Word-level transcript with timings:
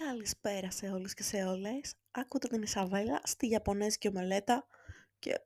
Καλησπέρα 0.00 0.70
σε 0.70 0.90
όλους 0.90 1.14
και 1.14 1.22
σε 1.22 1.44
όλες. 1.44 1.94
Ακούτε 2.10 2.48
την 2.48 2.62
Ισαβέλα 2.62 3.20
στη 3.24 3.48
Ιαπωνέζικη 3.48 4.08
ομελέτα 4.08 4.66
και 5.18 5.40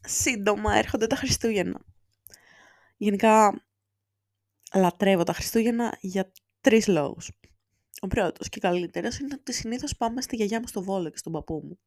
σύντομα 0.00 0.74
έρχονται 0.74 1.06
τα 1.06 1.16
Χριστούγεννα. 1.16 1.80
Γενικά 2.96 3.64
λατρεύω 4.74 5.22
τα 5.22 5.32
Χριστούγεννα 5.32 5.96
για 6.00 6.32
τρεις 6.60 6.86
λόγους. 6.86 7.30
Ο 8.00 8.06
πρώτος 8.06 8.48
και 8.48 8.60
καλύτερος 8.60 9.18
είναι 9.18 9.34
ότι 9.38 9.52
συνήθως 9.52 9.96
πάμε 9.96 10.22
στη 10.22 10.36
γιαγιά 10.36 10.60
μου 10.60 10.66
στο 10.66 10.82
Βόλο 10.82 11.10
και 11.10 11.18
στον 11.18 11.32
παππού 11.32 11.62
μου. 11.64 11.78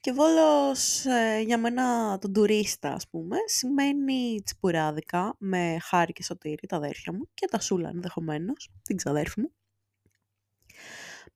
Και 0.00 0.12
Βόλος 0.12 1.04
ε, 1.04 1.40
για 1.46 1.58
μένα 1.58 2.18
τον 2.18 2.32
τουρίστα 2.32 2.92
ας 2.92 3.08
πούμε 3.08 3.36
σημαίνει 3.46 4.42
τσιπουράδικα 4.44 5.36
με 5.38 5.78
χάρη 5.80 6.12
και 6.12 6.22
σωτήρι 6.22 6.66
τα 6.66 6.76
αδέρφια 6.76 7.12
μου 7.12 7.28
και 7.34 7.46
τα 7.46 7.60
σούλα 7.60 7.88
ενδεχομένως, 7.88 8.70
την 8.82 8.96
ξαδέρφη 8.96 9.40
μου 9.40 9.52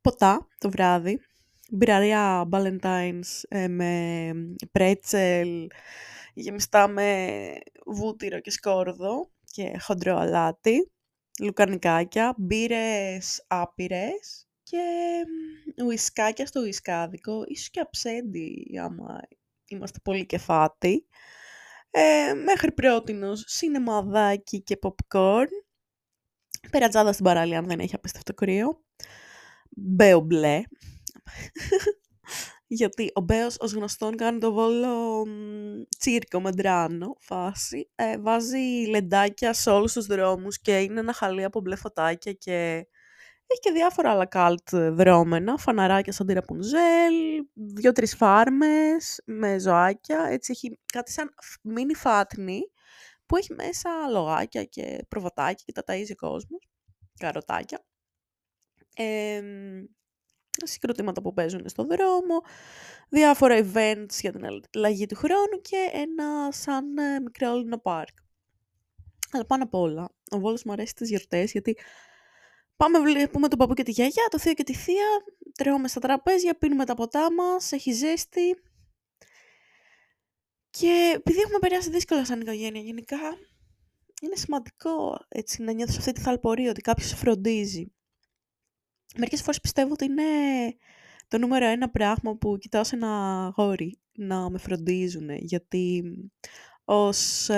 ποτά 0.01 0.49
το 0.59 0.71
βράδυ. 0.71 1.21
Μπειραρία 1.71 2.49
Valentine's 2.53 3.43
ε, 3.49 3.69
με 3.69 4.33
πρέτσελ, 4.73 5.67
γεμιστά 6.35 6.89
με 6.89 7.29
βούτυρο 7.87 8.41
και 8.41 8.51
σκόρδο 8.51 9.31
και 9.45 9.79
χοντρό 9.81 10.17
αλάτι, 10.17 10.91
λουκανικάκια, 11.43 12.35
μπύρες 12.39 13.45
άπειρες 13.47 14.49
και 14.63 14.79
ουισκάκια 15.85 16.47
στο 16.47 16.61
ουισκάδικο, 16.61 17.45
ίσως 17.47 17.71
και 17.71 17.81
αψέντι 17.81 18.79
άμα 18.83 19.21
είμαστε 19.69 19.99
πολύ 20.03 20.27
κεφάτι. 20.27 21.07
Ε, 21.91 22.33
μέχρι 22.35 22.73
πρότινος 22.73 23.45
σινεμαδάκι 23.47 24.63
και 24.63 24.79
popcorn. 24.83 25.47
Περατζάδα 26.71 27.13
στην 27.13 27.25
παραλία 27.25 27.59
αν 27.59 27.67
δεν 27.67 27.79
έχει 27.79 27.95
απίστευτο 27.95 28.35
κρύο 28.35 28.83
μπέο 29.81 30.21
μπλε. 30.21 30.63
Γιατί 32.71 33.11
ο 33.15 33.21
Μπέος 33.21 33.57
ως 33.61 33.73
γνωστόν 33.73 34.17
κάνει 34.17 34.39
το 34.39 34.53
βόλο 34.53 35.25
τσίρκο 35.99 36.41
μεντράνο 36.41 37.17
φάση. 37.21 37.91
Ε, 37.95 38.19
βάζει 38.19 38.87
λεντάκια 38.89 39.53
σε 39.53 39.71
όλους 39.71 39.93
τους 39.93 40.07
δρόμους 40.07 40.61
και 40.61 40.81
είναι 40.81 41.01
ένα 41.01 41.13
χαλί 41.13 41.45
από 41.45 41.61
μπλε 41.61 41.77
φωτάκια 41.77 42.33
και 42.33 42.87
έχει 43.47 43.61
και 43.61 43.73
διάφορα 43.73 44.11
άλλα 44.11 44.27
καλτ 44.27 44.77
δρόμενα, 44.77 45.57
φαναράκια 45.57 46.13
σαν 46.13 46.27
τη 46.27 46.33
Ραπουνζέλ, 46.33 47.15
δύο-τρεις 47.53 48.17
φάρμες 48.17 49.23
με 49.25 49.59
ζωάκια. 49.59 50.27
Έτσι 50.31 50.53
έχει 50.53 50.79
κάτι 50.93 51.13
σαν 51.13 51.35
μίνι 51.63 51.95
φάτνη 51.95 52.61
που 53.27 53.37
έχει 53.37 53.55
μέσα 53.55 53.91
λογάκια 54.11 54.65
και 54.65 55.05
προβατάκια 55.09 55.65
και 55.65 55.73
τα 55.73 55.83
ταΐζει 55.87 56.13
ο 56.13 56.15
κόσμος, 56.15 56.69
καροτάκια 57.19 57.85
ε, 58.99 59.43
συγκροτήματα 60.65 61.23
που 61.23 61.33
παίζουν 61.33 61.69
στο 61.69 61.85
δρόμο, 61.85 62.43
διάφορα 63.09 63.59
events 63.59 64.15
για 64.21 64.33
την 64.33 64.47
αλλαγή 64.75 65.07
του 65.07 65.15
χρόνου 65.15 65.61
και 65.61 65.91
ένα 65.93 66.53
σαν 66.53 66.99
ε, 66.99 67.21
μικρό 67.21 67.55
Λίνα 67.55 67.79
πάρκ. 67.79 68.17
Αλλά 69.33 69.47
πάνω 69.47 69.63
απ' 69.63 69.75
όλα, 69.75 70.09
ο 70.31 70.39
Βόλος 70.39 70.65
μου 70.65 70.73
αρέσει 70.73 70.95
τις 70.95 71.09
γιορτές 71.09 71.53
γιατί 71.53 71.77
πάμε 72.77 73.01
βλέπουμε 73.01 73.49
τον 73.49 73.59
παππού 73.59 73.75
και 73.75 73.83
τη 73.83 73.91
γιαγιά, 73.91 74.27
το 74.31 74.39
θείο 74.39 74.53
και 74.53 74.65
τη 74.65 74.75
θεία, 74.75 75.09
τρώμε 75.55 75.89
στα 75.89 76.01
τραπέζια, 76.01 76.59
πίνουμε 76.59 76.85
τα 76.85 76.95
ποτά 76.95 77.33
μας, 77.33 77.73
έχει 77.73 77.93
ζέστη. 77.93 78.57
Και 80.71 81.13
επειδή 81.15 81.41
έχουμε 81.41 81.59
περάσει 81.59 81.91
δύσκολα 81.91 82.25
σαν 82.25 82.41
οικογένεια 82.41 82.81
γενικά, 82.81 83.19
είναι 84.23 84.37
σημαντικό 84.37 85.19
έτσι, 85.29 85.63
να 85.63 85.73
νιώθεις 85.73 85.99
αυτή 85.99 86.13
τη 86.13 86.21
θαλπορία, 86.21 86.71
ότι 86.71 86.81
κάποιος 86.81 87.09
σε 87.09 87.17
φροντίζει 87.17 87.93
μερικές 89.17 89.43
φορές 89.43 89.61
πιστεύω 89.61 89.93
ότι 89.93 90.05
είναι 90.05 90.23
το 91.29 91.39
νούμερο 91.39 91.67
ένα 91.67 91.91
πράγμα 91.91 92.37
που 92.37 92.59
κοιτάω 92.59 92.85
σε 92.85 92.97
ένα 92.97 93.45
αγόρι 93.47 93.99
να 94.13 94.51
με 94.51 94.59
φροντίζουν, 94.59 95.31
γιατί 95.31 96.03
ως 96.85 97.49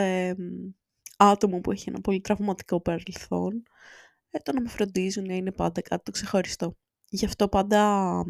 άτομο 1.17 1.61
που 1.61 1.71
έχει 1.71 1.89
ένα 1.89 2.01
πολύ 2.01 2.21
τραυματικό 2.21 2.81
παρελθόν, 2.81 3.63
ε, 4.31 4.39
το 4.39 4.53
να 4.53 4.61
με 4.61 4.69
φροντίζουν 4.69 5.25
είναι 5.25 5.53
πάντα 5.53 5.81
κάτι 5.81 6.03
το 6.03 6.11
ξεχωριστό. 6.11 6.77
Γι' 7.09 7.25
αυτό 7.25 7.49
πάντα 7.49 8.25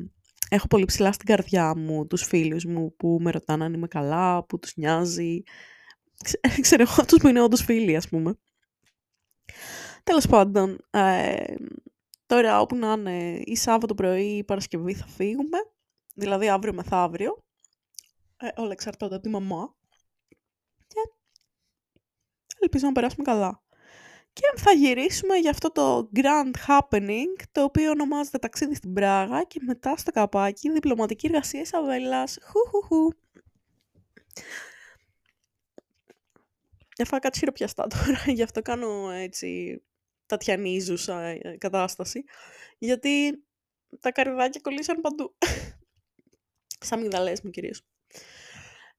έχω 0.48 0.66
πολύ 0.66 0.84
ψηλά 0.84 1.12
στην 1.12 1.26
καρδιά 1.26 1.76
μου 1.76 2.06
τους 2.06 2.22
φίλους 2.22 2.64
μου 2.64 2.96
που 2.96 3.18
με 3.20 3.30
ρωτάνε 3.30 3.64
αν 3.64 3.74
είμαι 3.74 3.88
καλά, 3.88 4.44
που 4.44 4.58
τους 4.58 4.76
νοιάζει. 4.76 5.42
Ξέρω 6.60 6.82
εγώ 6.82 6.94
αυτούς 6.98 7.18
που 7.20 7.28
είναι 7.28 7.42
όντως 7.42 7.62
φίλοι, 7.64 7.96
ας 7.96 8.08
πούμε. 8.08 8.38
Τέλος 10.04 10.26
πάντων, 10.26 10.78
ε, 10.90 11.54
Τώρα 12.30 12.60
όπου 12.60 12.76
να 12.76 12.92
είναι 12.92 13.42
ή 13.44 13.56
Σάββατο 13.56 13.94
πρωί 13.94 14.36
ή 14.36 14.44
Παρασκευή 14.44 14.94
θα 14.94 15.06
φύγουμε, 15.06 15.58
δηλαδή 16.14 16.48
αύριο 16.48 16.72
μεθαύριο. 16.72 17.44
Ε, 18.36 18.48
όλα 18.56 18.72
εξαρτώνται 18.72 19.14
από 19.14 19.22
τη 19.22 19.30
μαμά. 19.30 19.74
Και 20.86 21.00
ελπίζω 22.60 22.86
να 22.86 22.92
περάσουμε 22.92 23.24
καλά. 23.24 23.62
Και 24.32 24.42
θα 24.56 24.72
γυρίσουμε 24.72 25.36
για 25.36 25.50
αυτό 25.50 25.72
το 25.72 26.10
Grand 26.14 26.52
Happening, 26.68 27.42
το 27.52 27.62
οποίο 27.62 27.90
ονομάζεται 27.90 28.38
Ταξίδι 28.38 28.74
στην 28.74 28.92
Πράγα 28.92 29.44
και 29.44 29.60
μετά 29.66 29.96
στο 29.96 30.10
καπάκι 30.10 30.70
Διπλωματική 30.72 31.26
Εργασία 31.26 31.60
Ισαβέλλας. 31.60 32.38
Χουχουχου. 32.42 33.08
Για 36.96 37.04
φάω 37.04 37.18
κάτι 37.18 37.38
χειροπιαστά 37.38 37.86
τώρα, 37.86 38.22
γι' 38.34 38.42
αυτό 38.42 38.62
κάνω 38.62 39.10
έτσι 39.10 39.82
τατιανίζουσα 40.30 41.20
ε, 41.20 41.56
κατάσταση, 41.58 42.24
γιατί 42.78 43.44
τα 44.00 44.12
καρυδάκια 44.12 44.60
κολλήσαν 44.60 45.00
παντού. 45.00 45.36
Σαν 46.80 47.00
μυγδαλές 47.00 47.40
μου 47.42 47.50
κυρίως. 47.50 47.82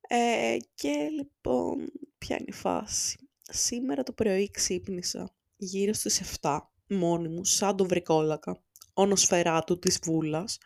Ε, 0.08 0.58
και 0.76 1.08
λοιπόν, 1.12 1.92
ποια 2.18 2.36
είναι 2.36 2.50
η 2.50 2.54
φάση. 2.54 3.30
Σήμερα 3.42 4.04
το 4.04 4.14
πρωί 4.14 4.52
ξύπνησα 4.52 5.36
γύρω 5.56 5.94
στις 5.94 6.38
7, 6.42 6.60
μόνη 6.88 7.28
μου, 7.28 7.46
σαν 7.46 7.76
το 7.76 7.86
βρικόλακα, 7.86 8.64
όνοσφαιρά 8.94 9.64
του 9.64 9.80
της 9.80 10.00
βούλας. 10.04 10.58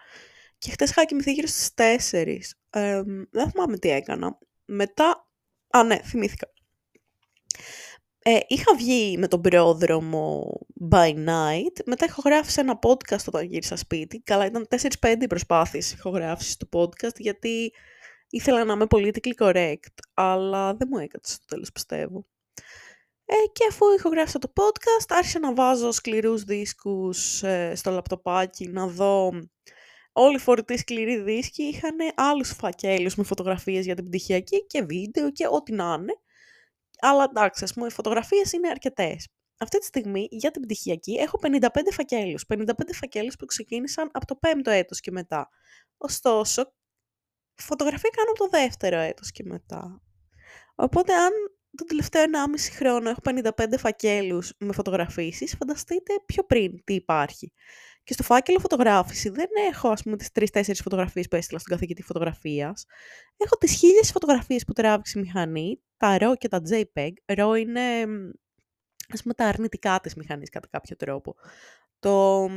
Και 0.57 0.71
χτες 0.71 0.89
είχα 0.89 1.05
κοιμηθεί 1.05 1.31
γύρω 1.31 1.47
στις 1.47 1.73
4. 1.73 2.55
Ε, 2.69 3.03
δεν 3.31 3.51
θυμάμαι 3.51 3.77
τι 3.77 3.89
έκανα. 3.89 4.37
Μετά, 4.65 5.29
α 5.69 5.83
ναι, 5.83 5.97
θυμήθηκα. 5.97 6.53
Ε, 8.27 8.39
είχα 8.47 8.75
βγει 8.75 9.17
με 9.17 9.27
τον 9.27 9.41
πρόδρομο 9.41 10.57
by 10.91 11.13
night, 11.13 11.83
μετά 11.85 12.05
ηχογράφησα 12.05 12.61
ένα 12.61 12.79
podcast 12.81 13.25
όταν 13.27 13.45
γύρισα 13.45 13.75
σπίτι. 13.75 14.19
Καλά, 14.19 14.45
ήταν 14.45 14.67
4-5 14.99 15.27
προσπάθειες 15.29 15.91
ηχογράφησης 15.91 16.57
του 16.57 16.69
podcast, 16.71 17.15
γιατί 17.17 17.73
ήθελα 18.29 18.63
να 18.63 18.73
είμαι 18.73 18.85
politically 18.89 19.33
correct, 19.37 19.93
αλλά 20.13 20.75
δεν 20.75 20.87
μου 20.91 20.97
έκατσε 20.97 21.33
στο 21.33 21.45
τέλος 21.45 21.71
πιστεύω. 21.71 22.25
Ε, 23.25 23.33
και 23.53 23.65
αφού 23.69 23.85
ηχογράφησα 23.97 24.39
το 24.39 24.53
podcast, 24.55 25.05
άρχισα 25.09 25.39
να 25.39 25.53
βάζω 25.53 25.91
σκληρούς 25.91 26.43
δίσκους 26.43 27.43
ε, 27.43 27.73
στο 27.75 27.91
λαπτοπάκι, 27.91 28.67
να 28.67 28.87
δω 28.87 29.31
όλοι 30.11 30.35
οι 30.35 30.39
φορητοί 30.39 30.77
σκληροί 30.77 31.21
δίσκοι 31.21 31.63
είχαν 31.63 31.95
άλλους 32.15 32.49
φακέλους 32.49 33.15
με 33.15 33.23
φωτογραφίες 33.23 33.85
για 33.85 33.95
την 33.95 34.05
πτυχιακή 34.05 34.65
και 34.65 34.83
βίντεο 34.83 35.31
και 35.31 35.47
ό,τι 35.47 35.73
να 35.73 35.97
είναι. 35.99 36.13
Αλλά 36.99 37.23
εντάξει, 37.23 37.63
ας 37.63 37.73
πούμε, 37.73 37.87
οι 37.87 37.91
φωτογραφίες 37.91 38.53
είναι 38.53 38.67
αρκετές. 38.67 39.27
Αυτή 39.57 39.79
τη 39.79 39.85
στιγμή 39.85 40.27
για 40.31 40.51
την 40.51 40.61
πτυχιακή 40.61 41.13
έχω 41.13 41.39
55 41.41 41.91
φακέλους. 41.91 42.45
55 42.45 42.93
φακέλους 42.93 43.35
που 43.35 43.45
ξεκίνησαν 43.45 44.09
από 44.13 44.25
το 44.25 44.39
5ο 44.41 44.71
έτος 44.71 44.99
και 44.99 45.11
μετά. 45.11 45.49
Ωστόσο, 45.97 46.73
φωτογραφία 47.55 48.09
κάνω 48.09 48.29
από 48.29 48.39
το 48.39 48.57
δεύτερο 48.57 48.97
έτος 48.97 49.31
και 49.31 49.43
μετά. 49.45 50.01
Οπότε 50.75 51.13
αν 51.13 51.31
το 51.77 51.83
τελευταίο 51.83 52.23
1,5 52.23 52.69
χρόνο 52.75 53.09
έχω 53.09 53.19
55 53.23 53.77
φακέλους 53.77 54.53
με 54.59 54.73
φωτογραφίσεις, 54.73 55.55
φανταστείτε 55.59 56.13
πιο 56.25 56.43
πριν 56.43 56.83
τι 56.83 56.93
υπάρχει. 56.93 57.53
Και 58.05 58.13
στο 58.13 58.23
φάκελο 58.23 58.59
φωτογράφηση 58.59 59.29
δεν 59.29 59.49
έχω, 59.71 59.89
ας 59.89 60.03
πούμε, 60.03 60.17
τις 60.17 60.31
τρεις-τέσσερις 60.31 60.81
φωτογραφίες 60.81 61.27
που 61.27 61.35
έστειλα 61.35 61.59
στον 61.59 61.71
καθηγητή 61.73 62.01
φωτογραφίας. 62.01 62.85
Έχω 63.37 63.57
τις 63.57 63.71
χίλιες 63.71 64.11
φωτογραφίες 64.11 64.63
που 64.65 64.73
τράβηξε 64.73 65.19
η 65.19 65.21
μηχανή, 65.21 65.81
τα 65.97 66.17
RAW 66.19 66.33
και 66.37 66.47
τα 66.47 66.61
JPEG. 66.69 67.11
RAW 67.25 67.55
είναι, 67.59 68.05
ας 69.13 69.21
πούμε, 69.21 69.33
τα 69.33 69.45
αρνητικά 69.45 69.99
της 69.99 70.15
μηχανής 70.15 70.49
κατά 70.49 70.67
κάποιο 70.71 70.95
τρόπο. 70.95 71.35
Το 71.99 72.47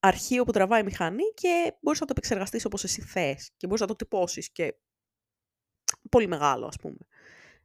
αρχείο 0.00 0.44
που 0.44 0.52
τραβάει 0.52 0.80
η 0.80 0.84
μηχανή 0.84 1.24
και 1.34 1.76
μπορείς 1.80 2.00
να 2.00 2.06
το 2.06 2.12
επεξεργαστείς 2.16 2.64
όπως 2.64 2.84
εσύ 2.84 3.00
θες 3.00 3.50
και 3.56 3.66
μπορείς 3.66 3.80
να 3.80 3.86
το 3.86 3.96
τυπώσεις 3.96 4.52
και 4.52 4.74
πολύ 6.10 6.26
μεγάλο, 6.26 6.66
ας 6.66 6.76
πούμε. 6.76 7.06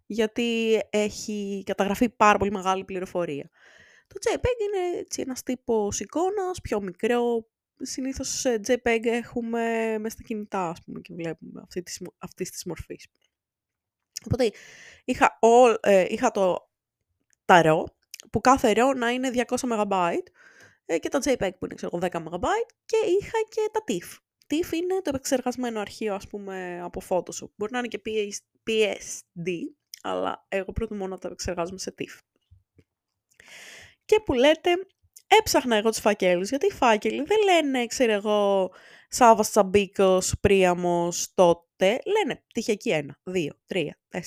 Γιατί 0.06 0.80
έχει 0.90 1.64
καταγραφεί 1.66 2.10
πάρα 2.10 2.38
πολύ 2.38 2.52
μεγάλη 2.52 2.86
πληροφορία. 2.86 3.50
Το 4.14 4.20
JPEG 4.24 4.60
είναι 4.68 4.98
έτσι, 4.98 5.22
ένας 5.22 5.44
τύπος 5.44 6.00
εικόνας, 6.00 6.62
πιο 6.62 6.82
μικρό. 6.82 7.48
Συνήθως 7.82 8.40
σε 8.40 8.62
JPEG 8.68 9.06
έχουμε 9.06 9.98
μέσα 10.00 10.16
στα 10.16 10.24
κινητά, 10.24 10.70
ας 10.70 10.82
πούμε, 10.86 11.00
και 11.00 11.14
βλέπουμε 11.14 11.62
αυτή 11.64 11.82
τη, 11.82 11.98
αυτής 12.18 12.52
της 12.52 12.66
μορφής. 12.66 13.08
Οπότε 14.26 14.52
είχα, 15.06 15.40
ε, 15.82 16.06
είχα 16.10 16.32
το 16.32 16.70
ταρό, 17.46 17.88
που 18.32 18.42
κάθε 18.42 18.72
ρο 18.72 18.94
να 18.94 19.10
είναι 19.10 19.30
200 19.30 19.68
MB, 19.68 20.14
ε, 20.86 21.00
και 21.00 21.10
τα 21.10 21.20
JPEG 21.24 21.52
που 21.60 21.66
είναι 21.66 21.76
ξέρω, 21.76 22.00
10 22.02 22.08
MB 22.10 22.46
και 22.86 22.98
είχα 23.20 23.38
και 23.50 23.70
τα 23.72 23.84
TIFF. 23.88 24.18
TIFF 24.48 24.72
είναι 24.74 25.02
το 25.02 25.10
επεξεργασμένο 25.10 25.80
αρχείο 25.80 26.16
ας 26.16 26.28
πούμε 26.28 26.82
από 26.84 27.02
Photoshop. 27.10 27.50
Μπορεί 27.56 27.72
να 27.72 27.78
είναι 27.78 27.88
και 27.88 28.02
PSD, 28.68 29.50
αλλά 30.02 30.46
εγώ 30.50 30.72
προτιμώ 30.72 31.08
να 31.08 31.18
τα 31.18 31.28
επεξεργάζομαι 31.28 31.80
σε 31.80 31.94
TIFF. 31.98 32.20
Και 34.10 34.20
που 34.26 34.34
λέτε, 34.34 34.70
έψαχνα 35.28 35.76
εγώ 35.76 35.90
τους 35.90 36.00
φακέλους, 36.00 36.50
γιατί 36.50 36.66
οι 36.66 36.72
φάκελοι 36.72 37.24
δεν 37.24 37.38
λένε, 37.44 37.86
ξέρω 37.86 38.12
εγώ, 38.12 38.72
Σάββας 39.10 39.50
Τσαμπίκος, 39.50 40.34
Πρίαμος, 40.42 41.34
τότε. 41.34 42.00
Λένε 42.06 42.44
τυχιακή 42.54 42.92
1, 42.94 43.06
2, 43.24 43.50
3, 43.68 43.90
4. 44.10 44.22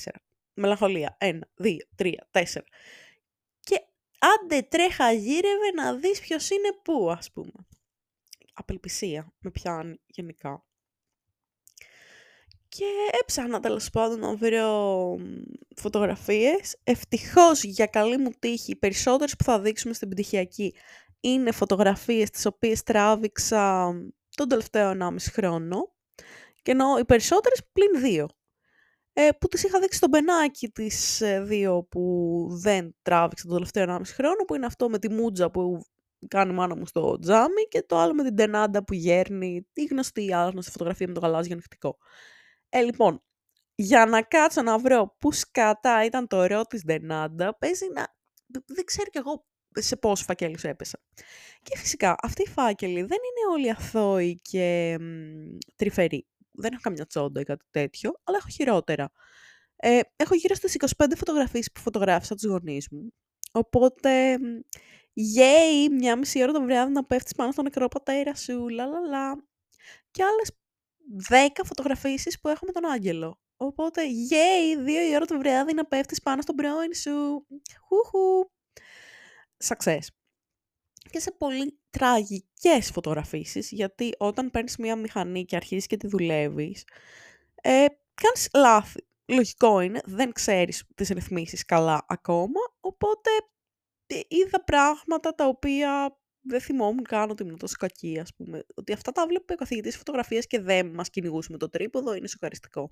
Μελαγχολία 0.53 1.17
1, 1.19 1.39
2, 1.57 1.77
3, 1.95 2.13
4. 2.31 2.43
Και 3.59 3.79
άντε 4.19 4.61
τρέχα 4.61 5.11
γύρευε 5.11 5.71
να 5.75 5.95
δεις 5.95 6.19
ποιος 6.19 6.49
είναι 6.49 6.69
πού, 6.83 7.11
ας 7.11 7.31
πούμε. 7.31 7.67
Απελπισία 8.53 9.33
με 9.39 9.51
πιάνει 9.51 10.01
γενικά. 10.05 10.65
Και 12.75 12.85
έψαχνα 13.21 13.59
τέλος 13.59 13.89
πάντων 13.89 14.19
να 14.19 14.35
βρω 14.35 15.17
φωτογραφίες. 15.75 16.75
Ευτυχώς 16.83 17.63
για 17.63 17.85
καλή 17.85 18.17
μου 18.17 18.29
τύχη, 18.39 18.71
οι 18.71 18.75
περισσότερες 18.75 19.35
που 19.35 19.43
θα 19.43 19.59
δείξουμε 19.59 19.93
στην 19.93 20.09
πτυχιακή 20.09 20.75
είναι 21.19 21.51
φωτογραφίες 21.51 22.29
τις 22.29 22.45
οποίες 22.45 22.83
τράβηξα 22.83 23.93
τον 24.35 24.47
τελευταίο 24.47 24.89
1,5 24.89 25.15
χρόνο. 25.31 25.93
Και 26.61 26.71
ενώ 26.71 26.97
οι 26.99 27.05
περισσότερες 27.05 27.61
πλην 27.73 28.01
δύο. 28.01 28.27
Ε, 29.13 29.29
που 29.39 29.47
τις 29.47 29.63
είχα 29.63 29.79
δείξει 29.79 29.97
στο 29.97 30.07
μπενάκι 30.07 30.69
τις 30.69 31.21
ε, 31.21 31.41
δύο 31.41 31.83
που 31.83 32.45
δεν 32.49 32.95
τράβηξα 33.01 33.45
τον 33.45 33.53
τελευταίο 33.53 33.85
1,5 33.97 34.01
χρόνο, 34.05 34.43
που 34.47 34.55
είναι 34.55 34.65
αυτό 34.65 34.89
με 34.89 34.99
τη 34.99 35.09
μούτζα 35.09 35.51
που 35.51 35.81
κάνει 36.27 36.53
μάνα 36.53 36.75
μου 36.75 36.85
στο 36.85 37.17
τζάμι 37.19 37.63
και 37.69 37.83
το 37.87 37.97
άλλο 37.97 38.13
με 38.13 38.23
την 38.23 38.35
τενάντα 38.35 38.83
που 38.83 38.93
γέρνει, 38.93 39.67
τη 39.73 39.83
γνωστή 39.83 40.33
άγνωστη 40.33 40.71
φωτογραφία 40.71 41.07
με 41.07 41.13
το 41.13 41.19
γαλάζιο 41.19 41.53
ανοιχτικό. 41.53 41.97
Ε, 42.75 42.81
λοιπόν, 42.81 43.23
για 43.75 44.05
να 44.05 44.21
κάτσω 44.21 44.61
να 44.61 44.77
βρω 44.77 45.15
που 45.19 45.31
σκατά 45.31 46.05
ήταν 46.05 46.27
το 46.27 46.37
ωραίο 46.37 46.61
της 46.61 46.83
Ντενάντα, 46.85 47.57
παίζει 47.57 47.87
να... 47.93 48.07
Δεν 48.65 48.85
ξέρω 48.85 49.09
κι 49.09 49.17
εγώ 49.17 49.45
σε 49.73 49.95
πόσους 49.95 50.25
φακέλους 50.25 50.63
έπεσα. 50.63 50.99
Και 51.61 51.77
φυσικά, 51.77 52.15
αυτοί 52.21 52.41
οι 52.41 52.47
φάκελοι 52.47 52.99
δεν 53.01 53.17
είναι 53.17 53.51
όλοι 53.53 53.69
αθώοι 53.69 54.39
και 54.41 54.97
μ, 54.99 55.57
τρυφεροί. 55.75 56.27
Δεν 56.51 56.71
έχω 56.71 56.81
καμιά 56.81 57.05
τσόντα 57.05 57.39
ή 57.41 57.43
κάτι 57.43 57.65
τέτοιο, 57.71 58.11
αλλά 58.23 58.37
έχω 58.37 58.49
χειρότερα. 58.49 59.11
Ε, 59.75 59.99
έχω 60.15 60.35
γύρω 60.35 60.55
στις 60.55 60.75
25 60.97 61.05
φωτογραφίες 61.15 61.71
που 61.73 61.79
φωτογράφησα 61.79 62.35
τους 62.35 62.45
γονείς 62.45 62.87
μου. 62.91 63.13
Οπότε, 63.51 64.37
γέι, 65.13 65.89
μια 65.89 66.17
μισή 66.17 66.41
ώρα 66.41 66.51
το 66.51 66.61
βράδυ 66.61 66.91
να 66.91 67.05
πέφτεις 67.05 67.35
πάνω 67.35 67.51
στο 67.51 67.61
νεκρό 67.61 67.87
πατέρα 67.87 68.35
σου, 68.35 68.69
λα 68.69 68.85
Και 70.11 70.23
άλλες 70.23 70.51
10 71.29 71.63
φωτογραφίσεις 71.65 72.39
που 72.39 72.47
έχω 72.47 72.65
με 72.65 72.71
τον 72.71 72.85
Άγγελο. 72.85 73.39
Οπότε, 73.57 74.07
γέι, 74.07 74.77
δύο 74.83 75.09
η 75.09 75.15
ώρα 75.15 75.25
το 75.25 75.37
βράδυ 75.37 75.73
να 75.73 75.85
πέφτεις 75.85 76.21
πάνω 76.21 76.41
στον 76.41 76.55
πρώην 76.55 76.93
σου. 76.93 77.45
Χουχου. 77.87 78.51
Success. 79.63 80.07
Και 81.09 81.19
σε 81.19 81.31
πολύ 81.31 81.79
τραγικές 81.89 82.91
φωτογραφίσεις, 82.91 83.71
γιατί 83.71 84.11
όταν 84.17 84.51
παίρνεις 84.51 84.77
μία 84.77 84.95
μηχανή 84.95 85.45
και 85.45 85.55
αρχίζεις 85.55 85.87
και 85.87 85.97
τη 85.97 86.07
δουλεύεις, 86.07 86.83
ε, 87.61 87.85
κάνεις 88.13 88.49
λάθη. 88.53 89.07
Λογικό 89.25 89.79
είναι, 89.79 90.01
δεν 90.05 90.31
ξέρεις 90.31 90.83
τις 90.95 91.09
ρυθμίσεις 91.09 91.65
καλά 91.65 92.05
ακόμα, 92.07 92.59
οπότε 92.79 93.29
ε, 94.07 94.19
είδα 94.27 94.63
πράγματα 94.63 95.35
τα 95.35 95.47
οποία 95.47 96.17
δεν 96.43 96.61
θυμόμουν 96.61 97.03
καν 97.03 97.29
ότι 97.29 97.43
ήμουν 97.43 97.57
τόσο 97.57 97.75
κακή, 97.79 98.19
ας 98.19 98.33
πούμε. 98.35 98.65
Ότι 98.75 98.93
αυτά 98.93 99.11
τα 99.11 99.27
βλέπω 99.27 99.53
ο 99.53 99.55
καθηγητής 99.55 99.97
φωτογραφίας 99.97 100.47
και 100.47 100.59
δεν 100.59 100.87
μας 100.87 101.09
κυνηγούσε 101.09 101.51
με 101.51 101.57
το 101.57 101.69
τρίποδο, 101.69 102.13
είναι 102.13 102.27
σοκαριστικό. 102.27 102.91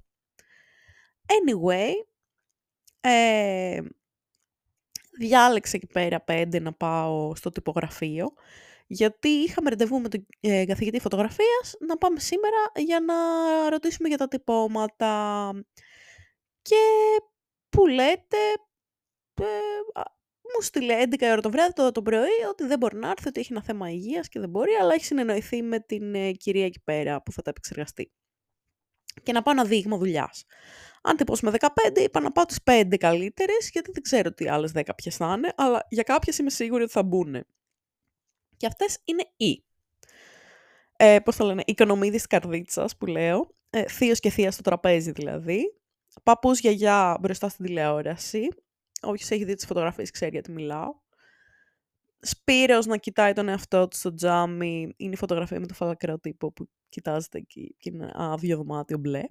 Anyway, 1.25 1.92
ε, 3.01 3.80
διάλεξα 5.18 5.75
εκεί 5.75 5.88
πέρα 5.88 6.21
πέντε 6.21 6.59
να 6.59 6.74
πάω 6.74 7.36
στο 7.36 7.50
τυπογραφείο, 7.50 8.33
γιατί 8.88 9.30
είχαμε 9.30 9.69
ραντεβού 9.69 10.01
με 10.01 10.09
τον 10.09 10.25
ε, 10.39 10.65
καθηγητή 10.65 11.00
φωτογραφίας 11.00 11.75
να 11.80 11.98
πάμε 11.98 12.19
σήμερα 12.19 12.71
για 12.75 13.00
να 13.00 13.15
ρωτήσουμε 13.69 14.07
για 14.07 14.18
τα 14.18 14.27
τυπώματα. 14.27 15.51
Και 16.62 16.75
που 17.69 17.88
λέτε, 17.88 18.38
ε, 19.42 20.01
μου 20.56 20.62
στείλε 20.62 21.01
11 21.09 21.15
ώρα 21.21 21.42
το 21.42 21.51
βράδυ, 21.51 21.74
το, 21.74 21.92
το 21.92 22.01
πρωί, 22.01 22.44
ότι 22.50 22.65
δεν 22.65 22.77
μπορεί 22.77 22.98
να 22.98 23.09
έρθει, 23.09 23.27
ότι 23.27 23.39
έχει 23.39 23.51
ένα 23.51 23.63
θέμα 23.63 23.89
υγείας 23.89 24.27
και 24.30 24.39
δεν 24.39 24.50
μπορεί, 24.50 24.71
αλλά 24.81 24.94
έχει 24.94 25.06
συνεννοηθεί 25.06 25.62
με 25.62 25.80
την 25.80 26.15
ε, 26.15 26.31
κυρία 26.31 26.65
εκεί 26.65 26.80
πέρα 26.83 27.21
που 27.21 27.31
θα 27.31 27.42
τα 27.42 27.50
επεξεργαστεί. 27.50 28.12
Και 29.24 29.31
να 29.31 29.42
πάω 29.42 29.53
ένα 29.53 29.65
δείγμα 29.65 29.98
δουλειάς. 29.98 30.45
Αν 31.01 31.18
τυπώσουμε 31.18 31.51
15, 31.59 31.98
είπα 31.98 32.19
να 32.19 32.31
πάω 32.31 32.45
τις 32.45 32.57
5 32.63 32.98
καλύτερες, 32.98 33.69
γιατί 33.71 33.92
δεν 33.92 34.03
ξέρω 34.03 34.33
τι 34.33 34.48
άλλες 34.48 34.71
10 34.75 34.81
ποιες 34.95 35.15
θα 35.15 35.33
είναι, 35.38 35.53
αλλά 35.56 35.86
για 35.89 36.03
κάποιες 36.03 36.38
είμαι 36.38 36.50
σίγουρη 36.50 36.83
ότι 36.83 36.92
θα 36.92 37.03
μπουν. 37.03 37.45
Και 38.57 38.68
αυτές 38.68 38.98
είναι 39.03 39.24
οι. 39.38 39.63
Ε, 40.98 41.19
Πώς 41.19 41.36
το 41.36 41.45
λένε, 41.45 41.63
οικονομίδης 41.65 42.21
τη 42.21 42.27
καρδίτσας 42.27 42.98
που 42.98 43.06
λέω. 43.06 43.56
Ε, 43.69 43.88
Θείος 43.88 44.19
και 44.19 44.30
θεία 44.30 44.51
στο 44.51 44.62
τραπέζι 44.62 45.12
δηλαδή. 45.12 45.75
Παππούς 46.24 46.59
γιαγιά 46.59 47.18
μπροστά 47.21 47.50
στην 47.50 47.65
τηλεόραση. 47.65 48.48
Όποιος 49.01 49.30
έχει 49.30 49.44
δει 49.44 49.56
τις 49.56 49.65
φωτογραφίες 49.65 50.12
ξέρει 50.12 50.31
γιατί 50.31 50.51
μιλάω. 50.51 51.00
Σπύρος 52.19 52.86
να 52.86 52.98
κοιτάει 52.98 53.33
τον 53.33 53.50
εαυτό 53.50 53.88
του 53.88 53.98
στο 53.98 54.13
τζάμι. 54.13 54.94
Είναι 54.98 55.13
η 55.13 55.18
φωτογραφία 55.18 55.59
με 55.59 55.68
το 55.68 55.74
φαλακρό 55.74 56.19
τύπο 56.19 56.51
που 56.51 56.69
κοιτάζεται 56.89 57.38
εκεί 57.38 57.75
και 57.80 57.89
είναι 57.94 58.12
άδειο 58.13 58.57
δωμάτιο 58.57 58.98
μπλε. 58.98 59.24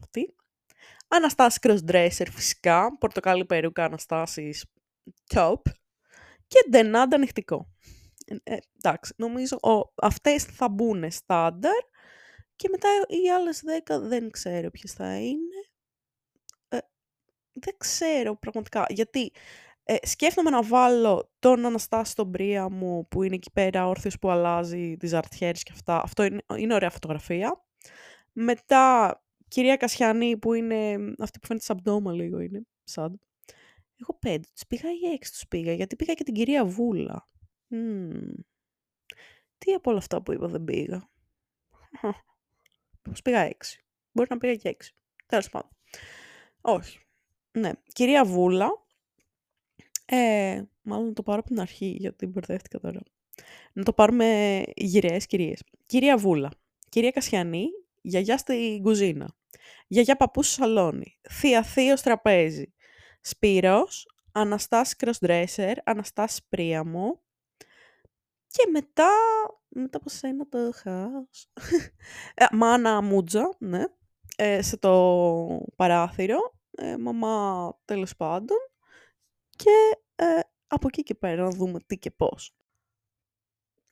Αυτή. 0.00 0.34
Αναστάσης 1.08 1.58
crossdresser 1.62 2.26
φυσικά. 2.30 2.98
Πορτοκάλι 2.98 3.44
περούκα 3.44 3.84
Αναστάσεις 3.84 4.64
top. 5.34 5.60
Και 6.46 6.66
ντενάντα 6.70 7.16
ανοιχτικό. 7.16 7.68
Ε, 8.42 8.56
εντάξει, 8.76 9.14
νομίζω 9.16 9.56
ο, 9.56 9.92
αυτές 9.94 10.44
θα 10.44 10.68
μπουν 10.68 11.10
στάνταρ 11.10 11.82
και 12.56 12.68
μετά 12.70 12.88
οι 13.08 13.30
άλλες 13.30 13.62
10 13.86 14.00
δεν 14.00 14.30
ξέρω 14.30 14.70
ποιες 14.70 14.92
θα 14.92 15.16
είναι. 15.18 15.73
Ε, 17.54 17.60
δεν 17.60 17.74
ξέρω 17.78 18.36
πραγματικά, 18.36 18.86
γιατί 18.88 19.32
ε, 19.84 19.96
σκέφτομαι 20.06 20.50
να 20.50 20.62
βάλω 20.62 21.30
τον 21.38 21.66
Αναστάση 21.66 22.10
στον 22.10 22.30
πρία 22.30 22.70
μου 22.70 23.08
που 23.08 23.22
είναι 23.22 23.34
εκεί 23.34 23.50
πέρα 23.52 23.88
όρθιος 23.88 24.18
που 24.18 24.30
αλλάζει 24.30 24.96
τις 24.96 25.12
αρτιέρες 25.12 25.62
και 25.62 25.72
αυτά. 25.74 26.02
Αυτό 26.02 26.22
είναι, 26.22 26.42
είναι 26.56 26.74
ωραία 26.74 26.90
φωτογραφία. 26.90 27.64
Μετά 28.32 29.18
κυρία 29.48 29.76
Κασιανή 29.76 30.36
που 30.36 30.52
είναι 30.52 30.94
αυτή 31.18 31.38
που 31.38 31.46
φαίνεται 31.46 31.64
σαμπτώμα 31.64 32.12
λίγο 32.12 32.40
είναι. 32.40 32.66
Σαν. 32.84 33.20
Εγώ 34.00 34.18
πέντε 34.18 34.48
τους 34.52 34.66
πήγα 34.66 34.88
ή 34.90 35.12
έξι 35.14 35.32
τους 35.32 35.48
πήγα 35.48 35.72
γιατί 35.72 35.96
πήγα 35.96 36.14
και 36.14 36.24
την 36.24 36.34
κυρία 36.34 36.64
Βούλα. 36.64 37.28
Τι 39.58 39.72
από 39.72 39.90
όλα 39.90 39.98
αυτά 39.98 40.22
που 40.22 40.32
είπα 40.32 40.46
δεν 40.46 40.64
πήγα. 40.64 41.08
Πώς 43.02 43.22
πήγα 43.22 43.40
έξι. 43.40 43.84
Μπορεί 44.12 44.28
να 44.30 44.38
πήγα 44.38 44.54
και 44.54 44.68
έξι. 44.68 44.94
Τέλος 45.26 45.50
πάντων. 45.50 45.70
Όχι. 46.60 46.98
Ναι. 47.58 47.70
Κυρία 47.92 48.24
Βούλα. 48.24 48.82
Ε, 50.04 50.62
μάλλον 50.82 51.06
να 51.06 51.12
το 51.12 51.22
πάρω 51.22 51.38
από 51.38 51.48
την 51.48 51.60
αρχή 51.60 51.96
γιατί 51.98 52.26
μπερδεύτηκα 52.26 52.80
τώρα. 52.80 53.00
Να 53.72 53.82
το 53.82 53.92
πάρουμε 53.92 54.62
γυραιές 54.74 55.26
κυρίες. 55.26 55.62
Κυρία 55.86 56.16
Βούλα. 56.16 56.50
Κυρία 56.88 57.10
Κασιανή. 57.10 57.66
Γιαγιά 58.02 58.38
στην 58.38 58.82
κουζίνα. 58.82 59.34
Γιαγιά 59.86 60.16
παππού 60.16 60.42
στο 60.42 60.52
σαλόνι. 60.52 61.18
Θεία 61.30 61.62
θείο 61.62 61.94
τραπέζι. 61.94 62.72
Σπύρος. 63.20 64.08
Αναστάση 64.32 64.96
Crossdresser. 64.98 65.74
Αναστάση 65.84 66.40
Πρίαμο. 66.48 67.22
Και 68.46 68.68
μετά, 68.70 69.10
μετά 69.68 69.98
από 69.98 70.08
σένα 70.08 70.48
το 70.48 70.72
χάος. 70.74 71.52
Ε, 72.34 72.44
μάνα 72.52 73.02
Μούτζα, 73.02 73.56
ναι. 73.58 73.84
Ε, 74.36 74.62
σε 74.62 74.76
το 74.76 75.66
παράθυρο. 75.76 76.38
Ε, 76.76 76.96
μαμά 76.96 77.78
τέλος 77.84 78.16
πάντων. 78.16 78.56
Και 79.56 79.70
ε, 80.14 80.40
από 80.66 80.86
εκεί 80.88 81.02
και 81.02 81.14
πέρα 81.14 81.42
να 81.42 81.50
δούμε 81.50 81.80
τι 81.86 81.98
και 81.98 82.10
πώς. 82.10 82.54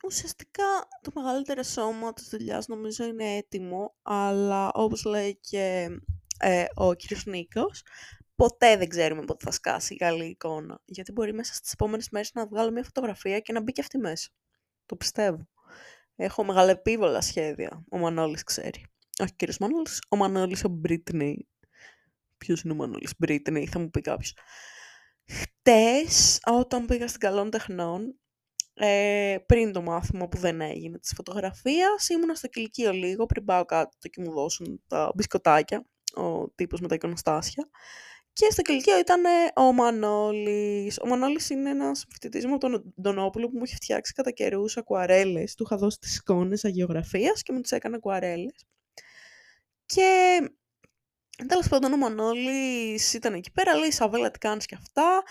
Ουσιαστικά 0.04 0.64
το 1.02 1.10
μεγαλύτερο 1.14 1.62
σώμα 1.62 2.12
της 2.12 2.28
δουλειάς 2.28 2.66
νομίζω 2.66 3.04
είναι 3.04 3.36
έτοιμο, 3.36 3.94
αλλά 4.02 4.70
όπως 4.72 5.04
λέει 5.04 5.38
και 5.40 5.88
ε, 6.38 6.64
ο 6.74 6.94
κύριος 6.94 7.24
Νίκος, 7.24 7.82
ποτέ 8.34 8.76
δεν 8.76 8.88
ξέρουμε 8.88 9.24
πότε 9.24 9.44
θα 9.44 9.50
σκάσει 9.50 9.94
η 9.94 9.96
καλή 9.96 10.24
εικόνα. 10.24 10.80
Γιατί 10.84 11.12
μπορεί 11.12 11.32
μέσα 11.32 11.54
στις 11.54 11.72
επόμενες 11.72 12.08
μέρες 12.10 12.30
να 12.34 12.46
βγάλω 12.46 12.70
μια 12.70 12.84
φωτογραφία 12.84 13.40
και 13.40 13.52
να 13.52 13.62
μπει 13.62 13.72
και 13.72 13.80
αυτή 13.80 13.98
μέσα. 13.98 14.28
Το 14.86 14.96
πιστεύω. 14.96 15.48
Έχω 16.16 16.44
μεγαλεπίβολα 16.44 17.20
σχέδια. 17.20 17.84
Ο 17.90 17.98
Μανώλης 17.98 18.44
ξέρει. 18.44 18.86
Όχι 19.20 19.30
ο 19.32 19.36
κύριος 19.36 19.58
Μανώλης, 19.58 20.02
ο 20.08 20.16
Μανώλης 20.16 20.64
ο 20.64 20.68
Μπρίτνεϊ. 20.68 21.48
Ποιος 22.42 22.62
είναι 22.62 22.72
ο 22.72 22.76
Μανώλης 22.76 23.12
Μπρίτνεϊ, 23.18 23.66
θα 23.66 23.78
μου 23.78 23.90
πει 23.90 24.00
κάποιος. 24.00 24.36
Χτες, 25.26 26.40
όταν 26.46 26.86
πήγα 26.86 27.08
στην 27.08 27.20
Καλών 27.20 27.50
Τεχνών, 27.50 28.18
ε, 28.74 29.36
πριν 29.46 29.72
το 29.72 29.82
μάθημα 29.82 30.28
που 30.28 30.38
δεν 30.38 30.60
έγινε 30.60 30.98
της 30.98 31.12
φωτογραφίας. 31.16 32.08
Ήμουνα 32.08 32.34
στο 32.34 32.48
κηλικείο 32.48 32.92
λίγο 32.92 33.26
πριν 33.26 33.44
πάω 33.44 33.64
κάτω 33.64 34.08
και 34.08 34.20
μου 34.20 34.32
δώσουν 34.32 34.82
τα 34.86 35.12
μπισκοτάκια, 35.14 35.86
ο 36.14 36.50
τύπος 36.50 36.80
με 36.80 36.88
τα 36.88 36.94
εικονοστάσια. 36.94 37.68
Και 38.32 38.46
στο 38.50 38.62
κηλικείο 38.62 38.98
ήταν 38.98 39.22
ο 39.56 39.72
Μανώλης. 39.72 40.98
Ο 41.00 41.06
Μανώλης 41.06 41.50
είναι 41.50 41.70
ένας 41.70 42.04
φοιτητής 42.10 42.46
μου 42.46 42.58
τον 42.58 42.94
Ντονόπουλο 43.02 43.48
που 43.48 43.56
μου 43.56 43.62
έχει 43.62 43.74
φτιάξει 43.74 44.12
κατά 44.12 44.30
καιρούς 44.30 44.76
ακουαρέλες. 44.76 45.54
Του 45.54 45.62
είχα 45.62 45.76
δώσει 45.76 45.98
τις 45.98 46.16
εικόνες 46.16 46.64
αγιογραφίας 46.64 47.42
και 47.42 47.52
μου 47.52 47.60
τις 47.60 47.72
έκανε 47.72 47.96
ακουαρέλες. 47.96 48.66
Και 49.86 50.38
Τέλος 51.48 51.68
πάντων, 51.68 51.92
ο 51.92 51.96
Μανώλης 51.96 53.14
ήταν 53.14 53.34
εκεί 53.34 53.50
πέρα. 53.50 53.76
Λέει: 53.76 53.90
Ισαβέλα, 53.90 54.30
τι 54.30 54.38
κάνεις 54.38 54.66
και 54.66 54.74
αυτά; 54.74 55.22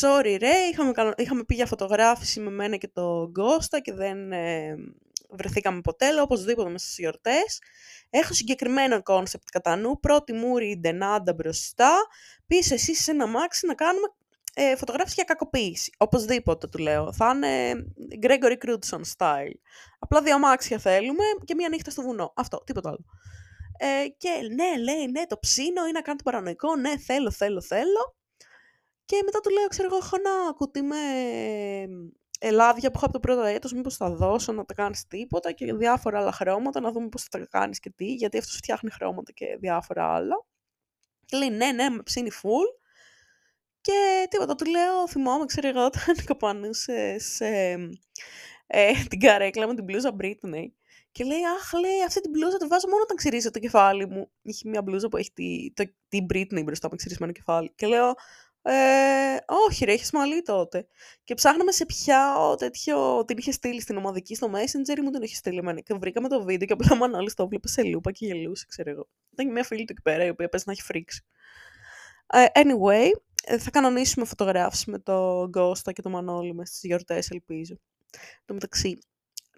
Sorry, 0.00 0.36
ρε. 0.40 0.54
Είχαμε, 0.72 0.92
είχαμε 1.16 1.44
πει 1.44 1.54
για 1.54 1.66
φωτογράφηση 1.66 2.40
με 2.40 2.50
μένα 2.50 2.76
και 2.76 2.88
τον 2.88 3.30
Κώστα 3.30 3.80
και 3.80 3.92
δεν 3.92 4.32
ε, 4.32 4.74
βρεθήκαμε 5.30 5.80
ποτέ. 5.80 6.12
Λέω 6.12 6.22
οπωσδήποτε 6.22 6.70
μέσα 6.70 6.84
στις 6.84 6.98
γιορτές. 6.98 7.60
Έχω 8.10 8.32
συγκεκριμένο 8.32 9.02
concept 9.02 9.48
κατά 9.52 9.76
νου. 9.76 10.00
Πρώτη 10.00 10.32
μούρη 10.32 10.78
ντενάντα 10.80 11.34
μπροστά. 11.34 11.92
Πίσω 12.46 12.74
εσύ 12.74 12.94
σε 12.94 13.10
ένα 13.10 13.26
μάξι 13.26 13.66
να 13.66 13.74
κάνουμε 13.74 14.06
ε, 14.54 14.76
φωτογράφηση 14.76 15.14
για 15.14 15.24
κακοποίηση. 15.24 15.92
Οπωσδήποτε 15.98 16.66
του 16.66 16.78
λέω. 16.78 17.12
Θα 17.12 17.32
είναι 17.34 17.72
Gregory 18.22 18.56
Crewdson 18.66 19.00
style. 19.16 19.58
Απλά 19.98 20.22
δύο 20.22 20.34
αμάξια 20.34 20.78
θέλουμε 20.78 21.24
και 21.44 21.54
μία 21.54 21.68
νύχτα 21.68 21.90
στο 21.90 22.02
βουνό. 22.02 22.32
Αυτό, 22.36 22.62
τίποτα 22.66 22.88
άλλο. 22.88 23.04
Ε, 23.78 24.08
και 24.16 24.28
ναι, 24.54 24.82
λέει, 24.82 25.06
ναι, 25.06 25.26
το 25.26 25.38
ψήνω 25.38 25.86
ή 25.86 25.92
να 25.92 26.00
κάνω 26.00 26.16
το 26.16 26.22
παρανοϊκό, 26.24 26.76
ναι, 26.76 26.98
θέλω, 26.98 27.30
θέλω, 27.30 27.60
θέλω. 27.60 28.16
Και 29.04 29.22
μετά 29.24 29.40
του 29.40 29.50
λέω, 29.50 29.66
ξέρω 29.66 29.88
εγώ, 29.90 29.96
έχω 29.96 30.16
ένα 30.16 30.52
κουτί 30.52 30.82
με 30.82 30.96
ελάδια 32.38 32.90
που 32.90 32.96
έχω 32.96 33.04
από 33.04 33.12
το 33.12 33.20
πρώτο 33.20 33.42
έτος, 33.42 33.72
μήπως 33.72 33.96
θα 33.96 34.10
δώσω 34.10 34.52
να 34.52 34.64
τα 34.64 34.74
κάνεις 34.74 35.06
τίποτα 35.06 35.52
και 35.52 35.74
διάφορα 35.74 36.18
άλλα 36.18 36.32
χρώματα, 36.32 36.80
να 36.80 36.92
δούμε 36.92 37.08
πώς 37.08 37.22
θα 37.22 37.38
τα 37.38 37.46
κάνεις 37.50 37.80
και 37.80 37.90
τι, 37.90 38.14
γιατί 38.14 38.38
αυτός 38.38 38.56
φτιάχνει 38.56 38.90
χρώματα 38.90 39.32
και 39.32 39.56
διάφορα 39.60 40.14
άλλα. 40.14 40.46
Και 41.24 41.36
λέει, 41.36 41.50
ναι, 41.50 41.72
ναι, 41.72 41.88
με 41.88 42.02
ψήνει 42.02 42.30
full. 42.42 42.80
Και 43.80 44.26
τίποτα, 44.30 44.54
του 44.54 44.70
λέω, 44.70 45.08
θυμάμαι, 45.08 45.44
ξέρω 45.44 45.68
εγώ, 45.68 45.84
όταν 45.84 46.14
κοπανούσες 46.26 47.40
ε, 47.40 48.92
την 49.08 49.20
καρέκλα 49.20 49.66
με 49.66 49.74
την 49.74 49.84
μπλούζα 49.84 50.16
Britney. 50.20 50.66
Και 51.12 51.24
λέει, 51.24 51.44
Αχ, 51.56 51.72
λέει, 51.72 52.02
αυτή 52.06 52.20
την 52.20 52.30
μπλούζα 52.30 52.56
τη 52.56 52.66
βάζω 52.66 52.88
μόνο 52.88 53.02
όταν 53.02 53.16
ξυρίζω 53.16 53.50
το 53.50 53.58
κεφάλι 53.58 54.06
μου. 54.06 54.30
Είχε 54.42 54.68
μια 54.68 54.82
μπλούζα 54.82 55.08
που 55.08 55.16
έχει 55.16 55.32
τη, 55.32 55.72
το, 55.74 55.84
την 56.08 56.26
Britney 56.32 56.62
μπροστά 56.64 56.88
με 56.90 56.96
ξυρισμένο 56.96 57.32
κεφάλι. 57.32 57.72
Και 57.74 57.86
λέω, 57.86 58.14
ε, 58.62 59.36
όχι 59.66 59.84
ρε, 59.84 59.92
έχεις 59.92 60.10
μαλλί 60.12 60.42
τότε. 60.42 60.86
Και 61.24 61.34
ψάχναμε 61.34 61.72
σε 61.72 61.86
ποια 61.86 62.34
τέτοιο 62.58 63.24
την 63.24 63.36
είχε 63.38 63.52
στείλει 63.52 63.80
στην 63.80 63.96
ομαδική 63.96 64.34
στο 64.34 64.50
Messenger 64.54 64.98
ή 64.98 65.00
μου 65.00 65.10
την 65.10 65.22
είχε 65.22 65.34
στείλει 65.34 65.58
εμένα. 65.58 65.80
Και 65.80 65.94
βρήκαμε 65.94 66.28
το 66.28 66.42
βίντεο 66.42 66.66
και 66.66 66.72
απλά 66.72 66.96
μάλλον 66.96 67.34
το 67.34 67.42
έβλεπε 67.42 67.68
σε 67.68 67.82
λούπα 67.82 68.12
και 68.12 68.26
γελούσε, 68.26 68.66
ξέρω 68.68 68.90
εγώ. 68.90 69.08
Ήταν 69.32 69.46
και 69.46 69.52
μια 69.52 69.64
φίλη 69.64 69.84
του 69.84 69.92
εκεί 69.92 70.02
πέρα 70.02 70.24
η 70.24 70.28
οποία 70.28 70.48
πες 70.48 70.64
να 70.64 70.72
έχει 70.72 70.82
φρίξει. 70.82 71.24
Ε, 72.26 72.44
anyway, 72.54 73.10
ε, 73.44 73.58
θα 73.58 73.70
κανονίσουμε 73.70 74.26
φωτογράφηση 74.26 74.90
με 74.90 74.98
το 74.98 75.48
Γκώστα 75.48 75.92
και 75.92 76.02
το 76.02 76.10
Μανώλη 76.10 76.54
με 76.54 76.66
στις 76.66 76.80
γιορτές, 76.82 77.30
ελπίζω. 77.30 77.78
Το 78.44 78.54
μεταξύ, 78.54 78.98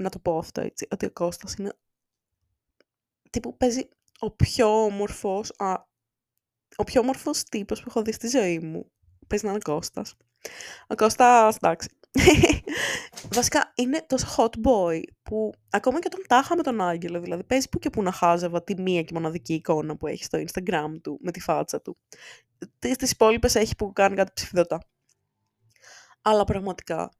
να 0.03 0.11
το 0.11 0.19
πω 0.19 0.39
αυτό 0.39 0.61
έτσι, 0.61 0.87
ότι 0.91 1.07
ο 1.07 1.11
Κώστας 1.11 1.55
είναι 1.55 1.73
τύπου 3.31 3.57
παίζει 3.57 3.89
ο 4.19 4.31
πιο 4.31 4.85
όμορφος, 4.85 5.53
α, 5.57 5.75
ο 6.77 6.85
πιο 6.85 7.01
όμορφος 7.01 7.43
τύπος 7.45 7.81
που 7.81 7.87
έχω 7.89 8.03
δει 8.03 8.13
στη 8.13 8.29
ζωή 8.29 8.59
μου. 8.59 8.91
Παίζει 9.27 9.45
να 9.45 9.51
είναι 9.51 9.61
ο 9.67 9.73
Κώστας. 9.73 10.17
Ο 10.87 10.95
Κώστας, 10.95 11.57
εντάξει. 11.57 11.89
Βασικά 13.35 13.73
είναι 13.75 14.05
τόσο 14.07 14.27
hot 14.37 14.67
boy 14.67 15.01
που 15.23 15.53
ακόμα 15.71 15.99
και 15.99 16.09
όταν 16.13 16.25
τα 16.29 16.39
είχα 16.39 16.57
με 16.57 16.63
τον 16.63 16.81
Άγγελο, 16.81 17.21
δηλαδή 17.21 17.45
παίζει 17.45 17.69
που 17.69 17.79
και 17.79 17.91
που 17.91 18.03
να 18.03 18.13
χάζευα 18.13 18.65
τη 18.65 18.81
μία 18.81 19.03
και 19.03 19.15
μοναδική 19.15 19.55
εικόνα 19.55 19.97
που 19.97 20.07
έχει 20.07 20.25
στο 20.25 20.39
Instagram 20.39 20.95
του 21.03 21.19
με 21.23 21.31
τη 21.31 21.41
φάτσα 21.41 21.81
του. 21.81 21.99
Τις 22.79 23.11
υπόλοιπες 23.11 23.55
έχει 23.55 23.77
που 23.77 23.93
κάνει 23.93 24.17
κάτι 24.17 24.33
ψηφιδωτά. 24.35 24.81
Αλλά 26.23 26.45
πραγματικά 26.45 27.11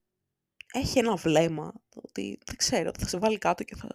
έχει 0.73 0.99
ένα 0.99 1.15
βλέμμα, 1.15 1.73
ότι 1.95 2.39
δεν 2.47 2.57
ξέρω, 2.57 2.91
θα 2.99 3.09
σε 3.09 3.19
βάλει 3.19 3.39
κάτω 3.39 3.65
και 3.65 3.77
θα... 3.77 3.89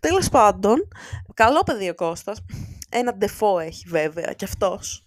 Τέλος 0.00 0.28
πάντων, 0.28 0.88
καλό 1.34 1.62
παιδί 1.62 1.88
ο 1.88 1.94
Κώστας, 1.94 2.44
ένα 2.90 3.14
ντεφό 3.14 3.58
έχει 3.58 3.84
βέβαια 3.88 4.32
κι 4.32 4.44
αυτός, 4.44 5.04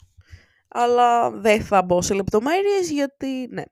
αλλά 0.68 1.32
δεν 1.32 1.64
θα 1.64 1.82
μπω 1.82 2.02
σε 2.02 2.14
λεπτομέρειες 2.14 2.90
γιατί, 2.92 3.48
ναι, 3.52 3.64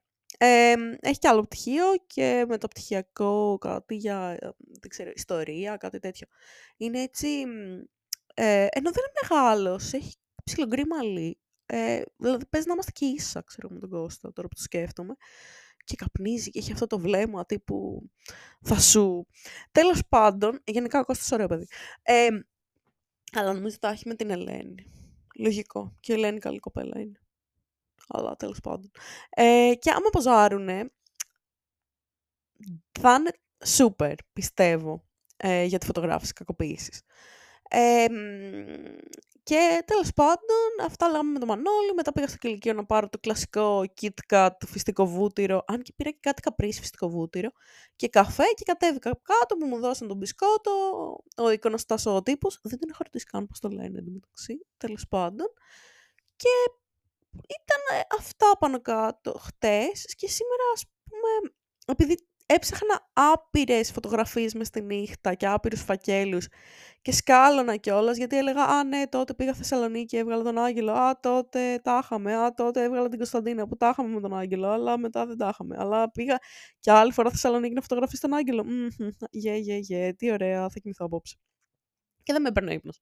έχει 1.00 1.18
κι 1.18 1.26
άλλο 1.26 1.42
πτυχίο 1.42 1.84
και 2.06 2.44
με 2.48 2.58
το 2.58 2.68
πτυχιακό 2.68 3.58
κάτι 3.60 3.94
για, 3.94 4.38
δεν 4.80 4.88
ξέρω, 4.88 5.10
ιστορία, 5.14 5.76
κάτι 5.76 5.98
τέτοιο. 5.98 6.26
Είναι 6.76 7.00
έτσι, 7.00 7.26
ε, 8.34 8.66
ενώ 8.70 8.90
δεν 8.90 9.02
είναι 9.04 9.28
μεγάλος, 9.28 9.92
έχει 9.92 10.14
ψιλογκρή 10.44 10.86
μαλλί, 10.86 11.38
ε, 11.66 12.02
δηλαδή 12.16 12.46
παίζει 12.46 12.66
να 12.66 12.72
είμαστε 12.72 12.92
και 12.94 13.04
ίσα, 13.04 13.42
ξέρω, 13.42 13.68
με 13.70 13.78
τον 13.78 13.90
Κώστα, 13.90 14.32
τώρα 14.32 14.48
που 14.48 14.54
το 14.54 14.62
σκέφτομαι 14.62 15.14
και 15.84 15.96
καπνίζει 15.96 16.50
και 16.50 16.58
έχει 16.58 16.72
αυτό 16.72 16.86
το 16.86 16.98
βλέμμα 16.98 17.46
τύπου 17.46 18.02
θα 18.60 18.80
σου. 18.80 19.26
Τέλος 19.72 20.00
πάντων, 20.08 20.60
γενικά 20.64 21.00
ο 21.00 21.04
Κώστας 21.04 21.32
ωραίο 21.32 21.46
παιδί. 21.46 21.66
Ε, 22.02 22.28
αλλά 23.32 23.52
νομίζω 23.52 23.78
τα 23.78 23.88
έχει 23.88 24.08
με 24.08 24.14
την 24.14 24.30
Ελένη. 24.30 24.86
Λογικό. 25.38 25.96
Και 26.00 26.12
η 26.12 26.14
Ελένη 26.14 26.38
καλή 26.38 26.58
κοπέλα 26.58 27.00
είναι. 27.00 27.20
Αλλά 28.08 28.36
τέλος 28.36 28.60
πάντων. 28.60 28.90
Ε, 29.30 29.72
και 29.78 29.90
άμα 29.90 30.10
ποζάρουνε, 30.12 30.92
θα 33.00 33.14
είναι 33.14 33.30
super, 33.64 34.14
πιστεύω, 34.32 35.04
ε, 35.36 35.64
για 35.64 35.78
τη 35.78 35.86
φωτογράφηση 35.86 36.32
κακοποίησης. 36.32 37.02
Ε, 37.68 38.06
και 39.44 39.82
τέλος 39.84 40.12
πάντων, 40.14 40.86
αυτά 40.86 41.08
λέγαμε 41.08 41.30
με 41.32 41.38
τον 41.38 41.48
Μανώλη. 41.48 41.94
Μετά 41.94 42.12
πήγα 42.12 42.28
στο 42.28 42.36
κηλικείο 42.36 42.72
να 42.72 42.84
πάρω 42.86 43.08
το 43.08 43.18
κλασικό 43.18 43.84
KitKat 44.00 44.50
φυστικό 44.66 45.06
βούτυρο. 45.06 45.64
Αν 45.66 45.82
και 45.82 45.92
πήρα 45.96 46.10
και 46.10 46.18
κάτι 46.20 46.42
καπρίσι 46.42 46.80
φυστικό 46.80 47.08
βούτυρο. 47.08 47.50
Και 47.96 48.08
καφέ 48.08 48.44
και 48.54 48.64
κατέβηκα 48.64 49.10
κάτω 49.22 49.56
που 49.56 49.66
μου 49.66 49.78
δώσαν 49.78 50.08
τον 50.08 50.16
μπισκότο. 50.16 50.72
Ο 51.36 51.50
εικονοστάς 51.50 52.06
ο 52.06 52.22
τύπος. 52.22 52.60
Δεν 52.62 52.78
τον 52.78 52.88
έχω 52.90 53.02
ρωτήσει 53.04 53.24
καν 53.24 53.46
πώς 53.46 53.60
το 53.60 53.68
λένε 53.68 53.98
εντωμεταξύ. 53.98 54.66
Τέλος 54.76 55.06
πάντων. 55.08 55.46
Και 56.36 56.48
ήταν 57.30 58.06
αυτά 58.18 58.46
πάνω 58.58 58.80
κάτω 58.80 59.38
χτες. 59.38 60.14
Και 60.16 60.28
σήμερα 60.28 60.62
ας 60.74 60.84
πούμε, 61.04 61.52
επειδή 61.86 62.28
έψαχνα 62.46 63.10
άπειρες 63.12 63.92
φωτογραφίες 63.92 64.54
μες 64.54 64.66
στη 64.66 64.80
νύχτα 64.80 65.34
και 65.34 65.46
άπειρους 65.46 65.82
φακέλους 65.82 66.48
και 67.02 67.12
σκάλωνα 67.12 67.76
κιόλας 67.76 68.16
γιατί 68.16 68.36
έλεγα 68.38 68.62
Α, 68.64 68.84
ναι, 68.84 69.06
τότε 69.06 69.34
πήγα 69.34 69.54
Θεσσαλονίκη 69.54 70.04
και 70.04 70.18
έβγαλα 70.18 70.42
τον 70.42 70.58
Άγγελο. 70.58 70.92
Α, 70.92 71.20
τότε 71.20 71.80
τα 71.82 72.00
είχαμε. 72.02 72.36
Α, 72.36 72.54
τότε 72.54 72.82
έβγαλα 72.82 73.08
την 73.08 73.18
Κωνσταντίνα 73.18 73.66
που 73.66 73.76
τα 73.76 73.88
είχαμε 73.88 74.14
με 74.14 74.20
τον 74.20 74.36
Άγγελο; 74.36 74.68
Αλλά 74.68 74.98
μετά 74.98 75.26
δεν 75.26 75.36
τα 75.36 75.48
είχαμε. 75.52 75.76
Αλλά 75.78 76.10
πήγα 76.10 76.38
και 76.80 76.90
άλλη 76.90 77.12
φορά 77.12 77.30
Θεσσαλονίκη 77.30 77.74
να 77.74 77.80
φωτογραφίσει 77.80 78.20
τον 78.20 78.34
Άγγελο. 78.34 78.64
Γε, 79.30 79.54
γε, 79.54 79.76
γε. 79.76 80.12
Τι 80.12 80.32
ωραία, 80.32 80.68
θα 80.68 80.78
κοιμηθώ 80.80 81.04
απόψε. 81.04 81.36
Και 82.22 82.32
δεν 82.32 82.42
με 82.42 82.48
έπαιρνε 82.48 82.72
ύπνος. 82.74 82.98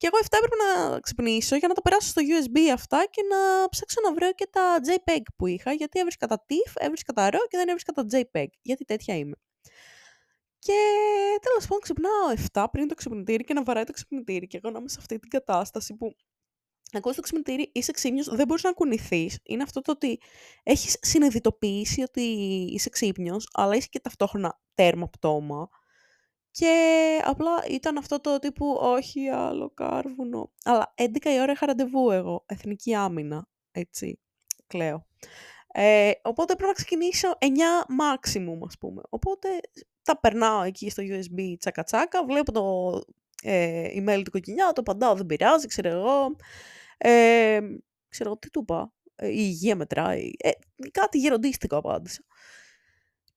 Και 0.00 0.06
εγώ 0.06 0.18
αυτά 0.20 0.36
έπρεπε 0.36 0.56
να 0.64 1.00
ξυπνήσω 1.00 1.56
για 1.56 1.68
να 1.68 1.74
τα 1.74 1.82
περάσω 1.82 2.08
στο 2.08 2.22
USB 2.22 2.58
αυτά 2.72 3.06
και 3.10 3.22
να 3.22 3.68
ψάξω 3.68 4.00
να 4.00 4.14
βρω 4.14 4.32
και 4.32 4.48
τα 4.50 4.80
JPEG 4.86 5.22
που 5.36 5.46
είχα. 5.46 5.72
Γιατί 5.72 5.98
έβρισκα 5.98 6.26
τα 6.26 6.44
TIFF, 6.48 6.72
έβρισκα 6.74 7.12
τα 7.12 7.28
RAW 7.28 7.46
και 7.48 7.56
δεν 7.56 7.68
έβρισκα 7.68 7.92
τα 7.92 8.04
JPEG. 8.12 8.46
Γιατί 8.62 8.84
τέτοια 8.84 9.14
είμαι. 9.16 9.36
Και 10.58 10.78
τέλος 11.42 11.62
πάντων 11.66 11.80
ξυπνάω 11.80 12.26
7 12.52 12.66
πριν 12.70 12.88
το 12.88 12.94
ξυπνητήρι 12.94 13.44
και 13.44 13.54
να 13.54 13.62
βαράει 13.62 13.84
το 13.84 13.92
ξυπνητήρι. 13.92 14.46
Και 14.46 14.56
εγώ 14.56 14.70
να 14.70 14.78
είμαι 14.78 14.88
σε 14.88 14.96
αυτή 14.98 15.18
την 15.18 15.30
κατάσταση 15.30 15.94
που 15.94 16.14
ακόμα 16.92 17.12
στο 17.12 17.22
ξυπνητήρι 17.22 17.70
είσαι 17.74 17.92
ξύπνιος, 17.92 18.28
δεν 18.28 18.46
μπορείς 18.46 18.62
να 18.62 18.72
κουνηθείς. 18.72 19.38
Είναι 19.42 19.62
αυτό 19.62 19.80
το 19.80 19.92
ότι 19.92 20.20
έχεις 20.62 20.96
συνειδητοποιήσει 21.00 22.02
ότι 22.02 22.22
είσαι 22.72 22.88
ξύπνιος, 22.90 23.48
αλλά 23.52 23.76
είσαι 23.76 23.88
και 23.90 24.00
ταυτόχρονα 24.00 24.60
τέρμα 24.74 25.08
πτώμα. 25.08 25.68
Και 26.50 26.74
απλά 27.24 27.64
ήταν 27.70 27.96
αυτό 27.96 28.20
το 28.20 28.38
τύπου 28.38 28.76
όχι 28.80 29.28
άλλο 29.28 29.70
κάρβουνο. 29.70 30.52
Αλλά 30.64 30.94
11 30.96 31.24
η 31.24 31.40
ώρα 31.40 31.52
είχα 31.52 31.66
ραντεβού 31.66 32.10
εγώ, 32.10 32.44
εθνική 32.46 32.94
άμυνα, 32.94 33.48
έτσι, 33.70 34.18
κλαίω. 34.66 35.06
Ε, 35.72 36.10
οπότε 36.22 36.54
πρέπει 36.54 36.68
να 36.68 36.72
ξεκινήσω 36.72 37.28
9 37.40 37.46
maximum, 38.00 38.58
ας 38.66 38.78
πούμε. 38.78 39.02
Οπότε 39.08 39.48
τα 40.02 40.20
περνάω 40.20 40.62
εκεί 40.62 40.90
στο 40.90 41.02
USB 41.06 41.54
τσακα 41.58 41.82
τσακα, 41.82 42.24
βλέπω 42.24 42.52
το 42.52 43.00
ε, 43.42 43.88
email 43.94 44.22
του 44.24 44.30
κοκκινιά, 44.30 44.66
το 44.66 44.80
απαντάω, 44.80 45.14
δεν 45.14 45.26
πειράζει, 45.26 45.66
ξέρω 45.66 45.88
εγώ. 45.88 46.36
Ε, 46.98 47.60
ξέρω 48.08 48.28
εγώ, 48.28 48.38
τι 48.38 48.50
του 48.50 48.60
είπα. 48.60 48.92
Ε, 49.16 49.28
η 49.28 49.34
υγεία 49.36 49.76
μετράει. 49.76 50.30
Ε, 50.38 50.50
κάτι 50.90 51.18
γεροντίστικο 51.18 51.76
απάντησα. 51.76 52.22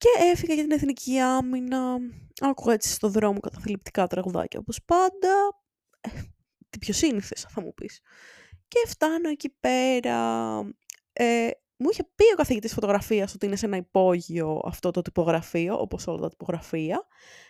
Και 0.03 0.23
έφυγα 0.31 0.53
για 0.53 0.63
την 0.63 0.71
Εθνική 0.71 1.19
Άμυνα. 1.19 1.97
Άκουγα 2.41 2.73
έτσι 2.73 2.89
στο 2.89 3.09
δρόμο 3.09 3.39
καταθλιπτικά 3.39 4.07
τραγουδάκια 4.07 4.59
όπως 4.59 4.79
πάντα. 4.85 5.61
Ε, 6.01 6.09
τι 6.69 6.77
πιο 6.77 6.93
σύνηθες 6.93 7.45
θα 7.49 7.61
μου 7.61 7.73
πεις. 7.73 7.99
Και 8.67 8.77
φτάνω 8.87 9.29
εκεί 9.29 9.49
πέρα. 9.59 10.59
Ε, 11.13 11.49
μου 11.77 11.89
είχε 11.91 12.03
πει 12.15 12.23
ο 12.33 12.35
καθηγητής 12.35 12.73
φωτογραφίας 12.73 13.33
ότι 13.33 13.45
είναι 13.45 13.55
σε 13.55 13.65
ένα 13.65 13.77
υπόγειο 13.77 14.61
αυτό 14.65 14.91
το 14.91 15.01
τυπογραφείο, 15.01 15.79
όπως 15.79 16.07
όλα 16.07 16.19
τα 16.19 16.29
τυπογραφεία. 16.29 17.07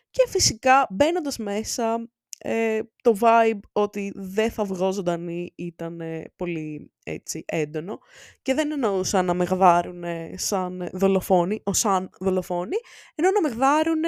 Και 0.09 0.25
φυσικά 0.27 0.87
μπαίνοντας 0.89 1.37
μέσα, 1.37 2.09
ε, 2.45 2.79
το 3.01 3.17
vibe 3.19 3.59
ότι 3.71 4.11
δεν 4.15 4.51
θα 4.51 4.63
βγω 4.63 4.91
ζωντανή 4.91 5.53
ήταν 5.55 6.01
πολύ 6.35 6.91
έτσι 7.03 7.43
έντονο 7.47 7.99
και 8.41 8.53
δεν 8.53 8.71
εννοούσα 8.71 9.21
να 9.21 9.33
με 9.33 9.43
γδάρουν 9.43 10.03
σαν 10.35 10.89
δολοφόνοι, 10.93 11.61
ο 11.63 11.73
σαν 11.73 12.09
δολοφόνοι, 12.19 12.75
ενώ 13.15 13.31
να 13.31 13.41
με 13.41 13.49
γδάρουν 13.49 14.03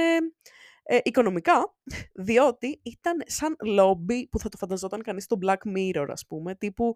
ε, 0.83 0.97
οικονομικά, 1.03 1.75
διότι 2.13 2.79
ήταν 2.83 3.23
σαν 3.25 3.55
λόμπι 3.63 4.27
που 4.27 4.39
θα 4.39 4.49
το 4.49 4.57
φανταζόταν 4.57 5.01
κανείς 5.01 5.23
στο 5.23 5.37
Black 5.45 5.77
Mirror, 5.77 6.07
ας 6.09 6.25
πούμε, 6.27 6.55
τύπου 6.55 6.93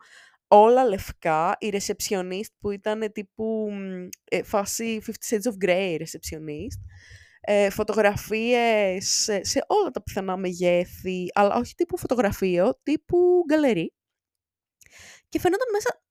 όλα 0.48 0.86
λευκά, 0.86 1.56
η 1.60 1.74
receptionist 1.74 2.52
που 2.60 2.72
ήταν 2.72 3.12
τύπου 3.12 3.70
ε, 4.24 4.44
φάση 4.44 5.02
50 5.06 5.10
Shades 5.30 5.52
of 5.52 5.66
Grey 5.66 5.98
receptionist, 6.00 6.80
ε, 7.40 7.70
φωτογραφίες 7.70 9.10
σε, 9.10 9.44
σε 9.44 9.66
όλα 9.68 9.90
τα 9.90 10.04
πιθανά 10.04 10.38
μεγέθη, 10.38 11.26
αλλά 11.34 11.56
όχι 11.56 11.76
τύπου 11.76 11.98
φωτογραφείο, 11.98 12.80
τύπου 12.84 13.44
γκαλερί. 13.48 13.94
Και 15.30 15.40
φαινόταν 15.40 15.68
μέσα, 15.72 16.04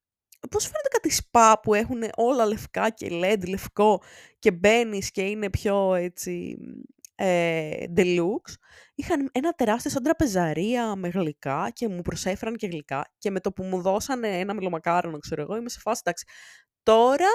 πώς 0.51 0.65
φαίνεται 0.65 0.89
κάτι 0.91 1.11
σπα 1.11 1.61
που 1.61 1.75
έχουν 1.75 2.03
όλα 2.17 2.47
λευκά 2.47 2.91
και 2.91 3.09
LED 3.11 3.49
λευκό 3.49 4.03
και 4.39 4.53
μπαίνεις 4.53 5.11
και 5.11 5.23
είναι 5.23 5.51
πιο 5.51 5.95
έτσι 5.95 6.59
ε, 7.15 7.85
deluxe, 7.97 8.55
είχαν 8.95 9.31
ένα 9.33 9.53
τεράστιο 9.53 9.91
σαν 9.91 10.03
τραπεζαρία 10.03 10.97
με 10.97 11.09
γλυκά 11.09 11.71
και 11.73 11.89
μου 11.89 12.03
προσέφεραν 12.03 12.57
και 12.57 12.67
γλυκά 12.67 13.13
και 13.19 13.31
με 13.31 13.41
το 13.41 13.53
που 13.53 13.63
μου 13.63 13.81
δώσανε 13.81 14.39
ένα 14.39 14.55
μελομακάρονο, 14.55 15.19
ξέρω 15.19 15.43
εγώ, 15.43 15.57
είμαι 15.57 15.69
σε 15.69 15.81
φάση, 15.81 16.01
εντάξει, 16.05 16.27
τώρα 16.83 17.29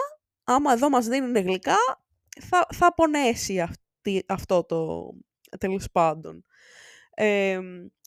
άμα 0.44 0.72
εδώ 0.72 0.90
μας 0.90 1.08
δίνουν 1.08 1.36
γλυκά 1.36 1.78
θα, 2.42 2.68
θα 2.74 2.94
πονέσει 2.94 3.60
αυτή, 3.60 3.83
αυτό 4.28 4.64
το 4.64 5.10
τέλος 5.58 5.92
πάντων. 5.92 6.46
Ε, 7.16 7.60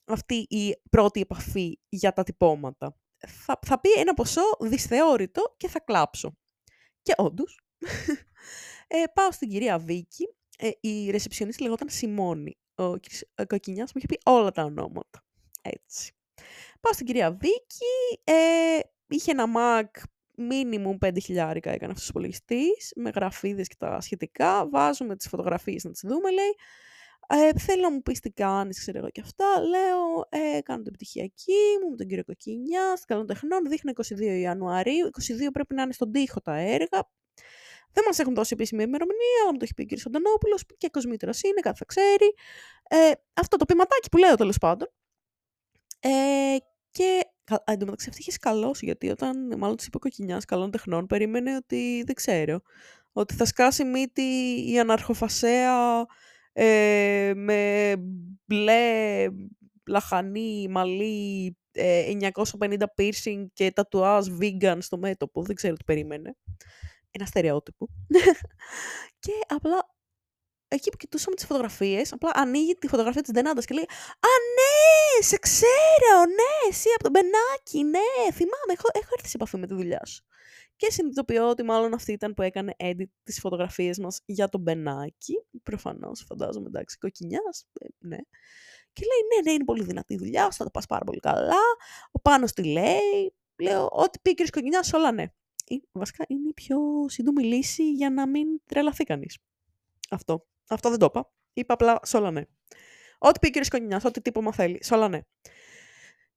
αυτή 0.06 0.34
η 0.34 0.76
πρώτη 0.90 1.20
επαφή 1.20 1.78
για 1.88 2.12
τα 2.12 2.22
τυπώματα. 2.22 2.96
Θα, 3.26 3.58
θα 3.66 3.80
πει 3.80 3.92
ένα 3.92 4.14
ποσό 4.14 4.42
δυσθεώρητο 4.60 5.54
και 5.56 5.68
θα 5.68 5.80
κλάψω. 5.80 6.36
Και 7.02 7.14
όντως, 7.16 7.60
ε, 8.88 9.02
πάω 9.14 9.32
στην 9.32 9.48
κυρία 9.48 9.78
Βίκη 9.78 10.36
ε, 10.58 10.70
η 10.80 11.10
ρεσεψιονίστη 11.10 11.62
λεγόταν 11.62 11.88
Σιμώνη. 11.88 12.58
Ο, 12.74 12.84
ο 12.84 13.46
Κοκκινιάς 13.46 13.92
μου 13.92 14.02
είχε 14.04 14.06
πει 14.06 14.18
όλα 14.24 14.50
τα 14.50 14.64
ονόματα. 14.64 15.24
Έτσι. 15.62 16.12
Πάω 16.80 16.92
στην 16.92 17.06
κυρία 17.06 17.32
Βίκη, 17.32 18.20
ε, 18.24 18.78
είχε 19.08 19.30
ένα 19.30 19.44
Mac 19.56 20.02
minimum 20.36 21.06
5 21.06 21.16
χιλιάρικα 21.22 21.70
έκανε 21.70 21.92
αυτός 21.92 22.06
ο 22.06 22.10
υπολογιστής, 22.10 22.92
με 22.96 23.10
γραφίδες 23.14 23.68
και 23.68 23.74
τα 23.78 24.00
σχετικά, 24.00 24.68
βάζουμε 24.68 25.16
τις 25.16 25.28
φωτογραφίες 25.28 25.84
να 25.84 25.90
τις 25.90 26.00
δούμε, 26.04 26.30
λέει. 26.30 26.54
Ε, 27.28 27.58
θέλω 27.58 27.82
να 27.82 27.92
μου 27.92 28.02
πεις 28.02 28.20
τι 28.20 28.30
κάνεις, 28.30 28.78
ξέρω 28.78 28.98
εγώ 28.98 29.10
και 29.10 29.20
αυτά. 29.20 29.60
Λέω, 29.60 30.26
ε, 30.28 30.60
κάνω 30.60 30.82
την 30.82 30.88
επιτυχιακή 30.88 31.62
μου 31.82 31.90
με 31.90 31.96
τον 31.96 32.06
κύριο 32.06 32.24
Κοκκινιά, 32.24 32.96
στην 32.96 33.06
Καλών 33.06 33.26
Τεχνών, 33.26 33.68
δείχνω 33.68 33.90
22 33.90 34.38
Ιανουαρίου, 34.40 35.06
22 35.06 35.50
πρέπει 35.52 35.74
να 35.74 35.82
είναι 35.82 35.92
στον 35.92 36.12
τοίχο 36.12 36.40
τα 36.40 36.56
έργα, 36.56 37.08
δεν 37.96 38.04
μας 38.06 38.18
έχουν 38.18 38.34
δώσει 38.34 38.50
επίσημη 38.52 38.82
ημερομηνία, 38.82 39.40
αλλά 39.42 39.52
μου 39.52 39.58
το 39.58 39.64
έχει 39.64 39.74
πει 39.74 39.82
ο 39.82 39.86
κ. 39.96 39.98
Σαντανόπουλο 39.98 40.58
και 40.76 40.88
κοσμήτρο 40.88 41.30
είναι, 41.44 41.60
κάθε 41.60 41.76
θα 41.76 41.84
ξέρει. 41.84 42.34
Ε, 42.88 43.12
αυτό 43.34 43.56
το 43.56 43.64
ποιηματάκι 43.64 44.08
που 44.08 44.16
λέω 44.16 44.34
τέλος 44.34 44.58
πάντων. 44.58 44.88
Ε, 46.00 46.56
και 46.90 47.26
εν 47.64 47.78
τω 47.78 47.84
μεταξύ 47.84 48.08
αυτή 48.08 48.20
είχες 48.20 48.38
καλώσει, 48.38 48.84
γιατί 48.84 49.08
όταν 49.08 49.58
μάλλον 49.58 49.76
της 49.76 49.86
είπε 49.86 49.96
ο 49.96 50.00
Κοκκινιάς 50.00 50.44
καλών 50.44 50.70
τεχνών, 50.70 51.06
περίμενε 51.06 51.56
ότι 51.56 52.02
δεν 52.06 52.14
ξέρω. 52.14 52.60
Ότι 53.12 53.34
θα 53.34 53.44
σκάσει 53.44 53.84
μύτη 53.84 54.22
η 54.70 54.78
αναρχοφασέα 54.78 56.06
ε, 56.52 57.32
με 57.34 57.94
μπλε, 58.46 59.26
λαχανή, 59.86 60.68
μαλλί, 60.68 61.56
950 61.72 62.70
ε, 62.70 62.84
piercing 62.96 63.46
και 63.52 63.70
τατουάζ 63.70 64.26
vegan 64.40 64.78
στο 64.80 64.98
μέτωπο. 64.98 65.42
Δεν 65.42 65.54
ξέρω 65.54 65.74
τι 65.74 65.84
περίμενε 65.84 66.36
ένα 67.10 67.26
στερεότυπο. 67.26 67.88
και 69.24 69.32
απλά 69.48 69.95
εκεί 70.68 70.90
που 70.90 70.96
κοιτούσαμε 70.96 71.36
τις 71.36 71.46
φωτογραφίες, 71.46 72.12
απλά 72.12 72.30
ανοίγει 72.34 72.74
τη 72.74 72.88
φωτογραφία 72.88 73.22
της 73.22 73.32
Ντενάντα 73.32 73.62
και 73.62 73.74
λέει 73.74 73.84
Α, 74.30 74.32
ναι, 74.56 75.22
σε 75.22 75.36
ξέρω, 75.36 76.18
ναι, 76.26 76.68
εσύ 76.68 76.88
από 76.94 77.02
τον 77.02 77.12
Μπενάκι, 77.12 77.82
ναι, 77.82 78.32
θυμάμαι, 78.32 78.72
έχω, 78.72 78.88
έχω 78.92 79.08
έρθει 79.16 79.28
σε 79.28 79.36
επαφή 79.36 79.56
με 79.56 79.66
τη 79.66 79.74
δουλειά 79.74 80.04
σου. 80.06 80.24
Και 80.76 80.90
συνειδητοποιώ 80.90 81.48
ότι 81.48 81.62
μάλλον 81.62 81.94
αυτή 81.94 82.12
ήταν 82.12 82.34
που 82.34 82.42
έκανε 82.42 82.74
edit 82.78 83.10
τις 83.22 83.40
φωτογραφίες 83.40 83.98
μας 83.98 84.20
για 84.24 84.48
τον 84.48 84.60
Μπενάκι. 84.60 85.34
Προφανώς, 85.62 86.24
φαντάζομαι, 86.28 86.66
εντάξει, 86.66 86.98
κοκκινιάς, 86.98 87.66
ε, 87.80 87.86
ναι. 87.98 88.18
Και 88.92 89.02
λέει, 89.04 89.34
ναι, 89.34 89.50
ναι, 89.50 89.52
είναι 89.54 89.64
πολύ 89.64 89.84
δυνατή 89.84 90.14
η 90.14 90.16
δουλειά 90.16 90.50
σου, 90.50 90.56
θα 90.56 90.64
τα 90.64 90.70
πας 90.70 90.86
πάρα 90.86 91.04
πολύ 91.04 91.18
καλά. 91.18 91.62
Ο 92.10 92.20
Πάνος 92.20 92.52
τι 92.52 92.64
λέει. 92.64 93.34
Λέω, 93.62 93.88
ό,τι 93.92 94.18
πει 94.22 94.30
ο 94.30 94.60
κ. 94.60 94.94
όλα 94.94 95.12
ναι 95.12 95.26
βασικά 95.92 96.24
είναι 96.28 96.48
η 96.48 96.52
πιο 96.52 96.78
σύντομη 97.08 97.44
λύση 97.44 97.92
για 97.92 98.10
να 98.10 98.28
μην 98.28 98.46
τρελαθεί 98.64 99.04
κανείς. 99.04 99.38
Αυτό. 100.10 100.46
Αυτό 100.68 100.90
δεν 100.90 100.98
το 100.98 101.04
είπα. 101.04 101.32
Είπα 101.52 101.74
απλά 101.74 101.98
σε 102.02 102.16
όλα 102.16 102.30
ναι. 102.30 102.42
Ό,τι 103.18 103.38
πει 103.38 103.58
ο 103.58 103.60
κ. 103.60 103.68
Κονινιάς, 103.68 104.04
ό,τι 104.04 104.20
τύπο 104.20 104.52
θέλει, 104.52 104.78
σε 104.82 104.94
όλα 104.94 105.08
ναι. 105.08 105.20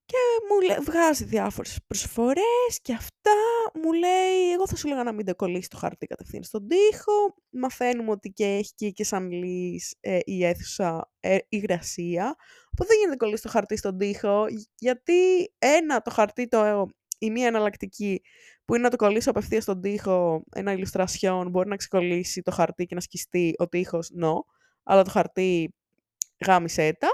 Και 0.04 0.16
μου 0.48 0.60
λέει, 0.60 0.76
βγάζει 0.84 1.24
διάφορες 1.24 1.78
προσφορές 1.86 2.80
και 2.82 2.92
αυτά. 2.92 3.32
Μου 3.82 3.92
λέει, 3.92 4.52
εγώ 4.52 4.66
θα 4.66 4.76
σου 4.76 4.88
λέγα 4.88 5.02
να 5.02 5.12
μην 5.12 5.26
το 5.26 5.34
κολλήσει 5.34 5.68
το 5.68 5.76
χαρτί 5.76 6.06
κατευθείαν 6.06 6.42
στον 6.42 6.68
τοίχο. 6.68 7.34
Μαθαίνουμε 7.50 8.10
ότι 8.10 8.30
και 8.30 8.44
έχει 8.44 8.72
και, 8.74 8.90
και 8.90 9.04
σαν 9.04 9.30
λύση 9.30 9.96
ε, 10.00 10.18
η 10.24 10.44
αίθουσα 10.44 11.10
ε, 11.20 11.38
υγρασία. 11.48 12.34
Οπότε 12.64 12.84
δεν 12.86 12.96
γίνεται 12.98 13.16
κολλήσει 13.16 13.42
το 13.42 13.48
χαρτί 13.48 13.76
στον 13.76 13.98
τοίχο, 13.98 14.46
γιατί 14.74 15.52
ένα, 15.58 16.00
το 16.00 16.10
χαρτί 16.10 16.48
το 16.48 16.88
η 17.18 17.30
μία 17.30 17.46
εναλλακτική 17.46 18.22
που 18.64 18.74
είναι 18.74 18.82
να 18.82 18.90
το 18.90 18.96
κολλήσω 18.96 19.30
απευθείας 19.30 19.62
στον 19.62 19.80
τοίχο 19.80 20.44
ένα 20.54 20.74
illustration, 20.76 21.46
μπορεί 21.50 21.68
να 21.68 21.76
ξεκολλήσει 21.76 22.42
το 22.42 22.50
χαρτί 22.50 22.86
και 22.86 22.94
να 22.94 23.00
σκιστεί 23.00 23.54
ο 23.58 23.68
τοίχος, 23.68 24.10
no, 24.22 24.32
αλλά 24.82 25.02
το 25.02 25.10
χαρτί 25.10 25.74
γάμισε 26.46 26.96
τα. 27.00 27.08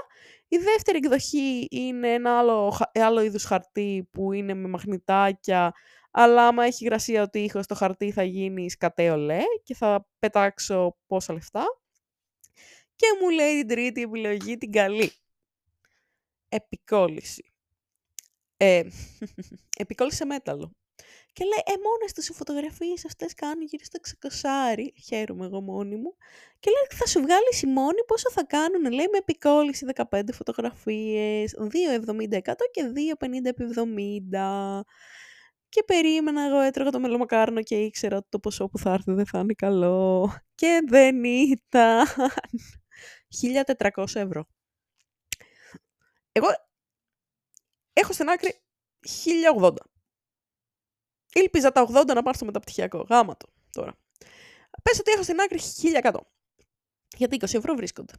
Η 0.47 0.57
δεύτερη 0.57 0.97
εκδοχή 0.97 1.67
είναι 1.69 2.13
ένα 2.13 2.39
άλλο, 2.39 2.77
άλλο 2.93 3.21
είδους 3.21 3.43
χαρτί 3.43 4.07
που 4.11 4.31
είναι 4.31 4.53
με 4.53 4.67
μαγνητάκια, 4.67 5.73
αλλά 6.11 6.47
άμα 6.47 6.65
έχει 6.65 6.85
γρασία 6.85 7.21
ο 7.21 7.29
τοίχος, 7.29 7.67
το 7.67 7.75
χαρτί 7.75 8.11
θα 8.11 8.23
γίνει 8.23 8.69
σκατέολε 8.69 9.39
και 9.63 9.75
θα 9.75 10.07
πετάξω 10.19 10.97
πόσα 11.07 11.33
λεφτά. 11.33 11.65
Και 12.95 13.07
μου 13.21 13.29
λέει 13.29 13.57
την 13.59 13.67
τρίτη 13.67 14.01
επιλογή 14.01 14.57
την 14.57 14.71
καλή. 14.71 15.11
Επικόλληση 16.49 17.51
ε, 18.57 18.83
επικόλλησε 19.83 20.25
μέταλλο. 20.25 20.75
Και 21.33 21.43
λέει, 21.43 21.63
ε, 21.65 21.73
μόνες 21.83 22.13
τους 22.13 22.27
οι 22.27 22.33
φωτογραφίες 22.33 23.05
αυτές 23.05 23.33
κάνουν 23.33 23.65
γύρω 23.65 23.83
στο 23.83 23.99
ξεκοσάρι. 23.99 24.93
Χαίρομαι 25.05 25.45
εγώ 25.45 25.61
μόνη 25.61 25.95
μου. 25.95 26.15
Και 26.59 26.69
λέει, 26.69 26.99
θα 26.99 27.05
σου 27.07 27.21
βγάλεις 27.21 27.61
η 27.61 27.67
μόνη 27.67 28.03
πόσο 28.07 28.31
θα 28.31 28.43
κάνουν. 28.45 28.81
Λέει, 28.81 29.07
με 29.11 29.17
επικόλληση 29.17 29.85
15 29.85 30.33
φωτογραφίες, 30.33 31.55
2,70 31.57 32.67
και 32.71 32.83
2,50 32.83 33.49
επί 33.49 33.63
70. 33.63 34.85
Και 35.69 35.83
περίμενα, 35.83 36.45
εγώ 36.45 36.59
έτρωγα 36.59 36.89
το 36.89 36.99
μελομακάρνο 36.99 37.61
και 37.61 37.75
ήξερα 37.75 38.17
ότι 38.17 38.27
το 38.29 38.39
ποσό 38.39 38.67
που 38.67 38.77
θα 38.77 38.93
έρθει 38.93 39.11
δεν 39.11 39.25
θα 39.25 39.39
είναι 39.39 39.53
καλό. 39.53 40.31
Και 40.55 40.81
δεν 40.87 41.23
ήταν. 41.23 42.05
1400 43.75 44.05
ευρώ. 44.15 44.47
Εγώ 46.31 46.47
έχω 47.93 48.13
στην 48.13 48.29
άκρη 48.29 48.61
1080. 49.61 49.71
Ήλπιζα 51.41 51.71
τα 51.71 51.87
80 51.87 52.05
να 52.05 52.23
πάρω 52.23 52.33
στο 52.33 52.45
μεταπτυχιακό. 52.45 53.05
Γάμα 53.09 53.37
το 53.37 53.47
τώρα. 53.71 53.97
Πες 54.83 54.99
ότι 54.99 55.11
έχω 55.11 55.23
στην 55.23 55.39
άκρη 55.39 55.59
1100. 56.01 56.19
Γιατί 57.17 57.37
20 57.39 57.53
ευρώ 57.53 57.75
βρίσκονται. 57.75 58.13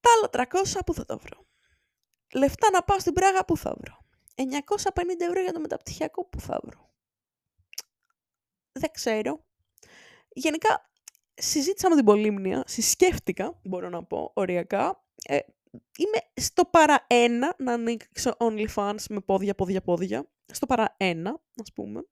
Τα 0.00 0.10
άλλα 0.16 0.46
300 0.50 0.78
που 0.86 0.94
θα 0.94 1.04
τα 1.04 1.16
βρω; 1.16 1.46
Λεφτά 2.32 2.70
να 2.70 2.82
πάω 2.82 2.98
στην 2.98 3.12
Πράγα 3.12 3.44
που 3.44 3.56
θα 3.56 3.76
βρω; 3.80 3.98
950 4.34 4.44
ευρώ 5.18 5.40
για 5.40 5.52
το 5.52 5.60
μεταπτυχιακό 5.60 6.24
που 6.24 6.40
θα 6.40 6.60
βρω; 6.64 6.90
Δεν 8.72 8.90
ξέρω. 8.92 9.44
Γενικά, 10.28 10.90
συζήτησα 11.34 11.88
με 11.88 11.94
την 11.94 12.04
Πολύμνια, 12.04 12.62
συσκέφτηκα, 12.66 13.60
μπορώ 13.62 13.88
να 13.88 14.04
πω, 14.04 14.30
οριακά. 14.34 15.04
Ε, 15.24 15.38
είμαι 15.72 16.18
στο 16.34 16.64
παρά 16.64 17.04
ένα 17.06 17.54
να 17.58 17.72
ανοίξω 17.72 18.36
OnlyFans 18.38 19.04
με 19.08 19.20
πόδια, 19.20 19.54
πόδια, 19.54 19.80
πόδια. 19.80 20.30
Στο 20.52 20.66
παρά 20.66 20.94
ένα, 20.96 21.40
ας 21.62 21.72
πούμε. 21.74 22.02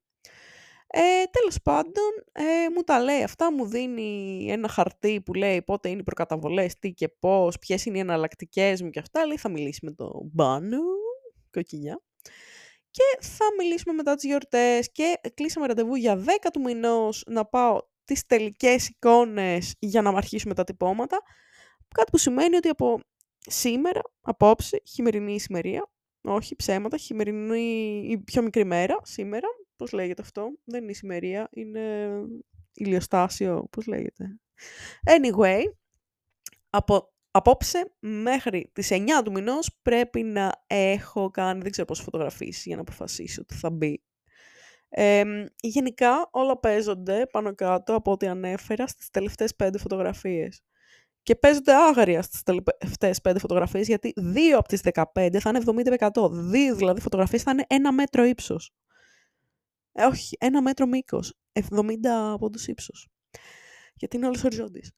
Ε, 0.87 1.23
τέλος 1.31 1.57
πάντων, 1.63 2.11
ε, 2.31 2.69
μου 2.75 2.81
τα 2.81 2.99
λέει 2.99 3.23
αυτά, 3.23 3.53
μου 3.53 3.65
δίνει 3.65 4.45
ένα 4.49 4.67
χαρτί 4.67 5.21
που 5.21 5.33
λέει 5.33 5.61
πότε 5.61 5.89
είναι 5.89 5.99
οι 5.99 6.03
προκαταβολές, 6.03 6.79
τι 6.79 6.91
και 6.91 7.07
πώς, 7.07 7.59
ποιες 7.59 7.85
είναι 7.85 7.97
οι 7.97 7.99
εναλλακτικές 7.99 8.81
μου 8.81 8.89
και 8.89 8.99
αυτά. 8.99 9.25
Λέει 9.25 9.37
θα 9.37 9.49
μιλήσει 9.49 9.85
με 9.85 9.91
τον 9.91 10.29
Μπάνου, 10.33 10.81
κοκκινιά. 11.51 12.01
και 12.91 13.03
θα 13.19 13.45
μιλήσουμε 13.57 13.93
μετά 13.93 14.15
τις 14.15 14.23
γιορτές 14.23 14.91
και 14.91 15.19
κλείσαμε 15.33 15.67
ραντεβού 15.67 15.95
για 15.95 16.15
10 16.15 16.49
του 16.53 16.61
μηνός 16.61 17.23
να 17.27 17.45
πάω 17.45 17.79
τις 18.03 18.25
τελικές 18.25 18.87
εικόνες 18.87 19.75
για 19.79 20.01
να 20.01 20.09
αρχίσουμε 20.09 20.53
τα 20.53 20.63
τυπώματα. 20.63 21.21
Κάτι 21.93 22.11
που 22.11 22.17
σημαίνει 22.17 22.55
ότι 22.55 22.69
από 22.69 22.99
σήμερα, 23.47 24.01
απόψε, 24.21 24.81
χειμερινή 24.85 25.33
ησημερία, 25.33 25.89
όχι 26.21 26.55
ψέματα, 26.55 26.97
χειμερινή 26.97 28.05
ή 28.09 28.17
πιο 28.17 28.41
μικρή 28.41 28.65
μέρα, 28.65 28.99
σήμερα, 29.03 29.47
πώς 29.75 29.91
λέγεται 29.91 30.21
αυτό, 30.21 30.51
δεν 30.63 30.81
είναι 30.81 30.91
ησημερία, 30.91 31.47
είναι 31.51 32.09
ηλιοστάσιο, 32.73 33.67
πώς 33.71 33.85
λέγεται. 33.85 34.39
Anyway, 35.05 35.61
από 36.69 37.11
απόψε 37.31 37.93
μέχρι 37.99 38.69
τις 38.73 38.91
9 38.91 39.23
του 39.23 39.31
μηνός 39.31 39.79
πρέπει 39.81 40.23
να 40.23 40.63
έχω 40.67 41.29
κάνει, 41.29 41.61
δεν 41.61 41.71
ξέρω 41.71 41.87
πώς 41.87 41.99
φωτογραφίσεις 41.99 42.65
για 42.65 42.75
να 42.75 42.81
αποφασίσω 42.81 43.41
ότι 43.41 43.55
θα 43.55 43.69
μπει. 43.69 44.03
γενικά 45.61 46.29
όλα 46.31 46.59
παίζονται 46.59 47.25
πάνω 47.31 47.55
κάτω 47.55 47.95
από 47.95 48.11
ό,τι 48.11 48.27
ανέφερα 48.27 48.87
στις 48.87 49.09
τελευταίες 49.09 49.55
πέντε 49.55 49.77
φωτογραφίες. 49.77 50.63
Και 51.27 51.35
παίζονται 51.35 51.73
άγρια 51.73 52.21
στις 52.21 52.43
τελευταίες 52.43 53.21
πέντε 53.21 53.39
φωτογραφίες, 53.39 53.87
γιατί 53.87 54.13
δύο 54.15 54.57
από 54.57 54.67
τις 54.67 54.81
15 55.13 55.39
θα 55.39 55.49
είναι 55.49 55.59
70%. 56.09 56.29
Δύο 56.31 56.75
δηλαδή 56.75 57.01
φωτογραφίες 57.01 57.43
θα 57.43 57.51
είναι 57.51 57.65
ένα 57.67 57.91
μέτρο 57.91 58.23
ύψος. 58.23 58.71
Ε, 59.91 60.05
όχι, 60.05 60.37
ένα 60.39 60.61
μέτρο 60.61 60.85
μήκος. 60.85 61.33
70 61.51 62.35
πόντους 62.39 62.67
ύψος. 62.67 63.07
Γιατί 63.95 64.17
είναι 64.17 64.27
όλες 64.27 64.43
οριζόντιες. 64.43 64.91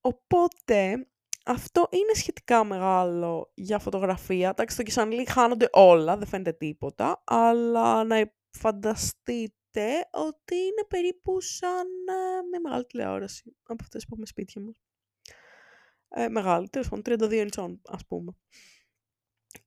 Οπότε, 0.00 1.08
αυτό 1.44 1.88
είναι 1.90 2.14
σχετικά 2.14 2.64
μεγάλο 2.64 3.52
για 3.54 3.78
φωτογραφία. 3.78 4.48
Εντάξει, 4.48 4.74
στο 4.74 4.82
Κισανλή 4.84 5.26
χάνονται 5.26 5.68
όλα, 5.72 6.16
δεν 6.16 6.26
φαίνεται 6.26 6.52
τίποτα, 6.52 7.22
αλλά 7.24 8.04
να 8.04 8.32
φανταστείτε 8.50 10.08
ότι 10.10 10.54
είναι 10.54 10.84
περίπου 10.88 11.40
σαν 11.40 11.86
ε, 12.08 12.42
με 12.50 12.58
μεγάλη 12.62 12.84
τηλεόραση 12.84 13.56
από 13.62 13.82
αυτές 13.82 14.02
που 14.02 14.08
έχουμε 14.12 14.26
σπίτια 14.26 14.62
μας. 14.62 14.85
Ε, 16.08 16.28
μεγάλη, 16.28 16.68
τέλος 16.68 16.88
πάντων, 16.88 17.02
32 17.02 17.32
ιντσών, 17.32 17.80
ας 17.86 18.06
πούμε. 18.06 18.32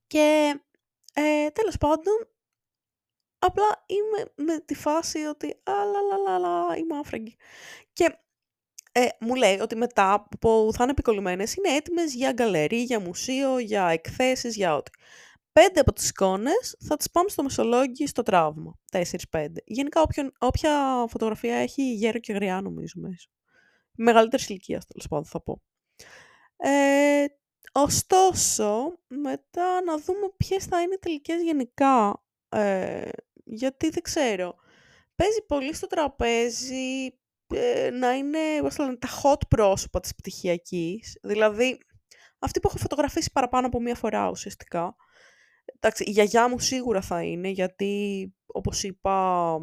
Και 0.07 0.59
ε, 1.13 1.49
τέλος 1.49 1.77
πάντων, 1.77 2.27
απλά 3.39 3.83
είμαι 3.85 4.31
με 4.35 4.59
τη 4.59 4.75
φάση 4.75 5.19
ότι 5.19 5.59
αλαλαλαλα, 5.63 6.77
είμαι 6.77 6.97
άφραγγη. 6.97 7.35
Και 7.93 8.19
ε, 8.91 9.07
μου 9.19 9.35
λέει 9.35 9.59
ότι 9.59 9.75
μετά 9.75 10.27
που 10.41 10.69
θα 10.73 10.83
είναι 10.83 10.91
επικολλημένες 10.91 11.53
είναι 11.55 11.75
έτοιμες 11.75 12.13
για 12.13 12.31
γκαλερί, 12.31 12.81
για 12.81 12.99
μουσείο, 12.99 13.59
για 13.59 13.87
εκθέσεις, 13.87 14.55
για 14.55 14.75
ό,τι. 14.75 14.91
Πέντε 15.51 15.79
από 15.79 15.93
τις 15.93 16.09
εικόνες 16.09 16.77
θα 16.87 16.97
τις 16.97 17.11
πάμε 17.11 17.29
στο 17.29 17.43
Μεσολόγγι 17.43 18.07
στο 18.07 18.23
τραύμα. 18.23 18.79
Τέσσερις-πέντε. 18.91 19.61
Γενικά 19.65 20.01
όποιον, 20.01 20.31
όποια 20.39 21.05
φωτογραφία 21.09 21.55
έχει 21.55 21.93
γέρο 21.93 22.19
και 22.19 22.33
γριά 22.33 22.61
νομίζω 22.61 22.93
μέσα. 22.95 23.27
Μεγαλύτερης 23.95 24.49
ηλικίας 24.49 24.85
τέλος 24.85 25.07
πάντων 25.07 25.25
θα 25.25 25.41
πω. 25.41 25.61
Ε, 26.61 27.25
ωστόσο, 27.71 28.99
μετά 29.07 29.81
να 29.81 29.97
δούμε 29.97 30.29
ποιες 30.37 30.65
θα 30.65 30.81
είναι 30.81 30.93
οι 30.93 30.99
τελικές 30.99 31.41
γενικά. 31.41 32.23
Ε, 32.49 33.09
γιατί 33.43 33.89
δεν 33.89 34.03
ξέρω. 34.03 34.55
Παίζει 35.15 35.45
πολύ 35.47 35.73
στο 35.73 35.87
τραπέζι 35.87 37.19
ε, 37.47 37.89
να 37.89 38.13
είναι 38.13 38.39
λένε, 38.79 38.95
τα 38.95 39.07
hot 39.23 39.47
πρόσωπα 39.47 39.99
της 39.99 40.15
πτυχιακής. 40.15 41.19
Δηλαδή, 41.23 41.77
αυτή 42.39 42.59
που 42.59 42.67
έχω 42.67 42.77
φωτογραφίσει 42.77 43.31
παραπάνω 43.31 43.67
από 43.67 43.81
μία 43.81 43.95
φορά 43.95 44.29
ουσιαστικά. 44.29 44.95
Εντάξει, 45.75 46.03
η 46.03 46.11
γιαγιά 46.11 46.49
μου 46.49 46.59
σίγουρα 46.59 47.01
θα 47.01 47.23
είναι, 47.23 47.49
γιατί, 47.49 48.33
όπως 48.45 48.83
είπα, 48.83 49.57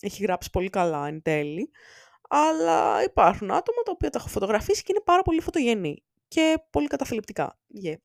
έχει 0.00 0.22
γράψει 0.22 0.50
πολύ 0.50 0.70
καλά 0.70 1.06
εν 1.06 1.22
τέλει. 1.22 1.70
Αλλά 2.28 3.02
υπάρχουν 3.02 3.50
άτομα 3.50 3.82
τα 3.82 3.90
οποία 3.90 4.10
τα 4.10 4.18
έχω 4.18 4.28
φωτογραφίσει 4.28 4.82
και 4.82 4.92
είναι 4.92 5.02
πάρα 5.04 5.22
πολύ 5.22 5.40
φωτογενή 5.40 6.04
και 6.30 6.62
πολύ 6.70 6.86
καταθλιπτικά. 6.86 7.58
Yeah. 7.84 7.96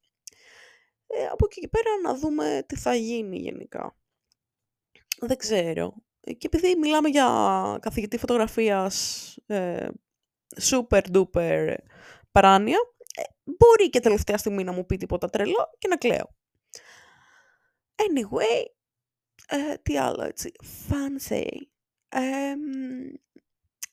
Ε, 1.07 1.25
από 1.25 1.45
εκεί 1.45 1.59
και 1.59 1.67
πέρα 1.67 1.89
να 2.03 2.15
δούμε 2.15 2.63
τι 2.67 2.75
θα 2.75 2.95
γίνει 2.95 3.38
γενικά. 3.38 3.97
Δεν 5.19 5.38
ξέρω. 5.38 5.93
Και 6.38 6.47
επειδή 6.51 6.75
μιλάμε 6.75 7.09
για 7.09 7.27
καθηγητή 7.81 8.17
φωτογραφίας 8.17 9.38
ε, 9.45 9.88
super 10.61 11.01
duper 11.13 11.75
παράνοια, 12.31 12.77
ε, 13.15 13.21
μπορεί 13.43 13.89
και 13.89 13.99
τελευταία 13.99 14.38
στιγμή 14.38 14.63
να 14.63 14.71
μου 14.71 14.85
πει 14.85 14.97
τίποτα 14.97 15.29
τρελό 15.29 15.69
και 15.77 15.88
να 15.88 15.97
κλαίω. 15.97 16.35
Anyway, 17.95 18.65
ε, 19.47 19.75
τι 19.77 19.97
άλλο 19.97 20.23
έτσι, 20.23 20.51
fancy 20.89 21.47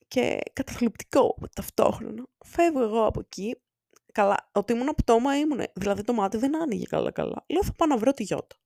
και 0.08 0.38
καταθλιπτικό 0.52 1.38
ταυτόχρονα. 1.54 2.26
Φεύγω 2.44 2.82
εγώ 2.82 3.04
από 3.06 3.20
εκεί, 3.20 3.60
καλά, 4.12 4.51
ότι 4.53 4.72
ήμουν 4.72 4.94
πτώμα 4.96 5.38
ήμουν, 5.38 5.61
δηλαδή 5.75 6.03
το 6.03 6.12
μάτι 6.12 6.37
δεν 6.37 6.62
άνοιγε 6.62 6.85
καλά 6.85 7.11
καλά. 7.11 7.44
Λέω 7.48 7.64
θα 7.64 7.72
πάω 7.72 7.88
να 7.88 7.96
βρω 7.96 8.12
τη 8.12 8.22
γιώτα 8.22 8.57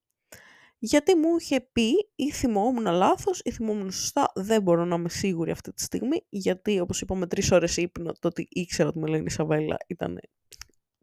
γιατί 0.78 1.14
μου 1.14 1.36
είχε 1.38 1.60
πει 1.60 2.10
ή 2.14 2.32
θυμόμουν 2.32 2.86
λάθος 2.86 3.40
ή 3.44 3.50
θυμόμουν 3.50 3.92
σωστά, 3.92 4.32
δεν 4.34 4.62
μπορώ 4.62 4.84
να 4.84 4.94
είμαι 4.94 5.08
σίγουρη 5.08 5.50
αυτή 5.50 5.72
τη 5.72 5.82
στιγμή, 5.82 6.26
γιατί 6.28 6.80
όπως 6.80 7.00
είπαμε 7.00 7.26
τρεις 7.26 7.50
ώρες 7.50 7.76
ύπνο, 7.76 8.12
το 8.12 8.28
ότι 8.28 8.46
ήξερα 8.50 8.88
ότι 8.88 8.98
με 8.98 9.08
λένε 9.08 9.24
Ισαβέλα 9.26 9.76
ήταν 9.86 10.20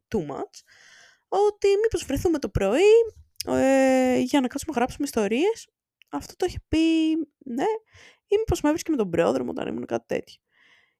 too 0.07 0.19
much, 0.19 0.61
ότι 1.27 1.67
μήπως 1.81 2.05
βρεθούμε 2.05 2.39
το 2.39 2.49
πρωί 2.49 2.93
ε, 3.47 4.17
για 4.19 4.41
να 4.41 4.47
κάτσουμε 4.47 4.73
να 4.73 4.79
γράψουμε 4.79 5.05
ιστορίες. 5.05 5.67
Αυτό 6.09 6.35
το 6.35 6.45
είχε 6.45 6.57
πει, 6.67 6.79
ναι, 7.37 7.65
ή 8.27 8.37
μήπως 8.37 8.61
με 8.61 8.69
έβρισκε 8.69 8.91
με 8.91 8.97
τον 8.97 9.09
πρόδρομο 9.09 9.49
όταν 9.49 9.67
ήμουν 9.67 9.85
κάτι 9.85 10.05
τέτοιο. 10.07 10.35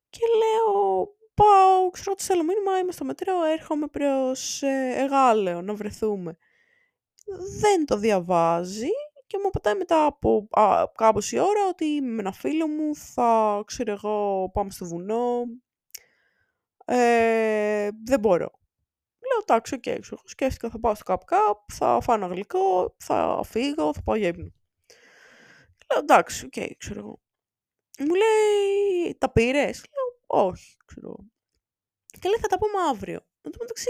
Και 0.09 0.19
λέω, 0.37 1.07
πάω, 1.33 1.89
ξέρω 1.89 2.11
ότι 2.11 2.23
θέλω 2.23 2.43
μήνυμα, 2.43 2.79
είμαι 2.79 2.91
στο 2.91 3.05
μετρό, 3.05 3.43
έρχομαι 3.43 3.87
προς 3.87 4.61
ε, 4.61 4.93
Εγάλεο 4.97 5.61
να 5.61 5.73
βρεθούμε 5.73 6.37
δεν 7.59 7.85
το 7.85 7.97
διαβάζει 7.97 8.89
και 9.27 9.37
μου 9.43 9.49
πατάει 9.49 9.75
μετά 9.75 10.05
από 10.05 10.47
α, 10.51 10.83
η 11.31 11.39
ώρα 11.39 11.67
ότι 11.69 12.01
με 12.01 12.19
ένα 12.19 12.31
φίλο 12.31 12.67
μου 12.67 12.95
θα, 12.95 13.63
ξέρω 13.65 13.91
εγώ, 13.91 14.49
πάμε 14.53 14.71
στο 14.71 14.85
βουνό. 14.85 15.43
Ε, 16.85 17.89
δεν 18.05 18.19
μπορώ. 18.19 18.51
Λέω, 19.29 19.39
εντάξει, 19.41 19.73
OK, 19.75 19.83
okay, 19.85 19.99
σκέφτηκα 20.23 20.69
θα 20.69 20.79
πάω 20.79 20.95
στο 20.95 21.03
καπ 21.03 21.25
καπ, 21.25 21.59
θα 21.73 21.99
φάω 22.01 22.15
ένα 22.15 22.27
γλυκό, 22.27 22.95
θα 22.97 23.41
φύγω, 23.43 23.93
θα 23.93 24.01
πάω 24.01 24.15
για 24.15 24.27
ύπνο. 24.27 24.51
Λέω, 25.91 25.99
εντάξει, 26.01 26.45
OK, 26.45 26.51
okay, 26.55 26.71
ξέρω 26.77 26.99
εγώ. 26.99 27.21
Μου 27.99 28.15
λέει, 28.15 29.15
τα 29.17 29.31
πήρες; 29.31 29.85
Λέω, 30.33 30.45
όχι, 30.45 30.77
ξέρω 30.85 31.07
εγώ. 31.07 31.25
Και 32.19 32.29
λέει, 32.29 32.39
θα 32.39 32.47
τα 32.47 32.57
πούμε 32.57 32.77
αύριο. 32.89 33.19
Εν 33.41 33.51
τω 33.51 33.57
μεταξύ, 33.61 33.89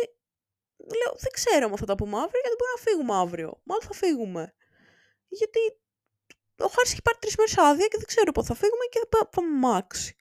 λέω, 0.78 1.14
δεν 1.18 1.32
ξέρω 1.32 1.66
αν 1.66 1.78
θα 1.78 1.86
τα 1.86 1.96
πούμε 1.96 2.16
αύριο, 2.18 2.42
γιατί 2.44 2.56
μπορεί 2.60 2.72
να 2.78 2.82
φύγουμε 2.88 3.14
αύριο. 3.24 3.62
Μάλλον 3.64 3.84
θα 3.84 3.94
φύγουμε. 3.94 4.54
Γιατί 5.28 5.60
ο 6.58 6.68
Χάρης 6.68 6.92
έχει 6.92 7.02
πάρει 7.02 7.18
τρεις 7.20 7.36
μέρες 7.38 7.58
άδεια 7.58 7.88
και 7.88 7.98
δεν 7.98 8.06
ξέρω 8.06 8.32
πότε 8.32 8.48
θα 8.48 8.54
φύγουμε 8.54 8.86
και 8.90 9.00
θα 9.10 9.30
πάμε 9.30 9.58
μάξι. 9.58 10.16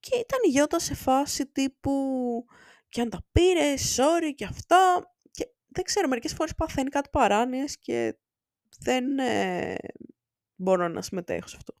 Και 0.00 0.16
ήταν 0.16 0.38
η 0.42 0.48
Γιώτα 0.48 0.78
σε 0.78 0.94
φάση 0.94 1.46
τύπου 1.46 1.94
και 2.88 3.00
αν 3.00 3.10
τα 3.10 3.26
πήρε, 3.32 3.74
sorry 3.96 4.30
και 4.34 4.44
αυτά. 4.44 5.12
Και 5.30 5.48
δεν 5.68 5.84
ξέρω, 5.84 6.08
μερικές 6.08 6.32
φορές 6.32 6.54
παθαίνει 6.54 6.88
κάτι 6.88 7.08
παράνοιες 7.12 7.78
και 7.78 8.18
δεν 8.78 9.18
ε, 9.18 9.74
μπορώ 10.54 10.88
να 10.88 11.02
συμμετέχω 11.02 11.48
σε 11.48 11.56
αυτό. 11.56 11.74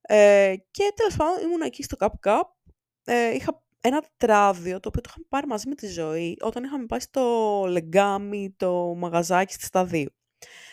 Ε, 0.00 0.54
και 0.70 0.92
τέλος 0.96 1.16
πάντων 1.16 1.42
ήμουν 1.42 1.60
εκεί 1.60 1.82
στο 1.82 1.96
Cup 2.00 2.28
Cup. 2.28 2.53
Ε, 3.04 3.34
είχα 3.34 3.62
ένα 3.80 4.04
τράδιο 4.16 4.80
το 4.80 4.88
οποίο 4.88 5.00
το 5.00 5.08
είχαμε 5.10 5.26
πάρει 5.28 5.46
μαζί 5.46 5.68
με 5.68 5.74
τη 5.74 5.86
ζωή 5.86 6.36
όταν 6.40 6.64
είχαμε 6.64 6.86
πάει 6.86 7.00
στο 7.00 7.64
Λεγκάμι, 7.68 8.54
το 8.56 8.94
μαγαζάκι 8.94 9.52
στη 9.52 9.64
Σταδίου. 9.64 10.14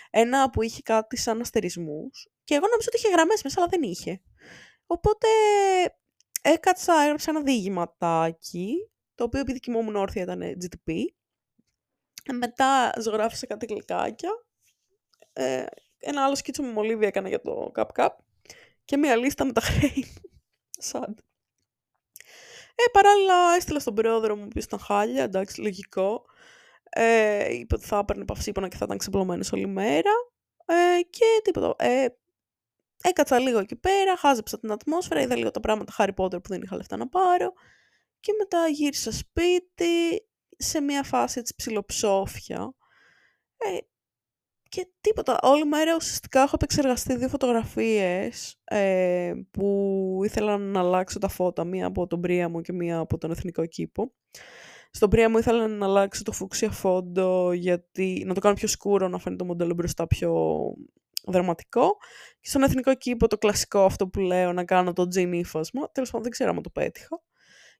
Ένα 0.10 0.50
που 0.50 0.62
είχε 0.62 0.82
κάτι 0.82 1.18
σαν 1.18 1.42
αστερισμούς 1.42 2.30
και 2.44 2.56
εγώ 2.56 2.68
νομίζω 2.68 2.88
ότι 2.88 2.98
είχε 2.98 3.10
γραμμές 3.10 3.44
μέσα 3.44 3.60
αλλά 3.60 3.70
δεν 3.70 3.82
είχε. 3.82 4.22
Οπότε 4.86 5.28
έκατσα, 6.42 7.02
έγραψα 7.02 7.30
ένα 7.32 7.42
διηγηματάκι 7.42 8.76
το 9.16 9.24
οποίο 9.24 9.40
επειδή 9.40 9.60
κοιμόμουν 9.60 9.96
όρθια 9.96 10.22
ήταν 10.22 10.42
GTP. 10.42 10.94
Μετά 12.34 12.94
ζωγράφισα 13.00 13.46
κάτι 13.46 13.66
γλυκάκια. 13.66 14.30
Ε, 15.34 15.66
ένα 15.98 16.24
άλλο 16.26 16.36
σκίτσο 16.36 16.64
με 16.64 16.72
μολύβι 16.72 17.06
έκανα 17.06 17.28
για 17.28 17.42
το 17.42 17.72
Cup 17.76 17.88
Cup 17.96 18.10
και 18.86 18.98
μία 18.98 19.16
λίστα 19.16 19.46
με 19.46 19.52
τα 19.52 19.62
χρέη 19.68 20.06
Σαν. 20.70 21.16
Ε, 22.86 22.90
παράλληλα 22.92 23.56
έστειλα 23.56 23.80
στον 23.80 23.94
πρόεδρο 23.94 24.36
μου, 24.36 24.48
που 24.48 24.60
ήταν 24.60 24.80
χάλια, 24.80 25.24
εντάξει, 25.24 25.62
λογικό. 25.62 26.26
Ε, 26.90 27.54
είπε 27.54 27.76
ότι 27.76 27.86
θα 27.86 27.98
έπαιρνε 27.98 28.26
παυσίπονα 28.26 28.68
και 28.68 28.78
θα 28.78 28.86
ήταν 28.86 28.98
ξεπλωμένος 28.98 29.52
όλη 29.52 29.68
μέρα. 29.68 30.12
Ε, 30.66 31.02
και 31.10 31.26
τίποτα. 31.44 31.76
Ε, 31.78 32.08
έκατσα 33.02 33.40
λίγο 33.40 33.60
εκεί 33.60 33.76
πέρα, 33.76 34.18
χάζεψα 34.18 34.60
την 34.60 34.72
ατμόσφαιρα, 34.72 35.22
είδα 35.22 35.36
λίγο 35.36 35.52
τα 35.52 35.60
πράγματα 35.60 35.94
Harry 35.98 36.14
Potter 36.16 36.44
που 36.44 36.50
δεν 36.50 36.62
είχα 36.62 36.76
λεφτά 36.76 36.98
να 36.98 37.08
πάρω. 37.08 37.54
Και 38.20 38.34
μετά 38.38 38.68
γύρισα 38.68 39.12
σπίτι, 39.12 40.28
σε 40.58 40.82
μια 40.82 41.04
φάση 41.04 41.40
έτσι 41.40 41.54
ψιλοψόφια. 41.56 42.74
Ε, 43.58 43.78
και 44.72 44.88
τίποτα. 45.02 45.40
Όλη 45.42 45.66
μέρα 45.66 45.96
ουσιαστικά 45.96 46.42
έχω 46.42 46.52
επεξεργαστεί 46.54 47.16
δύο 47.16 47.28
φωτογραφίες 47.28 48.56
ε, 48.64 49.34
που 49.52 50.20
ήθελα 50.24 50.58
να 50.58 50.80
αλλάξω 50.80 51.20
τα 51.20 51.28
φώτα. 51.28 51.64
Μία 51.64 51.86
από 51.86 52.08
τον 52.08 52.22
Πρία 52.22 52.52
και 52.62 52.74
μία 52.74 52.98
από 52.98 53.18
τον 53.18 53.32
Εθνικό 53.32 53.66
Κήπο. 53.66 54.12
Στον 54.92 55.10
Πρία 55.10 55.30
μου 55.30 55.38
ήθελα 55.38 55.68
να 55.68 55.86
αλλάξω 55.86 56.24
το 56.24 56.32
φούξια 56.32 56.72
φόντο 56.72 57.52
γιατί 57.52 58.24
να 58.26 58.34
το 58.34 58.40
κάνω 58.40 58.56
πιο 58.56 58.68
σκούρο, 58.68 59.08
να 59.08 59.18
φαίνεται 59.18 59.44
το 59.44 59.50
μοντέλο 59.50 59.74
μπροστά 59.74 60.08
πιο 60.08 60.34
δραματικό. 61.28 61.98
Και 62.40 62.50
στον 62.50 62.64
Εθνικό 62.64 62.96
Κήπο 62.96 63.28
το 63.28 63.38
κλασικό 63.38 63.86
αυτό 63.86 64.08
που 64.08 64.20
λέω 64.20 64.54
να 64.54 64.66
κάνω 64.66 64.94
το 64.94 65.08
τζιν 65.08 65.34
ύφασμα. 65.34 65.92
Τέλος 65.92 66.10
πάντων 66.10 66.24
δεν 66.24 66.32
ξέρω 66.32 66.50
αν 66.50 66.62
το 66.62 66.70
πέτυχα. 66.70 67.22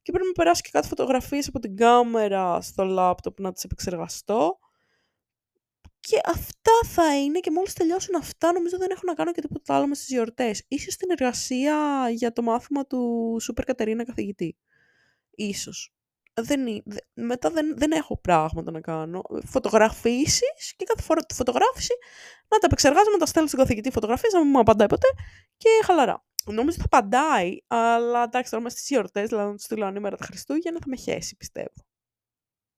Και 0.02 0.12
πρέπει 0.12 0.28
να 0.28 0.34
περάσω 0.34 0.62
και 0.62 0.70
κάτι 0.72 0.88
φωτογραφίες 0.88 1.48
από 1.48 1.60
την 1.60 1.76
κάμερα 1.76 2.62
στο 2.62 2.84
λάπτοπ 2.84 3.40
να 3.40 3.52
τις 3.52 3.64
επεξεργαστώ. 3.64 4.60
Και 6.08 6.22
αυτά 6.26 6.72
θα 6.86 7.18
είναι 7.18 7.40
και 7.40 7.52
μόλις 7.52 7.74
τελειώσουν 7.74 8.16
αυτά 8.16 8.52
νομίζω 8.52 8.78
δεν 8.78 8.92
έχω 8.92 9.02
να 9.06 9.14
κάνω 9.14 9.32
και 9.32 9.42
τίποτα 9.42 9.76
άλλο 9.76 9.88
με 9.88 9.96
στις 9.96 10.08
γιορτές. 10.08 10.66
Ίσως 10.68 10.96
την 10.96 11.12
εργασία 11.12 12.08
για 12.10 12.34
το 12.34 12.42
μάθημα 12.42 12.86
του 12.86 13.38
Σούπερ 13.42 13.66
Κατερίνα 13.66 14.06
καθηγητή. 14.06 14.58
Ίσως. 15.32 15.94
Δεν, 16.34 16.84
μετά 17.14 17.50
δεν, 17.50 17.78
δεν 17.78 17.92
έχω 17.92 18.18
πράγματα 18.18 18.72
να 18.72 18.82
κάνω. 18.82 19.22
Φωτογραφίσεις 19.46 20.74
και 20.76 20.86
κάθε 20.86 21.02
φορά 21.02 21.22
τη 21.22 21.34
φωτογράφηση 21.34 21.94
να 22.48 22.58
τα 22.58 22.66
επεξεργάζομαι, 22.66 23.12
να 23.12 23.18
τα 23.18 23.26
στέλνω 23.26 23.48
στον 23.48 23.60
καθηγητή 23.60 23.92
φωτογραφίες, 23.92 24.34
να 24.34 24.40
μην 24.40 24.50
μου 24.50 24.60
απαντάει 24.60 24.88
ποτέ 24.88 25.08
και 25.58 25.70
χαλαρά. 25.86 26.26
Νομίζω 26.46 26.78
θα 26.78 26.86
απαντάει, 26.86 27.58
αλλά 27.68 28.24
εντάξει 28.24 28.50
τώρα 28.50 28.62
είμαστε 28.62 28.80
στις 28.80 28.90
γιορτές, 28.90 29.30
δηλαδή 29.30 29.48
να 29.50 29.56
τους 29.56 29.64
στείλω 29.64 29.86
ανήμερα 29.86 30.18
τα 30.18 30.26
Χριστούγεννα 30.26 30.80
θα 30.80 30.86
με 30.88 30.96
χέσει 30.96 31.36
πιστεύω. 31.36 31.86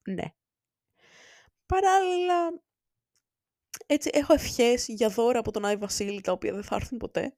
Ναι. 0.04 0.26
Παράλληλα, 1.66 2.62
έτσι 3.86 4.10
έχω 4.14 4.34
ευχές 4.34 4.86
για 4.88 5.10
δώρα 5.10 5.40
από 5.40 5.52
τον 5.52 5.66
Άι 5.66 5.76
Βασίλη, 5.76 6.22
τα 6.22 6.32
οποία 6.32 6.54
δεν 6.54 6.64
θα 6.64 6.76
έρθουν 6.76 6.98
ποτέ. 6.98 7.36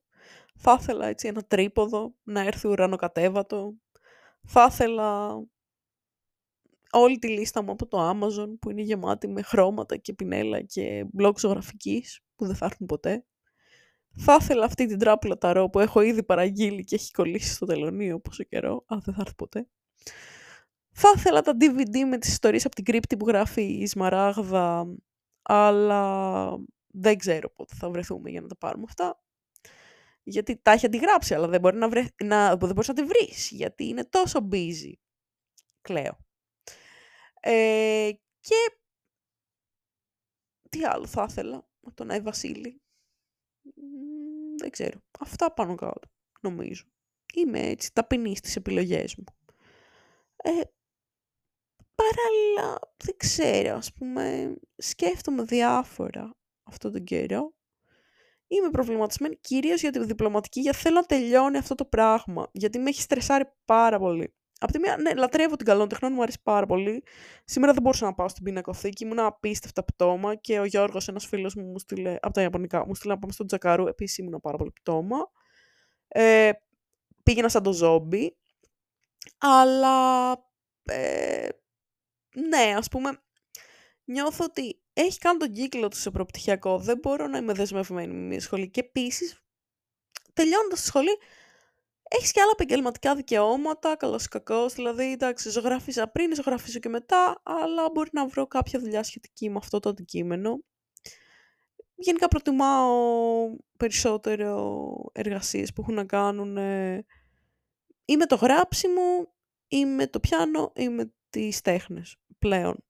Θα 0.56 0.78
ήθελα 0.80 1.08
έτσι 1.08 1.28
ένα 1.28 1.42
τρίποδο, 1.44 2.16
να 2.24 2.42
έρθει 2.42 2.68
ουρανοκατέβατο. 2.68 3.74
Θα 4.48 4.68
ήθελα 4.72 5.40
όλη 6.92 7.18
τη 7.18 7.28
λίστα 7.28 7.64
μου 7.64 7.72
από 7.72 7.88
το 7.88 8.10
Amazon 8.10 8.56
που 8.60 8.70
είναι 8.70 8.82
γεμάτη 8.82 9.28
με 9.28 9.42
χρώματα 9.42 9.98
και 9.98 10.14
πινέλα 10.14 10.62
και 10.62 11.06
μπλοκ 11.12 11.40
ζωγραφικής 11.40 12.22
που 12.36 12.46
δεν 12.46 12.56
θα 12.56 12.66
έρθουν 12.66 12.88
ποτέ. 12.88 13.26
Θα 14.18 14.38
ήθελα 14.42 14.66
αυτή 14.66 14.86
την 14.86 15.00
τράπουλα 15.00 15.38
ταρό 15.38 15.70
που 15.70 15.80
έχω 15.80 16.02
ήδη 16.02 16.24
παραγγείλει 16.24 16.84
και 16.84 16.96
έχει 16.96 17.12
κολλήσει 17.12 17.54
στο 17.54 17.66
τελωνίο 17.66 18.20
πόσο 18.20 18.44
καιρό, 18.44 18.84
αλλά 18.88 19.02
δεν 19.06 19.14
θα 19.14 19.22
έρθει 19.22 19.36
ποτέ. 19.36 19.68
Θα 20.92 21.12
ήθελα 21.16 21.42
τα 21.42 21.58
DVD 21.60 22.04
με 22.10 22.18
τις 22.18 22.30
ιστορίες 22.30 22.66
από 22.66 22.76
την 22.76 22.84
κρύπτη 22.84 23.18
που 23.18 23.28
γράφει 23.28 23.62
η 23.62 23.88
Σμαράγδα 23.88 24.88
αλλά 25.46 26.58
δεν 26.88 27.18
ξέρω 27.18 27.50
πότε 27.50 27.76
θα 27.76 27.90
βρεθούμε 27.90 28.30
για 28.30 28.42
να 28.42 28.48
τα 28.48 28.58
πάρουμε 28.58 28.86
αυτά. 28.88 29.20
Γιατί 30.24 30.58
τα 30.58 30.72
έχει 30.72 30.86
αντιγράψει, 30.86 31.34
αλλά 31.34 31.48
δεν, 31.48 31.60
μπορεί 31.60 31.78
να, 31.78 31.90
βρε... 31.90 32.06
να... 32.24 32.56
δεν 32.56 32.74
μπορείς 32.74 32.88
να 32.88 32.94
τη 32.94 33.04
βρεις, 33.04 33.50
γιατί 33.52 33.88
είναι 33.88 34.06
τόσο 34.06 34.48
busy. 34.52 34.94
Κλαίω. 35.82 36.18
Ε, 37.40 38.12
και 38.40 38.78
τι 40.70 40.86
άλλο 40.86 41.06
θα 41.06 41.26
ήθελα 41.30 41.68
από 41.82 41.96
τον 41.96 42.12
Άι 42.12 42.20
Βασίλη. 42.22 42.82
Δεν 44.58 44.70
ξέρω. 44.70 45.00
Αυτά 45.20 45.54
πάνω 45.54 45.76
κάτω, 45.76 46.08
νομίζω. 46.42 46.86
Είμαι 47.34 47.60
έτσι 47.60 47.94
ταπεινή 47.94 48.36
στις 48.36 48.56
επιλογές 48.56 49.16
μου. 49.16 49.24
Ε, 50.36 50.62
παράλληλα, 51.96 52.80
δεν 52.98 53.16
ξέρω, 53.18 53.76
ας 53.76 53.94
πούμε, 53.94 54.54
σκέφτομαι 54.78 55.44
διάφορα 55.44 56.36
αυτόν 56.64 56.92
τον 56.92 57.04
καιρό. 57.04 57.54
Είμαι 58.48 58.70
προβληματισμένη 58.70 59.36
κυρίως 59.36 59.82
για 59.82 59.92
τη 59.92 60.06
διπλωματική, 60.06 60.60
γιατί 60.60 60.78
θέλω 60.78 60.96
να 60.96 61.04
τελειώνει 61.06 61.58
αυτό 61.58 61.76
το 61.76 61.86
πράγμα, 61.86 62.50
γιατί 62.52 62.80
με 62.80 62.90
έχει 62.90 63.02
στρεσάρει 63.02 63.46
πάρα 63.66 64.00
πολύ. 64.00 64.34
Από 64.60 64.72
τη 64.72 64.80
μία, 64.80 64.98
ναι, 64.98 65.14
λατρεύω 65.14 65.56
την 65.56 65.66
καλών 65.66 65.88
τεχνών, 65.88 66.14
μου 66.14 66.22
αρέσει 66.22 66.40
πάρα 66.44 66.66
πολύ. 66.66 67.04
Σήμερα 67.46 67.74
δεν 67.74 67.82
μπορούσα 67.82 68.06
να 68.06 68.14
πάω 68.14 68.28
στην 68.28 68.44
πινακοθήκη, 68.44 69.04
ήμουν 69.04 69.20
απίστευτα 69.20 69.84
πτώμα 69.84 70.36
και 70.36 70.60
ο 70.60 70.66
Γιώργος, 70.66 71.08
ένας 71.08 71.26
φίλος 71.26 71.56
μου, 71.56 71.66
μου 71.66 71.80
στείλε 71.80 72.16
από 72.22 72.34
τα 72.34 72.42
Ιαπωνικά, 72.42 72.86
μου 72.86 72.96
στείλε 72.96 73.14
να 73.14 73.20
πάμε 73.20 73.34
στον 73.34 73.48
Τζακαρού. 73.48 73.88
Επίσης 73.88 74.18
ήμουν 74.18 74.40
πάρα 74.42 74.58
πολύ 74.58 74.72
πτώμα. 74.72 75.18
Ε, 76.08 76.52
πήγαινα 77.24 77.50
σαν 77.50 77.64
το 77.64 77.74
ζόμπι. 77.74 78.38
Αλλά 79.38 80.32
ε, 80.84 81.48
ναι, 82.36 82.74
ας 82.78 82.88
πούμε, 82.88 83.20
νιώθω 84.04 84.44
ότι 84.44 84.82
έχει 84.94 85.20
κάνει 85.20 85.38
τον 85.38 85.52
κύκλο 85.52 85.88
του 85.88 85.98
σε 85.98 86.12
προπτυχιακό. 86.12 86.80
Δεν 86.80 86.98
μπορώ 86.98 87.28
να 87.28 87.38
είμαι 87.38 87.54
δεσμευμένη 87.54 88.14
με 88.14 88.28
μια 88.28 88.40
σχολή. 88.40 88.70
Και 88.70 88.80
επίσης, 88.80 89.44
τελειώνοντας 90.34 90.80
τη 90.80 90.86
σχολή, 90.86 91.18
έχεις 92.04 92.32
και 92.32 92.42
άλλα 92.42 92.52
επαγγελματικά 92.54 93.16
δικαιώματα, 93.16 93.96
καλός 93.96 94.26
ή 94.26 94.28
κακός. 94.28 94.74
Δηλαδή, 94.74 95.12
εντάξει, 95.12 95.50
ζωγράφιζα 95.50 96.08
πριν, 96.08 96.36
ζωγραφίζω 96.36 96.80
και 96.80 96.90
μετά, 96.90 97.42
αλλά 97.44 97.90
μπορεί 97.94 98.10
να 98.14 98.28
βρω 98.28 98.48
κάποια 98.48 98.80
δουλειά 98.80 99.04
σχετική 99.04 99.50
με 99.50 99.58
αυτό 99.58 99.80
το 99.80 99.90
αντικείμενο. 99.90 100.64
Γενικά 101.96 102.28
προτιμάω 102.28 103.56
περισσότερο 103.78 104.94
εργασίες 105.12 105.74
που 105.74 105.82
έχουν 105.82 105.94
να 105.94 106.06
κάνουν 106.06 106.58
ή 108.06 108.18
με 108.18 108.26
το 108.26 108.36
γράψιμο, 108.36 109.34
ή 109.68 109.86
με 109.86 110.08
το 110.08 110.20
πιάνο, 110.20 110.72
ή 110.76 110.90
με 110.90 111.14
τις 111.36 111.62
τέχνες 111.62 112.18
πλέον. 112.40 112.84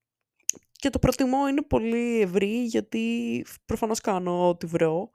Και 0.72 0.90
το 0.90 1.00
προτιμώ 1.00 1.48
είναι 1.48 1.62
πολύ 1.62 2.22
ευρύ 2.22 2.64
γιατί 2.64 3.46
προφανώς 3.66 4.02
κάνω 4.02 4.50
ό,τι 4.50 4.66
βρω 4.66 5.10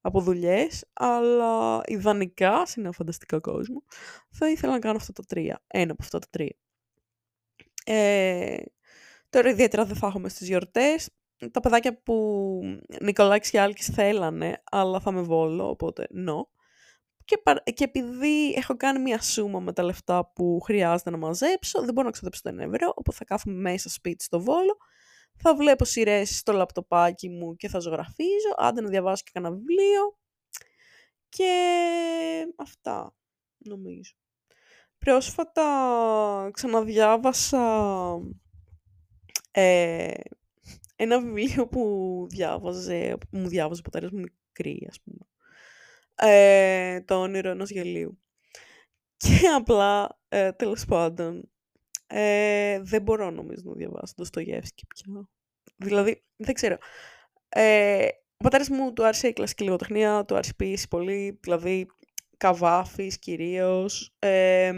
από 0.00 0.20
δουλειές, 0.20 0.84
αλλά 0.92 1.80
ιδανικά 1.86 2.66
σε 2.66 2.80
ένα 2.80 2.92
φανταστικό 2.92 3.40
κόσμο 3.40 3.82
θα 4.30 4.50
ήθελα 4.50 4.72
να 4.72 4.78
κάνω 4.78 4.96
αυτά 4.96 5.12
τα 5.12 5.22
τρία. 5.22 5.62
Ένα 5.66 5.92
από 5.92 6.02
αυτά 6.02 6.18
τα 6.18 6.26
τρία. 6.30 6.56
Ε, 7.84 8.62
τώρα 9.30 9.48
ιδιαίτερα 9.48 9.84
δεν 9.84 9.96
θα 9.96 10.06
έχουμε 10.06 10.28
στις 10.28 10.48
γιορτές. 10.48 11.10
Τα 11.50 11.60
παιδάκια 11.60 12.02
που 12.02 12.60
Νικολάκης 13.00 13.50
και 13.50 13.60
Άλκης 13.60 13.86
θέλανε, 13.86 14.62
αλλά 14.70 15.00
θα 15.00 15.10
με 15.10 15.20
βόλω, 15.20 15.68
οπότε 15.68 16.06
no. 16.28 16.55
Και, 17.26 17.42
και 17.72 17.84
επειδή 17.84 18.52
έχω 18.52 18.76
κάνει 18.76 18.98
μια 18.98 19.20
σούμα 19.20 19.60
με 19.60 19.72
τα 19.72 19.82
λεφτά 19.82 20.30
που 20.34 20.60
χρειάζεται 20.60 21.10
να 21.10 21.16
μαζέψω, 21.16 21.80
δεν 21.84 21.94
μπορώ 21.94 22.06
να 22.06 22.12
ξοδέψω 22.12 22.42
το 22.42 22.48
ευρώ, 22.48 22.88
οπότε 22.88 23.16
θα 23.16 23.24
κάθομαι 23.24 23.56
μέσα 23.60 23.88
σπίτι 23.88 24.24
στο 24.24 24.40
Βόλο, 24.40 24.76
θα 25.36 25.54
βλέπω 25.56 25.84
σειρές 25.84 26.38
στο 26.38 26.52
λαπτοπάκι 26.52 27.28
μου 27.28 27.56
και 27.56 27.68
θα 27.68 27.78
ζωγραφίζω, 27.78 28.54
άντε 28.56 28.80
να 28.80 28.88
διαβάσω 28.88 29.22
και 29.24 29.30
κανένα 29.34 29.54
βιβλίο. 29.54 30.18
Και 31.28 31.52
αυτά, 32.56 33.14
νομίζω. 33.58 34.12
Πρόσφατα 34.98 36.50
ξαναδιάβασα 36.52 37.62
ε, 39.50 40.12
ένα 40.96 41.20
βιβλίο 41.20 41.68
που 41.68 42.26
διάβαζε, 42.30 43.16
που 43.20 43.38
μου 43.38 43.48
διάβαζε 43.48 43.80
ο 43.80 43.90
πατέρας 43.90 44.10
μου 44.10 44.20
μικρή, 44.20 44.86
ας 44.90 45.00
πούμε 45.00 45.26
ε, 46.16 47.00
το 47.00 47.20
όνειρο 47.20 47.50
ενός 47.50 47.70
γελίου. 47.70 48.18
Και 49.16 49.46
απλά, 49.56 50.18
ε, 50.28 50.52
τέλος 50.52 50.84
πάντων, 50.84 51.50
ε, 52.06 52.80
δεν 52.82 53.02
μπορώ 53.02 53.30
νομίζω 53.30 53.62
να 53.64 53.72
διαβάσω 53.72 54.14
το 54.16 54.24
Στογεύσκι 54.24 54.86
πια. 54.86 55.28
Δηλαδή, 55.76 56.24
δεν 56.36 56.54
ξέρω. 56.54 56.78
Ε, 57.48 58.08
ο 58.36 58.44
πατέρας 58.44 58.68
μου 58.68 58.92
του 58.92 59.04
άρεσε 59.04 59.28
η 59.28 59.32
κλασική 59.32 59.64
λογοτεχνία, 59.64 60.24
του 60.24 60.34
άρεσε 60.34 60.50
η 60.52 60.56
ποιήση 60.56 60.88
πολύ, 60.88 61.38
δηλαδή 61.42 61.86
καβάφης 62.36 63.18
κυρίως. 63.18 64.14
Ε, 64.18 64.72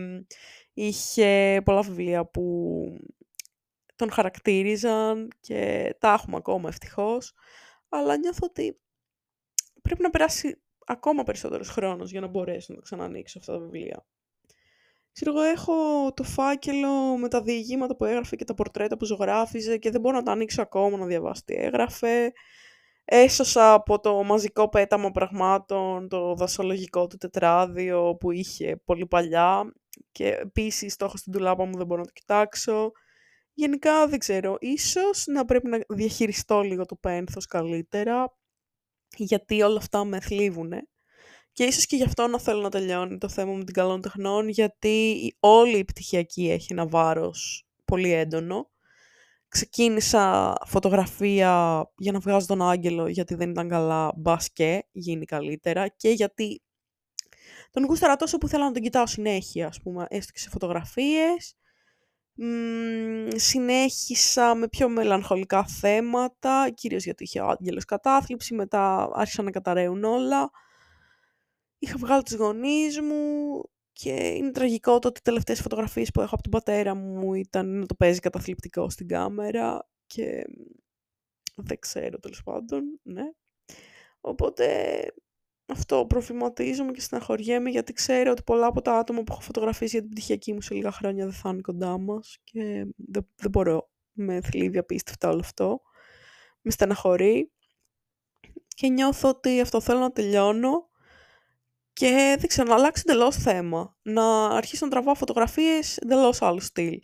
είχε 0.75 1.61
πολλά 1.65 1.83
βιβλία 1.83 2.27
που 2.27 2.85
τον 3.97 4.11
χαρακτήριζαν 4.11 5.29
και 5.41 5.95
τα 5.99 6.13
έχουμε 6.13 6.37
ακόμα 6.37 6.69
ευτυχώς. 6.69 7.35
Αλλά 7.89 8.17
νιώθω 8.17 8.47
ότι 8.47 8.81
πρέπει 9.83 10.03
να 10.03 10.11
περάσει 10.11 10.63
ακόμα 10.89 11.23
περισσότερος 11.23 11.69
χρόνος 11.69 12.11
για 12.11 12.21
να 12.21 12.27
μπορέσω 12.27 12.75
να 12.75 12.81
ξανανοίξω 12.81 13.39
αυτά 13.39 13.53
τα 13.53 13.59
βιβλία. 13.59 14.07
Ξέρω 15.13 15.31
εγώ 15.31 15.43
έχω 15.43 15.75
το 16.15 16.23
φάκελο 16.23 17.17
με 17.17 17.29
τα 17.29 17.43
διηγήματα 17.43 17.97
που 17.97 18.05
έγραφε 18.05 18.37
και 18.37 18.45
τα 18.45 18.55
πορτρέτα 18.55 18.97
που 18.97 19.05
ζωγράφιζε 19.05 19.77
και 19.77 19.91
δεν 19.91 20.01
μπορώ 20.01 20.17
να 20.17 20.23
τα 20.23 20.33
ανοίξω 20.33 20.63
ακόμα 20.63 20.97
να 20.97 21.07
διαβάσω 21.07 21.43
τι 21.45 21.55
έγραφε. 21.55 22.33
Έσωσα 23.05 23.73
από 23.73 24.01
το 24.01 24.23
μαζικό 24.23 24.69
πέταμα 24.69 25.11
πραγμάτων 25.11 26.09
το 26.09 26.35
δασολογικό 26.35 27.07
του 27.07 27.17
τετράδιο 27.17 28.17
που 28.17 28.31
είχε 28.31 28.77
πολύ 28.85 29.07
παλιά 29.07 29.73
και 30.13 30.29
επίσης 30.29 30.97
το 30.97 31.05
έχω 31.05 31.17
στην 31.17 31.33
τουλάπα 31.33 31.65
μου 31.65 31.77
δεν 31.77 31.87
μπορώ 31.87 32.01
να 32.01 32.07
το 32.07 32.13
κοιτάξω. 32.13 32.93
Γενικά 33.55 34.07
δεν 34.07 34.19
ξέρω, 34.19 34.57
ίσως 34.61 35.25
να 35.27 35.45
πρέπει 35.45 35.69
να 35.69 35.79
διαχειριστώ 35.89 36.61
λίγο 36.61 36.87
το 36.87 36.97
πένθος 36.97 37.47
καλύτερα 37.47 38.38
γιατί 39.17 39.63
όλα 39.63 39.79
αυτά 39.79 40.05
με 40.05 40.21
θλίβουν. 40.21 40.73
Και 41.53 41.65
ίσως 41.65 41.87
και 41.87 41.97
γι' 41.97 42.05
αυτό 42.05 42.27
να 42.27 42.41
θέλω 42.41 42.61
να 42.61 42.71
τελειώνει 42.71 43.19
το 43.19 43.29
θέμα 43.29 43.53
με 43.53 43.65
την 43.65 43.75
καλών 43.75 44.01
τεχνών, 44.01 44.49
γιατί 44.49 45.37
όλη 45.41 45.79
η 45.79 45.85
πτυχιακή 45.85 46.51
έχει 46.51 46.67
ένα 46.71 46.87
βάρος 46.87 47.67
πολύ 47.85 48.13
έντονο. 48.13 48.71
ξεκίνησα 49.49 50.55
φωτογραφία 50.67 51.85
για 51.97 52.13
να 52.13 52.19
βγάζω 52.19 52.47
τον 52.47 52.63
άγγελο 52.63 53.09
γιατί 53.09 53.35
δεν 53.35 53.51
ήταν 53.51 53.69
καλά, 53.69 54.13
μπας 54.17 54.53
και 54.53 54.85
γίνει 54.93 55.25
καλύτερα 55.25 55.89
και 55.89 56.09
γιατί 56.11 56.63
τον 57.71 57.85
γούσταρα 57.85 58.17
τόσο 58.17 58.39
που 58.39 58.49
θέλω 58.49 58.65
να 58.65 58.73
τον 58.73 58.83
κοιτάω 58.83 59.07
συνέχεια, 59.07 59.67
ας 59.67 59.81
πούμε, 59.81 60.07
έστω 60.09 60.33
και 60.33 60.39
σε 60.39 60.49
φωτογραφίες. 60.49 61.55
Συνέχισα 63.35 64.55
με 64.55 64.69
πιο 64.69 64.89
μελαγχολικά 64.89 65.65
θέματα, 65.65 66.71
κυρίως 66.75 67.05
γιατί 67.05 67.23
είχε 67.23 67.41
ο 67.41 67.49
άγγελος 67.49 67.85
κατάθλιψη, 67.85 68.55
μετά 68.55 69.11
άρχισαν 69.15 69.45
να 69.45 69.51
καταραίουν 69.51 70.05
όλα. 70.05 70.51
Είχα 71.79 71.97
βγάλει 71.99 72.23
τους 72.23 72.35
γονείς 72.35 73.01
μου 73.01 73.63
και 73.93 74.11
είναι 74.11 74.51
τραγικό 74.51 74.99
το 74.99 75.09
ότι 75.09 75.21
οι 75.21 75.25
τελευταίες 75.25 75.61
φωτογραφίες 75.61 76.11
που 76.11 76.21
έχω 76.21 76.35
από 76.35 76.43
τον 76.43 76.53
πατέρα 76.53 76.95
μου 76.95 77.35
ήταν 77.35 77.79
να 77.79 77.87
το 77.87 77.95
παίζει 77.95 78.21
καταθλιπτικό 78.21 78.91
στην 78.91 79.09
κάμερα 79.09 79.89
και 80.07 80.45
δεν 81.57 81.79
ξέρω 81.79 82.19
τέλος 82.19 82.43
πάντων, 82.43 83.01
ναι. 83.03 83.31
Οπότε 84.21 84.67
αυτό 85.69 86.07
προβληματίζομαι 86.09 86.93
και 86.93 87.01
στεναχωριέμαι 87.01 87.71
γιατί 87.71 87.93
ξέρω 87.93 88.31
ότι 88.31 88.43
πολλά 88.43 88.67
από 88.67 88.83
τα 88.83 88.99
άτομα 88.99 89.23
που 89.23 89.33
έχω 89.33 89.41
φωτογραφίσει 89.41 89.91
για 89.91 90.01
την 90.01 90.11
πτυχιακή 90.11 90.53
μου 90.53 90.61
σε 90.61 90.75
λίγα 90.75 90.93
χρόνια 90.93 91.25
δεν 91.25 91.35
θα 91.35 91.49
είναι 91.49 91.61
κοντά 91.61 91.99
μας 91.99 92.39
και 92.45 92.87
δεν, 92.97 93.29
δεν 93.37 93.51
μπορώ 93.51 93.91
με 94.13 94.41
θλίβει 94.41 94.79
απίστευτα 94.79 95.29
όλο 95.29 95.41
αυτό. 95.41 95.81
Με 96.61 96.71
στεναχωρεί 96.71 97.53
και 98.69 98.89
νιώθω 98.89 99.29
ότι 99.29 99.61
αυτό 99.61 99.81
θέλω 99.81 99.99
να 99.99 100.13
τελειώνω 100.13 100.89
και 101.93 102.37
δεν 102.39 102.49
ξέρω, 102.49 102.69
να 102.69 102.75
αλλάξει 102.75 103.03
εντελώς 103.07 103.37
θέμα. 103.37 103.97
Να 104.03 104.47
αρχίσω 104.47 104.85
να 104.85 104.91
τραβάω 104.91 105.15
φωτογραφίες 105.15 105.97
εντελώς 105.97 106.43
άλλου 106.43 106.61
στυλ. 106.61 106.99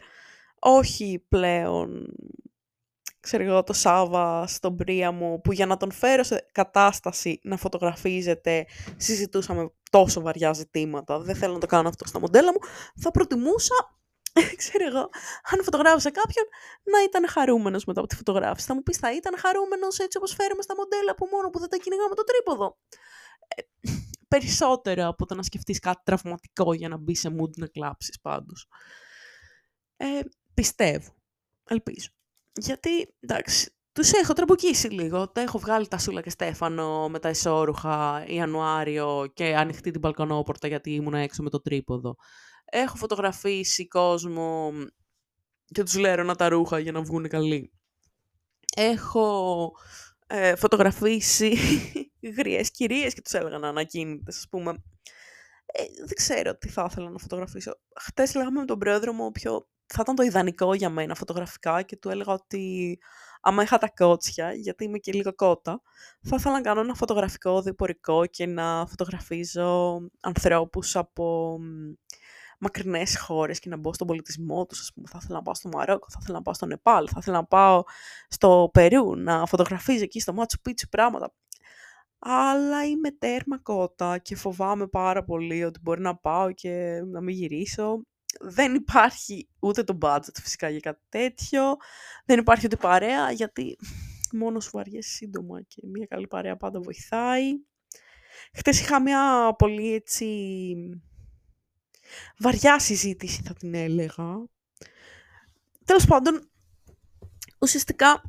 Όχι 0.58 1.24
πλέον 1.28 2.14
ξέρω 3.24 3.42
εγώ, 3.42 3.62
το 3.62 3.72
Σάβα 3.72 4.46
στον 4.46 4.76
μου, 5.14 5.40
που 5.40 5.52
για 5.52 5.66
να 5.66 5.76
τον 5.76 5.92
φέρω 5.92 6.22
σε 6.22 6.46
κατάσταση 6.52 7.40
να 7.42 7.56
φωτογραφίζεται, 7.56 8.66
συζητούσαμε 8.96 9.72
τόσο 9.90 10.20
βαριά 10.20 10.52
ζητήματα, 10.52 11.18
δεν 11.18 11.36
θέλω 11.36 11.52
να 11.52 11.58
το 11.58 11.66
κάνω 11.66 11.88
αυτό 11.88 12.06
στα 12.06 12.18
μοντέλα 12.20 12.52
μου, 12.52 12.58
θα 13.00 13.10
προτιμούσα, 13.10 13.74
ξέρω 14.62 14.86
εγώ, 14.86 15.08
αν 15.50 15.64
φωτογράφησα 15.64 16.10
κάποιον, 16.10 16.44
να 16.82 17.02
ήταν 17.02 17.28
χαρούμενος 17.28 17.84
μετά 17.84 18.00
από 18.00 18.08
τη 18.08 18.16
φωτογράφηση. 18.16 18.66
Θα 18.66 18.74
μου 18.74 18.82
πεις, 18.82 18.96
θα 18.96 19.14
ήταν 19.14 19.38
χαρούμενος 19.38 19.98
έτσι 19.98 20.18
όπως 20.18 20.34
φέρουμε 20.34 20.62
στα 20.62 20.74
μοντέλα 20.74 21.14
που 21.14 21.28
μόνο 21.32 21.50
που 21.50 21.58
δεν 21.58 21.68
τα 21.68 21.76
κυνηγάμε 21.76 22.14
το 22.14 22.24
τρίποδο; 22.24 22.78
Ε, 23.56 23.62
περισσότερο 24.32 25.06
από 25.08 25.26
το 25.26 25.34
να 25.34 25.42
σκεφτείς 25.42 25.78
κάτι 25.78 26.00
τραυματικό 26.04 26.74
για 26.74 26.88
να 26.88 26.96
μπει 26.96 27.14
σε 27.14 27.28
mood 27.40 27.56
να 27.56 27.66
κλάψεις 27.66 28.20
πάντως. 28.20 28.68
Ε, 29.96 30.20
πιστεύω. 30.54 31.14
Ελπίζω. 31.68 32.08
Γιατί, 32.60 33.14
εντάξει, 33.20 33.74
τους 33.92 34.12
έχω 34.12 34.32
τραμποκίσει 34.32 34.88
λίγο. 34.88 35.28
Τα 35.28 35.40
έχω 35.40 35.58
βγάλει 35.58 35.88
τα 35.88 35.98
Σούλα 35.98 36.20
και 36.20 36.30
Στέφανο 36.30 37.08
με 37.08 37.18
τα 37.18 37.28
ισόρουχα 37.28 38.24
Ιανουάριο 38.26 39.30
και 39.34 39.56
ανοιχτή 39.56 39.90
την 39.90 40.00
μπαλκονόπορτα 40.00 40.68
γιατί 40.68 40.94
ήμουν 40.94 41.14
έξω 41.14 41.42
με 41.42 41.50
το 41.50 41.60
τρίποδο. 41.60 42.16
Έχω 42.64 42.96
φωτογραφίσει 42.96 43.88
κόσμο 43.88 44.72
και 45.66 45.82
τους 45.82 45.96
λέω 45.96 46.22
να 46.22 46.34
τα 46.34 46.48
ρούχα 46.48 46.78
για 46.78 46.92
να 46.92 47.02
βγουν 47.02 47.28
καλοί. 47.28 47.72
Έχω 48.76 49.70
ε, 50.26 50.56
φωτογραφίσει 50.56 51.56
γριές 52.38 52.70
κυρίες 52.70 53.14
και 53.14 53.20
τους 53.20 53.32
έλεγα 53.32 53.58
να 53.58 53.68
ανακοίνητες, 53.68 54.36
ας 54.36 54.46
πούμε. 54.50 54.70
Ε, 55.66 55.82
δεν 55.98 56.14
ξέρω 56.14 56.56
τι 56.56 56.68
θα 56.68 56.86
ήθελα 56.90 57.10
να 57.10 57.18
φωτογραφίσω. 57.18 57.80
Χτες 58.00 58.34
λέγαμε 58.34 58.60
με 58.60 58.66
τον 58.66 58.78
πρόεδρο 58.78 59.12
μου 59.12 59.30
ποιο 59.30 59.68
θα 59.86 59.98
ήταν 60.00 60.14
το 60.14 60.22
ιδανικό 60.22 60.74
για 60.74 60.88
μένα 60.90 61.14
φωτογραφικά 61.14 61.82
και 61.82 61.96
του 61.96 62.08
έλεγα 62.08 62.32
ότι 62.32 62.98
άμα 63.40 63.62
είχα 63.62 63.78
τα 63.78 63.88
κότσια, 63.88 64.52
γιατί 64.52 64.84
είμαι 64.84 64.98
και 64.98 65.12
λίγο 65.12 65.34
κότα, 65.34 65.80
θα 66.22 66.36
ήθελα 66.38 66.54
να 66.54 66.60
κάνω 66.60 66.80
ένα 66.80 66.94
φωτογραφικό 66.94 67.62
διπορικό 67.62 68.26
και 68.26 68.46
να 68.46 68.86
φωτογραφίζω 68.86 70.00
ανθρώπους 70.20 70.96
από 70.96 71.58
μακρινές 72.58 73.18
χώρες 73.18 73.58
και 73.58 73.68
να 73.68 73.76
μπω 73.76 73.94
στον 73.94 74.06
πολιτισμό 74.06 74.66
τους, 74.66 74.80
ας 74.80 74.92
πούμε. 74.94 75.06
Θα 75.10 75.18
ήθελα 75.22 75.36
να 75.36 75.42
πάω 75.42 75.54
στο 75.54 75.68
Μαρόκο, 75.68 76.06
θα 76.10 76.18
ήθελα 76.20 76.36
να 76.36 76.42
πάω 76.42 76.54
στο 76.54 76.66
Νεπάλ, 76.66 77.08
θα 77.10 77.18
ήθελα 77.20 77.36
να 77.36 77.44
πάω 77.44 77.82
στο 78.28 78.70
Περού, 78.72 79.16
να 79.16 79.46
φωτογραφίζω 79.46 80.02
εκεί 80.02 80.20
στο 80.20 80.32
Μάτσου 80.32 80.60
Πίτσου 80.60 80.88
πράγματα. 80.88 81.32
Αλλά 82.18 82.84
είμαι 82.84 83.10
τέρμα 83.10 83.58
κότα 83.58 84.18
και 84.18 84.36
φοβάμαι 84.36 84.86
πάρα 84.86 85.24
πολύ 85.24 85.64
ότι 85.64 85.80
μπορεί 85.82 86.00
να 86.00 86.16
πάω 86.16 86.52
και 86.52 87.02
να 87.06 87.20
μην 87.20 87.34
γυρίσω 87.34 88.02
δεν 88.40 88.74
υπάρχει 88.74 89.48
ούτε 89.58 89.82
το 89.84 89.98
budget 90.00 90.34
φυσικά 90.42 90.68
για 90.68 90.80
κάτι 90.80 91.02
τέτοιο. 91.08 91.76
Δεν 92.24 92.38
υπάρχει 92.38 92.66
ούτε 92.66 92.76
παρέα, 92.76 93.30
γιατί 93.30 93.76
μόνο 94.32 94.60
σου 94.60 94.70
βαριέσαι 94.72 95.10
σύντομα 95.10 95.62
και 95.62 95.82
μια 95.86 96.06
καλή 96.06 96.26
παρέα 96.26 96.56
πάντα 96.56 96.80
βοηθάει. 96.80 97.52
Χτες 98.52 98.80
είχα 98.80 99.02
μια 99.02 99.54
πολύ 99.58 99.94
έτσι 99.94 100.26
βαριά 102.38 102.78
συζήτηση 102.78 103.42
θα 103.42 103.54
την 103.54 103.74
έλεγα. 103.74 104.46
Τέλος 105.84 106.04
πάντων, 106.06 106.48
ουσιαστικά 107.58 108.22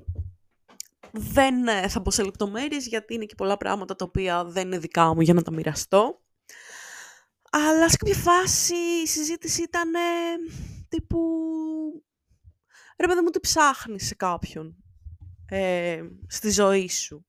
δεν 1.11 1.67
ε, 1.67 1.87
θα 1.87 2.01
πω 2.01 2.11
σε 2.11 2.23
λεπτομέρειες 2.23 2.87
γιατί 2.87 3.13
είναι 3.13 3.25
και 3.25 3.35
πολλά 3.35 3.57
πράγματα 3.57 3.95
τα 3.95 4.05
οποία 4.05 4.45
δεν 4.45 4.65
είναι 4.65 4.77
δικά 4.77 5.13
μου 5.15 5.21
για 5.21 5.33
να 5.33 5.41
τα 5.41 5.51
μοιραστώ. 5.51 6.24
Αλλά 7.57 7.89
σε 7.89 7.97
κάποια 7.97 8.15
φάση 8.15 8.75
η 8.75 9.07
συζήτηση 9.07 9.63
ήταν 9.63 9.91
τύπου... 10.89 11.19
Ρε 12.97 13.07
παιδί 13.07 13.21
μου, 13.21 13.29
τι 13.29 13.39
ψάχνεις 13.39 14.05
σε 14.05 14.15
κάποιον 14.15 14.75
ε, 15.49 16.03
στη 16.27 16.49
ζωή 16.49 16.89
σου; 16.89 17.25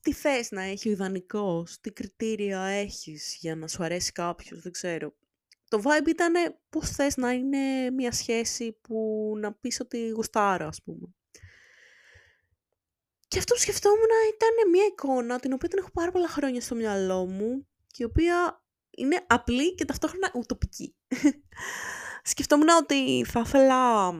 Τι 0.00 0.12
θες 0.12 0.50
να 0.50 0.62
έχει 0.62 0.88
ο 0.88 0.92
ιδανικός, 0.92 1.80
τι 1.80 1.92
κριτήρια 1.92 2.60
έχεις 2.60 3.36
για 3.40 3.56
να 3.56 3.68
σου 3.68 3.84
αρέσει 3.84 4.12
κάποιος, 4.12 4.60
δεν 4.62 4.72
ξέρω. 4.72 5.14
Το 5.68 5.82
vibe 5.84 6.08
ήταν 6.08 6.58
πώς 6.68 6.90
θες 6.90 7.16
να 7.16 7.32
είναι 7.32 7.90
μια 7.90 8.12
σχέση 8.12 8.72
που 8.72 9.32
να 9.36 9.52
πεις 9.52 9.80
ότι 9.80 10.08
γουστάρα, 10.08 10.66
ας 10.66 10.82
πούμε. 10.82 11.14
Και 13.30 13.38
αυτό 13.38 13.54
που 13.54 13.60
σκεφτόμουν 13.60 14.10
ήταν 14.34 14.70
μια 14.70 14.84
εικόνα 14.84 15.40
την 15.40 15.52
οποία 15.52 15.68
την 15.68 15.78
έχω 15.78 15.90
πάρα 15.92 16.10
πολλά 16.10 16.28
χρόνια 16.28 16.60
στο 16.60 16.74
μυαλό 16.74 17.26
μου 17.26 17.66
και 17.86 18.02
η 18.02 18.04
οποία 18.04 18.62
είναι 18.90 19.24
απλή 19.26 19.74
και 19.74 19.84
ταυτόχρονα 19.84 20.30
ουτοπική. 20.34 20.94
Σκεφτόμουν 22.32 22.68
ότι 22.68 23.24
θα 23.24 23.40
ήθελα... 23.40 24.10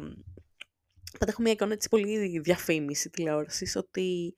Πάντα 1.18 1.32
έχω 1.32 1.42
μια 1.42 1.52
εικόνα 1.52 1.72
έτσι 1.72 1.88
πολύ 1.88 2.38
διαφήμιση 2.38 3.10
τηλεόρασης 3.10 3.76
ότι 3.76 4.36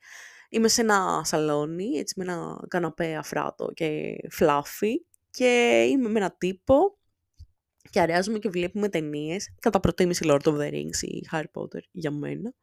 είμαι 0.49 0.69
σε 0.69 0.81
ένα 0.81 1.23
σαλόνι, 1.25 1.99
έτσι 1.99 2.15
με 2.17 2.25
ένα 2.25 2.65
καναπέ 2.69 3.17
αφράτο 3.17 3.73
και 3.75 4.17
φλάφι 4.31 5.05
και 5.31 5.83
είμαι 5.91 6.09
με 6.09 6.19
ένα 6.19 6.37
τύπο 6.37 6.99
και 7.91 8.01
αραιάζουμε 8.01 8.39
και 8.39 8.49
βλέπουμε 8.49 8.89
ταινίες, 8.89 9.55
κατά 9.61 9.81
προτίμηση 9.81 10.25
Lord 10.29 10.43
of 10.43 10.57
the 10.59 10.71
Rings 10.73 11.01
ή 11.01 11.27
Harry 11.33 11.61
Potter 11.61 11.81
για 11.91 12.11
μένα, 12.11 12.55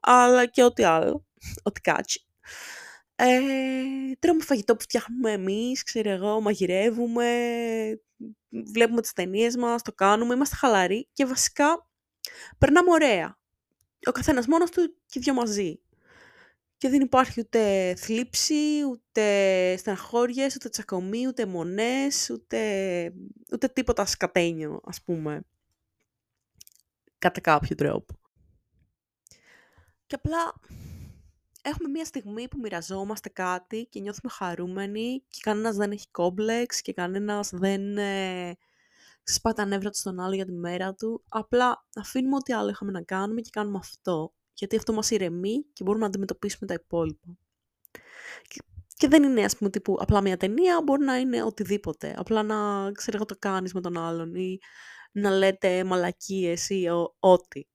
αλλά 0.00 0.46
και 0.46 0.62
ό,τι 0.62 0.82
άλλο, 0.82 1.26
ό,τι 1.68 1.80
κάτσι. 1.80 2.26
Ε, 3.18 3.40
τρώμε 4.18 4.42
φαγητό 4.42 4.76
που 4.76 4.82
φτιάχνουμε 4.82 5.32
εμείς, 5.32 5.82
ξέρω 5.82 6.10
εγώ, 6.10 6.40
μαγειρεύουμε, 6.40 7.26
βλέπουμε 8.48 9.00
τις 9.00 9.12
ταινίες 9.12 9.56
μας, 9.56 9.82
το 9.82 9.92
κάνουμε, 9.92 10.34
είμαστε 10.34 10.56
χαλαροί 10.56 11.08
και 11.12 11.24
βασικά 11.26 11.88
περνάμε 12.58 12.90
ωραία. 12.90 13.38
Ο 14.06 14.10
καθένας 14.10 14.46
μόνος 14.46 14.70
του 14.70 14.96
και 15.06 15.20
δυο 15.20 15.34
μαζί. 15.34 15.80
Και 16.76 16.88
δεν 16.88 17.00
υπάρχει 17.00 17.40
ούτε 17.40 17.94
θλίψη, 17.98 18.84
ούτε 18.90 19.76
στεναχώριες, 19.76 20.54
ούτε 20.54 20.68
τσακωμοί, 20.68 21.26
ούτε 21.26 21.46
μονές, 21.46 22.30
ούτε, 22.30 22.58
ούτε 23.52 23.68
τίποτα 23.68 24.06
σκατένιο, 24.06 24.80
ας 24.84 25.02
πούμε. 25.02 25.40
Κατά 27.18 27.40
κάποιο 27.40 27.74
τρόπο. 27.74 28.14
Και 30.06 30.14
απλά 30.14 30.54
έχουμε 31.68 31.88
μια 31.88 32.04
στιγμή 32.04 32.48
που 32.48 32.58
μοιραζόμαστε 32.60 33.28
κάτι 33.28 33.86
και 33.90 34.00
νιώθουμε 34.00 34.32
χαρούμενοι 34.32 35.24
και 35.28 35.38
κανένας 35.42 35.76
δεν 35.76 35.90
έχει 35.90 36.10
κόμπλεξ 36.10 36.82
και 36.82 36.92
κανένας 36.92 37.50
δεν 37.52 37.98
ε, 37.98 38.56
σπάει 39.22 39.52
τα 39.52 39.64
νεύρα 39.64 39.90
του 39.90 39.98
στον 39.98 40.20
άλλο 40.20 40.34
για 40.34 40.44
τη 40.44 40.52
μέρα 40.52 40.94
του. 40.94 41.24
Απλά 41.28 41.86
αφήνουμε 41.94 42.36
ό,τι 42.36 42.52
άλλο 42.52 42.68
είχαμε 42.68 42.90
να 42.90 43.02
κάνουμε 43.02 43.40
και 43.40 43.50
κάνουμε 43.52 43.78
αυτό. 43.78 44.34
Γιατί 44.54 44.76
αυτό 44.76 44.92
μας 44.92 45.10
ηρεμεί 45.10 45.64
και 45.72 45.84
μπορούμε 45.84 46.02
να 46.02 46.08
αντιμετωπίσουμε 46.08 46.66
τα 46.66 46.74
υπόλοιπα. 46.74 47.36
Και, 48.96 49.08
δεν 49.08 49.22
είναι, 49.22 49.44
ας 49.44 49.56
πούμε, 49.56 49.70
τύπου 49.70 49.96
απλά 50.00 50.20
μια 50.20 50.36
ταινία, 50.36 50.82
μπορεί 50.84 51.04
να 51.04 51.16
είναι 51.16 51.42
οτιδήποτε. 51.42 52.14
Απλά 52.16 52.42
να, 52.42 52.92
ξέρω 52.92 53.16
εγώ, 53.16 53.26
το 53.26 53.36
κάνεις 53.38 53.72
με 53.72 53.80
τον 53.80 53.98
άλλον 53.98 54.34
ή 54.34 54.58
να 55.12 55.30
λέτε 55.30 55.84
μαλακίες 55.84 56.68
ή 56.68 56.88
ό,τι. 57.18 57.66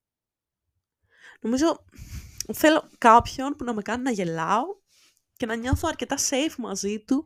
Νομίζω 1.40 1.84
θέλω 2.52 2.90
κάποιον 2.98 3.56
που 3.56 3.64
να 3.64 3.74
με 3.74 3.82
κάνει 3.82 4.02
να 4.02 4.10
γελάω 4.10 4.64
και 5.32 5.46
να 5.46 5.54
νιώθω 5.54 5.88
αρκετά 5.88 6.16
safe 6.16 6.54
μαζί 6.58 7.04
του, 7.04 7.24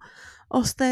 ώστε 0.49 0.87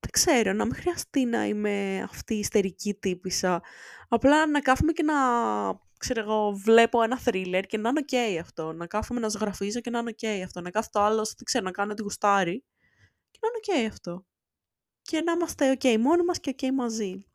δεν 0.00 0.10
ξέρω, 0.10 0.52
να 0.52 0.64
μην 0.64 0.74
χρειαστεί 0.74 1.24
να 1.24 1.46
είμαι 1.46 2.02
αυτή 2.02 2.34
η 2.34 2.38
ιστερική 2.38 2.94
τύπησα. 2.94 3.62
Απλά 4.08 4.46
να 4.46 4.60
κάθομαι 4.60 4.92
και 4.92 5.02
να, 5.02 5.14
ξέρω 5.98 6.20
εγώ, 6.20 6.52
βλέπω 6.52 7.02
ένα 7.02 7.18
θρίλερ 7.18 7.64
και 7.66 7.78
να 7.78 7.88
είναι 7.88 8.04
ok 8.10 8.38
αυτό. 8.40 8.72
Να 8.72 8.86
κάθομαι 8.86 9.20
να 9.20 9.28
ζωγραφίζω 9.28 9.80
και 9.80 9.90
να 9.90 9.98
είναι 9.98 10.14
ok 10.20 10.26
αυτό. 10.44 10.60
Να 10.60 10.70
κάθω 10.70 10.88
το 10.92 11.00
άλλος, 11.00 11.28
δεν 11.28 11.44
ξέρω, 11.44 11.64
να 11.64 11.70
κάνω 11.70 11.94
τη 11.94 12.02
γουστάρι 12.02 12.64
και 13.30 13.38
να 13.42 13.48
είναι 13.48 13.84
ok 13.84 13.90
αυτό. 13.90 14.26
Και 15.02 15.20
να 15.20 15.32
είμαστε 15.32 15.76
ok 15.80 15.98
μόνοι 15.98 16.24
μας 16.24 16.40
και 16.40 16.54
ok 16.58 16.68
μαζί. 16.74 17.26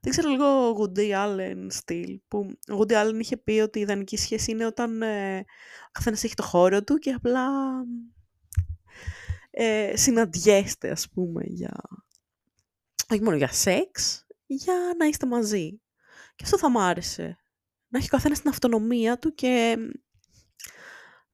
Δεν 0.00 0.10
ξέρω 0.10 0.28
λίγο 0.28 0.76
Woody 0.78 1.12
Allen 1.14 1.66
στυλ, 1.68 2.20
που 2.28 2.38
ο 2.72 2.78
Woody 2.78 2.92
Allen 2.92 3.18
είχε 3.20 3.36
πει 3.36 3.52
ότι 3.52 3.78
η 3.78 3.82
ιδανική 3.82 4.16
σχέση 4.16 4.50
είναι 4.50 4.66
όταν 4.66 5.02
ε, 5.02 5.38
ο 5.86 5.90
καθένας 5.92 6.24
έχει 6.24 6.34
το 6.34 6.42
χώρο 6.42 6.82
του 6.84 6.96
και 6.96 7.10
απλά 7.10 7.48
ε, 9.50 9.96
συναντιέστε, 9.96 10.90
ας 10.90 11.08
πούμε, 11.08 11.42
για... 11.44 11.80
όχι 13.10 13.22
μόνο 13.22 13.36
για 13.36 13.52
σεξ, 13.52 14.26
για 14.46 14.74
να 14.98 15.06
είστε 15.06 15.26
μαζί. 15.26 15.80
Και 16.36 16.44
αυτό 16.44 16.58
θα 16.58 16.70
μ' 16.70 16.78
άρεσε. 16.78 17.38
Να 17.88 17.98
έχει 17.98 18.06
ο 18.06 18.16
καθένας 18.16 18.40
την 18.40 18.50
αυτονομία 18.50 19.18
του 19.18 19.34
και 19.34 19.76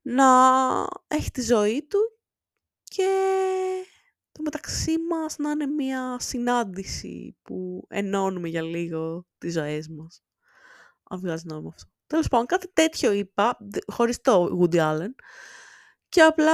να 0.03 0.27
έχει 1.09 1.31
τη 1.31 1.43
ζωή 1.43 1.87
του 1.87 2.19
και 2.83 3.09
το 4.37 4.43
μεταξύ 4.43 4.95
μας 5.11 5.37
να 5.39 5.51
είναι 5.51 5.67
μια 5.67 6.17
συνάντηση 6.21 7.37
που 7.43 7.87
ενώνουμε 7.89 8.49
για 8.49 8.63
λίγο 8.63 9.27
τις 9.39 9.53
ζωές 9.53 9.89
μας. 9.89 10.25
Αν 11.11 11.21
βγάζει 11.21 11.47
νόημα 11.47 11.71
αυτό. 11.75 11.91
Τέλος 12.07 12.29
πάντων, 12.29 12.47
κάτι 12.47 12.71
τέτοιο 12.73 13.13
είπα, 13.13 13.59
χωρίς 13.87 14.21
το 14.21 14.59
Woody 14.61 14.77
Allen, 14.77 15.15
και 16.09 16.23
απλά 16.23 16.53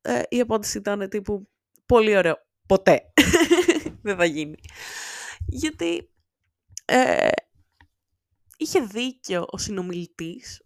ε, 0.00 0.22
η 0.28 0.40
απάντηση 0.40 0.78
ήταν 0.78 1.08
τύπου 1.08 1.48
πολύ 1.86 2.16
ωραίο. 2.16 2.36
Ποτέ. 2.66 3.12
Δεν 4.02 4.16
θα 4.16 4.24
γίνει. 4.24 4.58
Γιατί 5.46 6.10
ε, 6.84 7.28
είχε 8.56 8.80
δίκιο 8.80 9.46
ο 9.50 9.58
συνομιλητής 9.58 10.62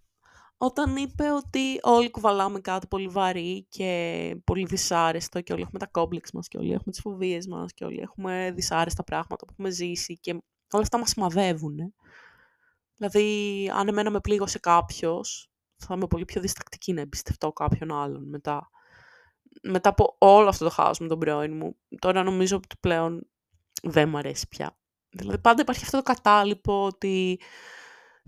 όταν 0.64 0.96
είπε 0.96 1.30
ότι 1.30 1.78
όλοι 1.82 2.10
κουβαλάμε 2.10 2.60
κάτι 2.60 2.86
πολύ 2.86 3.08
βαρύ 3.08 3.66
και 3.68 4.36
πολύ 4.44 4.64
δυσάρεστο 4.64 5.40
και 5.40 5.52
όλοι 5.52 5.62
έχουμε 5.62 5.78
τα 5.78 5.86
κόμπλεξ 5.86 6.32
μας 6.32 6.48
και 6.48 6.58
όλοι 6.58 6.72
έχουμε 6.72 6.92
τις 6.92 7.00
φοβίες 7.00 7.46
μας 7.46 7.72
και 7.72 7.84
όλοι 7.84 8.00
έχουμε 8.00 8.52
δυσάρεστα 8.54 9.04
πράγματα 9.04 9.44
που 9.44 9.52
έχουμε 9.52 9.70
ζήσει 9.70 10.18
και 10.18 10.30
όλα 10.72 10.82
αυτά 10.82 10.98
μας 10.98 11.08
σημαδεύουν. 11.08 11.94
Δηλαδή, 12.96 13.70
αν 13.74 13.88
εμένα 13.88 14.10
με 14.10 14.20
πλήγωσε 14.20 14.58
κάποιος, 14.58 15.50
θα 15.76 15.94
είμαι 15.94 16.06
πολύ 16.06 16.24
πιο 16.24 16.40
διστακτική 16.40 16.92
να 16.92 17.00
εμπιστευτώ 17.00 17.52
κάποιον 17.52 17.92
άλλον 17.92 18.28
μετά. 18.28 18.70
Μετά 19.62 19.88
από 19.88 20.16
όλο 20.18 20.48
αυτό 20.48 20.64
το 20.64 20.70
χάος 20.70 20.98
με 20.98 21.08
τον 21.08 21.18
πρώην 21.18 21.56
μου, 21.56 21.76
τώρα 21.98 22.22
νομίζω 22.22 22.56
ότι 22.56 22.76
πλέον 22.80 23.28
δεν 23.82 24.08
μου 24.08 24.16
αρέσει 24.16 24.48
πια. 24.48 24.76
Δηλαδή 25.10 25.38
πάντα 25.38 25.62
υπάρχει 25.62 25.84
αυτό 25.84 25.96
το 25.96 26.02
κατάλοιπο 26.02 26.84
ότι 26.84 27.40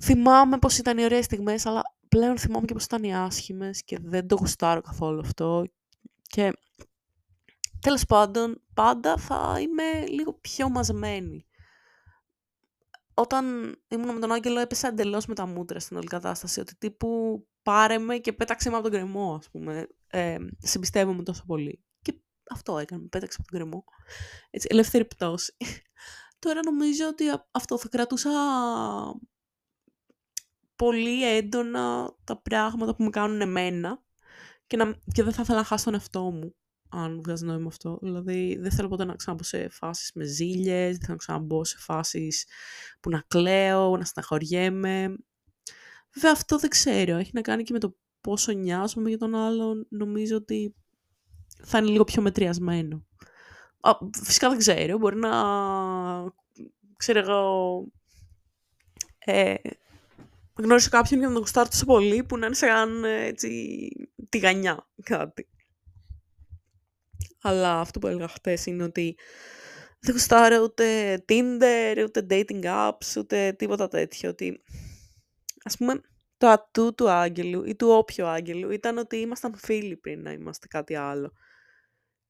θυμάμαι 0.02 0.58
πως 0.58 0.78
ήταν 0.78 0.98
οι 0.98 1.04
ωραίες 1.04 1.24
στιγμές, 1.24 1.66
αλλά 1.66 1.82
πλέον 2.14 2.38
θυμάμαι 2.38 2.66
και 2.66 2.74
πως 2.74 2.84
ήταν 2.84 3.02
οι 3.02 3.16
άσχημες 3.16 3.84
και 3.84 3.98
δεν 4.02 4.26
το 4.26 4.36
γουστάρω 4.36 4.80
καθόλου 4.80 5.20
αυτό. 5.20 5.64
Και 6.22 6.52
τέλος 7.80 8.04
πάντων, 8.06 8.62
πάντα 8.74 9.16
θα 9.16 9.56
είμαι 9.60 10.06
λίγο 10.06 10.32
πιο 10.32 10.68
μαζεμένη 10.68 11.46
όταν 13.14 13.44
ήμουν 13.88 14.14
με 14.14 14.20
τον 14.20 14.32
Άγγελο 14.32 14.60
έπεσα 14.60 14.88
εντελώς 14.88 15.26
με 15.26 15.34
τα 15.34 15.46
μούτρα 15.46 15.80
στην 15.80 15.96
όλη 15.96 16.06
κατάσταση. 16.06 16.60
Ότι 16.60 16.76
τύπου 16.76 17.40
πάρε 17.62 17.98
με 17.98 18.16
και 18.16 18.32
πέταξε 18.32 18.70
με 18.70 18.74
από 18.74 18.84
τον 18.84 18.92
κρεμό, 18.92 19.34
ας 19.34 19.50
πούμε. 19.50 19.86
Ε, 20.06 20.36
συμπιστεύομαι 20.58 21.22
τόσο 21.22 21.44
πολύ. 21.46 21.84
Και 22.02 22.14
αυτό 22.50 22.78
έκανε, 22.78 23.02
με 23.02 23.08
πέταξε 23.08 23.38
από 23.40 23.50
τον 23.50 23.60
κρεμό. 23.60 23.84
Έτσι, 24.50 24.68
ελεύθερη 24.70 25.04
πτώση. 25.04 25.56
Τώρα 26.38 26.60
νομίζω 26.64 27.06
ότι 27.06 27.24
αυτό 27.50 27.78
θα 27.78 27.88
κρατούσα 27.88 28.30
πολύ 30.76 31.36
έντονα 31.36 32.14
τα 32.24 32.40
πράγματα 32.40 32.94
που 32.94 33.02
με 33.04 33.10
κάνουν 33.10 33.40
εμένα 33.40 34.02
και, 34.66 34.76
να, 34.76 34.96
και 35.12 35.22
δεν 35.22 35.32
θα 35.32 35.42
ήθελα 35.42 35.58
να 35.58 35.64
χάσω 35.64 35.84
τον 35.84 35.94
εαυτό 35.94 36.20
μου 36.20 36.54
αν 36.94 37.20
βγάζει 37.22 37.44
νόημα 37.44 37.68
αυτό. 37.68 37.98
Δηλαδή, 38.02 38.58
δεν 38.60 38.70
θέλω 38.70 38.88
ποτέ 38.88 39.04
να 39.04 39.14
ξαναμπω 39.14 39.42
σε 39.42 39.68
φάσεις 39.68 40.10
με 40.14 40.24
ζήλιες, 40.24 40.90
δεν 40.90 41.00
θέλω 41.00 41.12
να 41.12 41.16
ξαναμπω 41.16 41.64
σε 41.64 41.78
φάσεις 41.78 42.46
που 43.00 43.10
να 43.10 43.24
κλαίω, 43.28 43.96
να 43.96 44.04
στεναχωριέμαι. 44.04 45.16
Βέβαια, 46.14 46.32
αυτό 46.32 46.58
δεν 46.58 46.70
ξέρω. 46.70 47.16
Έχει 47.16 47.30
να 47.34 47.40
κάνει 47.40 47.62
και 47.62 47.72
με 47.72 47.78
το 47.78 47.96
πόσο 48.20 48.52
νοιάζομαι 48.52 49.08
για 49.08 49.18
τον 49.18 49.34
άλλον. 49.34 49.86
Νομίζω 49.88 50.36
ότι 50.36 50.74
θα 51.62 51.78
είναι 51.78 51.90
λίγο 51.90 52.04
πιο 52.04 52.22
μετριασμένο. 52.22 53.06
Α, 53.80 53.92
φυσικά 54.22 54.48
δεν 54.48 54.58
ξέρω. 54.58 54.98
Μπορεί 54.98 55.16
να... 55.16 55.32
Ξέρω 56.96 57.18
εγώ... 57.18 57.84
Ε, 59.18 59.54
γνώρισα 60.56 60.88
κάποιον 60.88 61.18
για 61.18 61.28
να 61.28 61.34
τον 61.34 61.42
γουστάρω 61.42 61.68
τόσο 61.68 61.84
πολύ 61.84 62.24
που 62.24 62.38
να 62.38 62.46
είναι 62.46 62.54
σαν 62.54 63.04
έτσι, 63.04 63.88
τηγανιά 64.28 64.88
κάτι. 65.02 65.48
Αλλά 67.42 67.80
αυτό 67.80 67.98
που 67.98 68.06
έλεγα 68.06 68.28
χθε 68.28 68.58
είναι 68.64 68.82
ότι 68.82 69.16
δεν 70.00 70.14
γουστάρω 70.14 70.62
ούτε 70.62 71.16
Tinder, 71.28 72.04
ούτε 72.04 72.26
dating 72.30 72.64
apps, 72.64 73.16
ούτε 73.18 73.52
τίποτα 73.52 73.88
τέτοιο. 73.88 74.30
Ότι, 74.30 74.62
ας 75.64 75.76
πούμε, 75.76 76.00
το 76.36 76.46
ατού 76.48 76.94
του 76.94 77.10
Άγγελου 77.10 77.64
ή 77.64 77.76
του 77.76 77.88
όποιου 77.88 78.26
Άγγελου 78.26 78.70
ήταν 78.70 78.98
ότι 78.98 79.16
ήμασταν 79.16 79.54
φίλοι 79.56 79.96
πριν 79.96 80.22
να 80.22 80.32
είμαστε 80.32 80.66
κάτι 80.66 80.94
άλλο. 80.94 81.32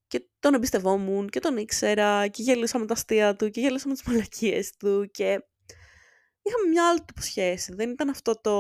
Και 0.07 0.29
τον 0.39 0.55
εμπιστευόμουν 0.55 1.29
και 1.29 1.41
τον 1.41 1.57
ήξερα 1.57 2.29
και 2.29 2.43
γέλουσα 2.43 2.79
με 2.79 2.87
τα 2.87 2.95
αστεία 2.95 3.37
του 3.37 3.51
και 3.51 3.61
γέλουσα 3.61 3.89
με 3.89 3.95
τις 3.95 4.03
μαλακίες 4.07 4.77
του 4.77 5.09
και 5.11 5.45
είχαμε 6.45 6.69
μια 6.69 6.89
άλλη 6.89 7.01
τύπου 7.05 7.23
σχέση. 7.23 7.75
Δεν 7.75 7.91
ήταν 7.91 8.09
αυτό 8.09 8.41
το 8.41 8.53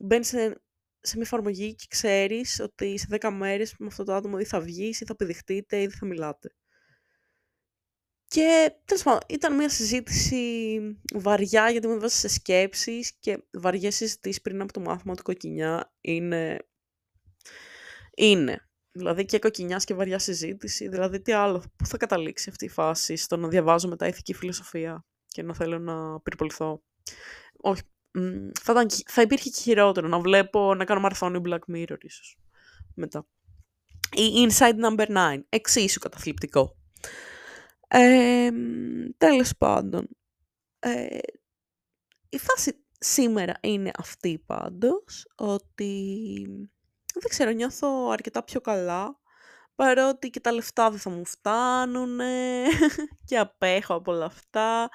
μπαίνει 0.00 0.24
σε 0.24 0.60
σε 1.00 1.16
μια 1.16 1.24
εφαρμογή 1.24 1.74
και 1.74 1.86
ξέρεις 1.88 2.60
ότι 2.60 2.98
σε 2.98 3.06
10 3.20 3.30
μέρες 3.32 3.74
με 3.78 3.86
αυτό 3.86 4.04
το 4.04 4.14
άτομο 4.14 4.36
ή 4.40 4.44
θα 4.44 4.60
βγεις 4.60 5.00
ή 5.00 5.04
θα 5.04 5.16
πηδηχτείτε 5.16 5.80
ή 5.80 5.86
δεν 5.86 5.96
θα 5.98 6.06
μιλάτε. 6.06 6.54
Και 8.26 8.72
τέλος 8.84 9.02
πάντων, 9.02 9.20
ήταν 9.28 9.54
μια 9.54 9.68
συζήτηση 9.68 10.78
βαριά 11.14 11.70
γιατί 11.70 11.86
με 11.86 11.98
βάζει 11.98 12.14
σε 12.14 12.28
σκέψεις 12.28 13.12
και 13.20 13.44
βαριές 13.52 13.94
συζητήσεις 13.96 14.40
πριν 14.40 14.60
από 14.60 14.72
το 14.72 14.80
μάθημα 14.80 15.14
του 15.14 15.22
κοκκινιά 15.22 15.92
είναι... 16.00 16.58
είναι. 18.14 18.68
Δηλαδή 18.92 19.24
και 19.24 19.38
κοκκινιάς 19.38 19.84
και 19.84 19.94
βαριά 19.94 20.18
συζήτηση. 20.18 20.88
Δηλαδή 20.88 21.20
τι 21.20 21.32
άλλο, 21.32 21.64
πού 21.76 21.86
θα 21.86 21.96
καταλήξει 21.96 22.50
αυτή 22.50 22.64
η 22.64 22.68
φάση 22.68 23.16
στο 23.16 23.36
να 23.36 23.48
διαβάζω 23.48 23.88
μετά 23.88 24.06
ηθική 24.06 24.34
φιλοσοφία; 24.34 25.04
Και 25.30 25.42
να 25.42 25.54
θέλω 25.54 25.78
να 25.78 26.20
πυρποληθώ. 26.20 26.82
Όχι, 27.56 27.82
θα, 28.60 28.72
ήταν, 28.72 28.86
θα 29.06 29.22
υπήρχε 29.22 29.50
και 29.50 29.60
χειρότερο 29.60 30.08
να 30.08 30.18
βλέπω 30.20 30.74
να 30.74 30.84
κάνω 30.84 31.00
μαραθώνιο 31.00 31.40
Black 31.44 31.74
Mirror 31.74 31.98
ίσως 32.00 32.38
μετά. 32.94 33.26
Η 34.12 34.48
Inside 34.48 34.74
Number 34.84 35.06
9, 35.06 35.40
εξίσου 35.48 35.98
καταθλιπτικό. 35.98 36.76
Ε, 37.88 38.50
τέλος 39.16 39.56
πάντων, 39.58 40.08
ε, 40.78 41.18
η 42.28 42.38
φάση 42.38 42.84
σήμερα 42.98 43.54
είναι 43.60 43.90
αυτή 43.98 44.42
πάντως, 44.46 45.26
ότι 45.36 46.46
δεν 47.14 47.28
ξέρω, 47.28 47.50
νιώθω 47.50 48.10
αρκετά 48.10 48.44
πιο 48.44 48.60
καλά, 48.60 49.19
παρότι 49.80 50.30
και 50.30 50.40
τα 50.40 50.52
λεφτά 50.52 50.90
δεν 50.90 50.98
θα 50.98 51.10
μου 51.10 51.24
φτάνουν 51.24 52.20
και 53.28 53.38
απέχω 53.38 53.94
από 53.94 54.12
όλα 54.12 54.24
αυτά 54.24 54.88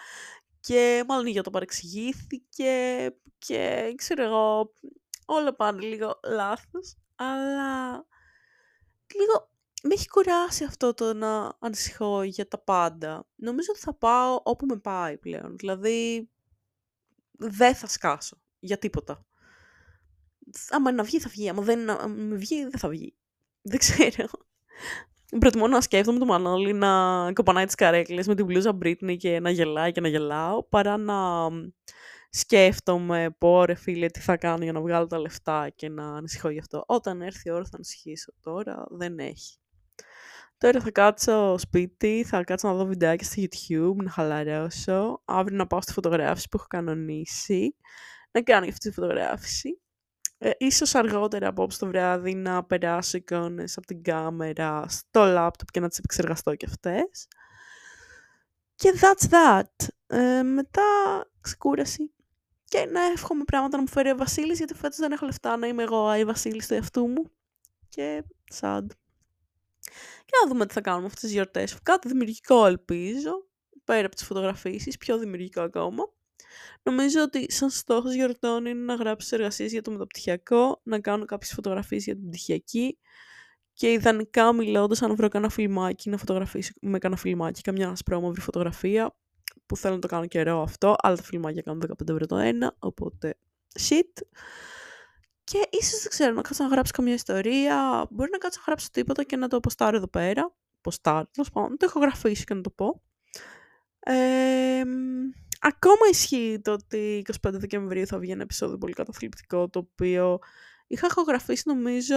και 0.60 1.04
μάλλον 1.08 1.26
η 1.26 1.42
το 1.42 1.50
παρεξηγήθηκε 1.50 3.10
και 3.38 3.94
ξέρω 3.96 4.24
εγώ 4.24 4.74
όλα 5.26 5.56
πάνε 5.56 5.82
λίγο 5.82 6.20
λάθος 6.24 6.98
αλλά 7.16 7.94
λίγο 9.16 9.50
με 9.84 9.94
έχει 9.94 10.08
κουράσει 10.08 10.64
αυτό 10.64 10.94
το 10.94 11.14
να 11.14 11.58
ανησυχώ 11.60 12.24
για 12.24 12.48
τα 12.48 12.58
πάντα. 12.58 13.28
Νομίζω 13.36 13.72
ότι 13.72 13.80
θα 13.80 13.94
πάω 13.94 14.42
όπου 14.44 14.66
με 14.66 14.78
πάει 14.78 15.18
πλέον. 15.18 15.58
Δηλαδή 15.58 16.30
δεν 17.32 17.76
θα 17.76 17.88
σκάσω 17.88 18.42
για 18.60 18.78
τίποτα. 18.78 19.26
Άμα 20.70 20.92
να 20.92 21.04
βγει 21.04 21.20
θα 21.20 21.30
βγει, 21.30 21.50
άμα 21.50 21.62
δεν 21.62 21.80
με 22.10 22.36
βγει 22.36 22.62
δεν 22.62 22.80
θα 22.80 22.90
βγει. 22.90 23.16
Δεν 23.62 23.80
ξέρω. 23.80 24.28
Προτιμώ 25.40 25.68
να 25.68 25.82
σκέφτομαι 25.82 26.20
το 26.20 26.26
Μανώλη 26.26 26.74
να 26.74 27.34
κοπανάει 27.34 27.66
τις 27.66 27.76
καρέκλες 27.76 28.28
με 28.28 28.36
την 28.36 28.46
μπλούζα 28.46 28.78
Britney 28.82 29.16
και 29.18 29.40
να 29.40 29.50
γελάει 29.50 29.92
και 29.92 30.02
να 30.02 30.08
γελάω, 30.08 30.64
παρά 30.64 30.98
να 30.98 31.50
σκέφτομαι 32.30 33.36
πω 33.38 33.66
ρε 33.66 33.76
φίλε 33.76 34.08
τι 34.08 34.20
θα 34.20 34.38
κάνω 34.38 34.64
για 34.64 34.72
να 34.72 34.82
βγάλω 34.82 35.08
τα 35.08 35.20
λεφτά 35.20 35.70
και 35.76 35.90
να 35.90 36.16
ανησυχώ 36.16 36.50
γι' 36.50 36.60
αυτό. 36.60 36.84
Όταν 36.88 37.22
έρθει 37.22 37.50
η 37.50 37.52
ώρα 37.52 37.64
θα 37.64 37.76
ανησυχήσω. 37.76 38.34
Τώρα 38.42 38.86
δεν 38.90 39.20
έχει. 39.20 39.58
Τώρα 40.58 40.82
θα 40.82 40.92
κάτσω 40.92 41.58
σπίτι, 41.58 42.24
θα 42.28 42.44
κάτσω 42.44 42.68
να 42.68 42.74
δω 42.74 42.86
βιντεάκια 42.86 43.28
στο 43.28 43.42
YouTube, 43.42 44.04
να 44.04 44.10
χαλαρώσω. 44.10 45.22
Αύριο 45.26 45.58
να 45.58 45.68
πάω 45.68 45.82
στη 45.82 45.94
φωτογράφηση 45.94 46.48
που 46.50 46.58
έχω 46.58 46.68
κανονίσει. 46.70 47.76
Να 48.32 48.42
κάνω 48.42 48.66
αυτή 48.68 48.90
τη 48.90 48.96
φωτογράφηση. 48.96 49.82
Ε, 50.38 50.52
ίσως 50.58 50.96
αργότερα 50.96 51.48
απόψε 51.48 51.80
το 51.80 51.88
βράδυ 51.88 52.36
να 52.36 52.64
περάσω 52.64 53.18
εικόνες 53.18 53.78
από 53.78 53.88
την 53.88 54.04
κάμερα 54.04 54.86
στο 54.88 55.26
λάπτοπ 55.26 55.72
και 55.72 55.80
να 55.80 55.88
τις 55.88 55.98
επεξεργαστώ 55.98 56.56
και 56.56 56.66
αυτές. 56.70 57.28
Και 58.76 58.94
that's 59.02 59.30
that. 59.30 59.88
Ε, 60.08 60.44
μετά 60.44 60.82
ξεκούραση. 61.42 62.14
Και 62.66 62.86
να 62.86 63.02
εύχομαι 63.02 63.44
πράγματα 63.44 63.76
να 63.76 63.82
μου 63.82 63.90
φέρει 63.90 64.12
ο 64.12 64.16
Βασίλης, 64.16 64.58
γιατί 64.58 64.74
φέτος 64.74 64.98
δεν 64.98 65.12
έχω 65.12 65.26
λεφτά 65.26 65.58
να 65.58 65.68
είμαι 65.68 65.84
εγώ 65.84 66.16
η 66.16 66.26
Βασίλης 66.26 66.68
του 66.68 66.74
εαυτού 66.74 67.08
μου. 67.08 67.32
Και 67.90 68.24
sad. 68.54 68.86
Και 70.26 70.34
να 70.42 70.50
δούμε 70.50 70.66
τι 70.66 70.74
θα 70.74 70.82
κάνουμε 70.82 71.06
αυτές 71.06 71.22
τις 71.22 71.32
γιορτές. 71.32 71.80
Κάτι 71.84 72.08
δημιουργικό 72.08 72.66
ελπίζω, 72.66 73.48
πέρα 73.84 74.06
από 74.06 74.16
τις 74.16 74.26
φωτογραφίσεις, 74.26 74.98
πιο 74.98 75.18
δημιουργικό 75.18 75.62
ακόμα. 75.62 76.14
Νομίζω 76.84 77.22
ότι 77.22 77.52
σαν 77.52 77.70
στόχος 77.70 78.14
γιορτών 78.14 78.66
είναι 78.66 78.84
να 78.84 78.96
γράψω 78.96 79.36
εργασίες 79.36 79.72
για 79.72 79.82
το 79.82 79.92
μεταπτυχιακό, 79.92 80.82
να 80.84 81.00
κάνω 81.00 81.26
κάποιες 81.26 81.54
φωτογραφίες 81.54 82.04
για 82.04 82.16
την 82.16 82.30
πτυχιακή 82.30 82.98
και 83.74 83.92
ιδανικά 83.92 84.54
μιλώντας 84.54 85.02
αν 85.02 85.16
βρω 85.16 85.28
κανένα 85.28 85.52
φιλμάκι 85.52 86.10
να 86.10 86.18
φωτογραφίσω 86.18 86.72
με 86.82 86.98
κανένα 86.98 87.22
φιλμάκι, 87.22 87.62
καμιά 87.62 87.90
ασπρόμαυρη 87.90 88.42
φωτογραφία 88.42 89.16
που 89.66 89.78
θέλω 89.78 89.96
να 89.96 90.02
το 90.02 90.08
κάνω 90.08 90.26
καιρό 90.26 90.62
αυτό, 90.62 90.96
αλλά 90.98 91.16
τα 91.16 91.24
φιλμάκια 91.24 91.62
κάνουν 91.62 91.84
15 91.88 92.10
ευρώ 92.10 92.26
το 92.26 92.36
ένα, 92.36 92.76
οπότε 92.80 93.38
shit. 93.80 94.22
Και 95.44 95.68
ίσως 95.70 96.00
δεν 96.02 96.10
ξέρω, 96.10 96.34
να 96.34 96.42
κάτσω 96.42 96.64
να 96.64 96.70
γράψω 96.70 96.92
καμιά 96.96 97.14
ιστορία, 97.14 98.08
μπορεί 98.10 98.30
να 98.32 98.38
κάτσω 98.38 98.60
να 98.60 98.66
γράψω 98.66 98.88
τίποτα 98.92 99.24
και 99.24 99.36
να 99.36 99.48
το 99.48 99.58
αποστάρω 99.58 99.98
εδώ 99.98 100.08
πέρα. 100.08 100.56
Ποστάρω, 100.82 101.28
τέλος 101.32 101.50
πάντων, 101.52 101.70
να 101.70 101.78
το 101.78 101.86
έχω 101.86 102.00
γραφήσει 102.00 102.44
και 102.44 102.54
να 102.54 102.62
το 102.62 102.70
πω. 102.70 103.02
Ε, 104.00 104.84
ακόμα 105.68 106.08
ισχύει 106.12 106.60
το 106.64 106.72
ότι 106.72 107.26
25 107.42 107.52
Δεκεμβρίου 107.52 108.08
θα 108.08 108.18
βγει 108.20 108.32
ένα 108.32 108.42
επεισόδιο 108.42 108.78
πολύ 108.78 108.94
καταθλιπτικό, 108.94 109.70
το 109.70 109.80
οποίο 109.80 110.40
είχα 110.88 111.08
ηχογραφήσει 111.10 111.64
νομίζω 111.66 112.16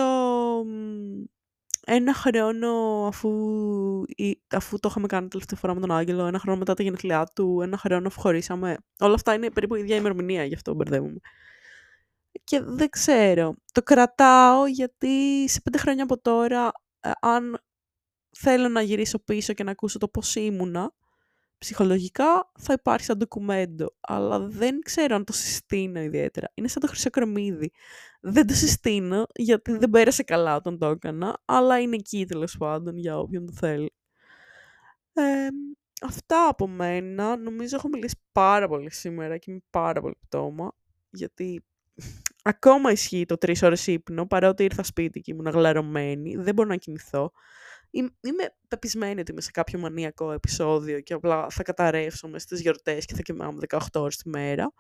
ένα 1.87 2.15
χρόνο 2.15 3.05
αφού, 3.07 3.31
αφού 4.51 4.79
το 4.79 4.89
είχαμε 4.91 5.07
κάνει 5.07 5.29
τελευταία 5.29 5.59
φορά 5.59 5.75
με 5.75 5.81
τον 5.81 5.91
Άγγελο, 5.91 6.27
ένα 6.27 6.39
χρόνο 6.39 6.59
μετά 6.59 6.75
τα 6.75 6.83
γενεθλιά 6.83 7.27
του, 7.35 7.61
ένα 7.63 7.77
χρόνο 7.77 8.07
αφού 8.07 8.21
χωρίσαμε. 8.21 8.77
Όλα 8.99 9.15
αυτά 9.15 9.35
είναι 9.35 9.51
περίπου 9.51 9.75
η 9.75 9.81
ίδια 9.81 9.97
ημερομηνία, 9.97 10.45
γι' 10.45 10.55
αυτό 10.55 10.75
μπερδεύουμε. 10.75 11.19
Και 12.45 12.61
δεν 12.61 12.89
ξέρω. 12.89 13.55
Το 13.73 13.83
κρατάω 13.83 14.67
γιατί 14.67 15.49
σε 15.49 15.61
πέντε 15.61 15.79
χρόνια 15.79 16.03
από 16.03 16.21
τώρα, 16.21 16.73
ε, 17.01 17.11
αν 17.21 17.59
θέλω 18.37 18.69
να 18.69 18.83
γυρίσω 18.83 19.19
πίσω 19.19 19.53
και 19.53 19.65
να 19.65 19.71
ακούσω 19.71 19.99
το 19.99 20.09
πώς 20.09 20.35
ήμουνα, 20.35 20.93
ψυχολογικά 21.59 22.53
θα 22.59 22.73
υπάρχει 22.73 23.05
σαν 23.05 23.19
ντοκουμέντο, 23.19 23.95
αλλά 24.01 24.39
δεν 24.39 24.81
ξέρω 24.81 25.15
αν 25.15 25.25
το 25.25 25.33
συστήνω 25.33 26.01
ιδιαίτερα. 26.01 26.51
Είναι 26.55 26.69
σαν 26.69 26.83
το 26.83 26.89
χρυσοκρομίδι. 26.89 27.73
Δεν 28.21 28.47
το 28.47 28.55
συστήνω 28.55 29.27
γιατί 29.35 29.77
δεν 29.77 29.91
πέρασε 29.91 30.23
καλά 30.23 30.57
όταν 30.57 30.79
το 30.79 30.87
έκανα, 30.87 31.43
αλλά 31.45 31.81
είναι 31.81 31.97
εκεί 31.97 32.27
τέλος 32.27 32.57
πάντων 32.59 32.97
για 32.97 33.19
όποιον 33.19 33.47
το 33.47 33.53
θέλει. 33.53 33.93
Ε, 35.13 35.49
αυτά 36.03 36.49
από 36.49 36.69
μένα. 36.69 37.37
Νομίζω 37.37 37.77
έχω 37.77 37.89
μιλήσει 37.89 38.17
πάρα 38.33 38.69
πολύ 38.69 38.93
σήμερα 38.93 39.39
και 39.39 39.51
είμαι 39.51 39.61
πάρα 39.71 40.01
πολύ 40.01 40.17
πτώμα, 40.21 40.73
γιατί 41.11 41.65
ακόμα 42.43 42.93
ισχύει 42.93 43.25
το 43.25 43.39
τρεις 43.39 43.63
ώρες 43.63 43.87
ύπνο, 43.87 44.27
παρότι 44.27 44.65
ήρθα 44.65 44.83
σπίτι 44.83 45.21
και 45.21 45.33
ήμουν 45.33 45.47
γλαρωμένη, 45.47 46.37
δεν 46.37 46.55
μπορώ 46.55 46.69
να 46.69 46.77
κοιμηθώ. 46.77 47.33
Είμαι 47.91 48.55
πεπισμένη 48.69 49.21
ότι 49.21 49.31
είμαι 49.31 49.41
σε 49.41 49.51
κάποιο 49.51 49.79
μανιακό 49.79 50.33
επεισόδιο 50.33 51.01
και 51.01 51.15
απλά 51.15 51.47
θα 51.51 51.63
καταρρεύσω 51.63 52.29
με 52.29 52.39
στις 52.39 52.61
γιορτές 52.61 53.05
και 53.05 53.15
θα 53.15 53.23
κοιμάμαι 53.23 53.59
18 53.69 53.79
ώρες 53.95 54.17
τη 54.17 54.29
μέρα, 54.29 54.73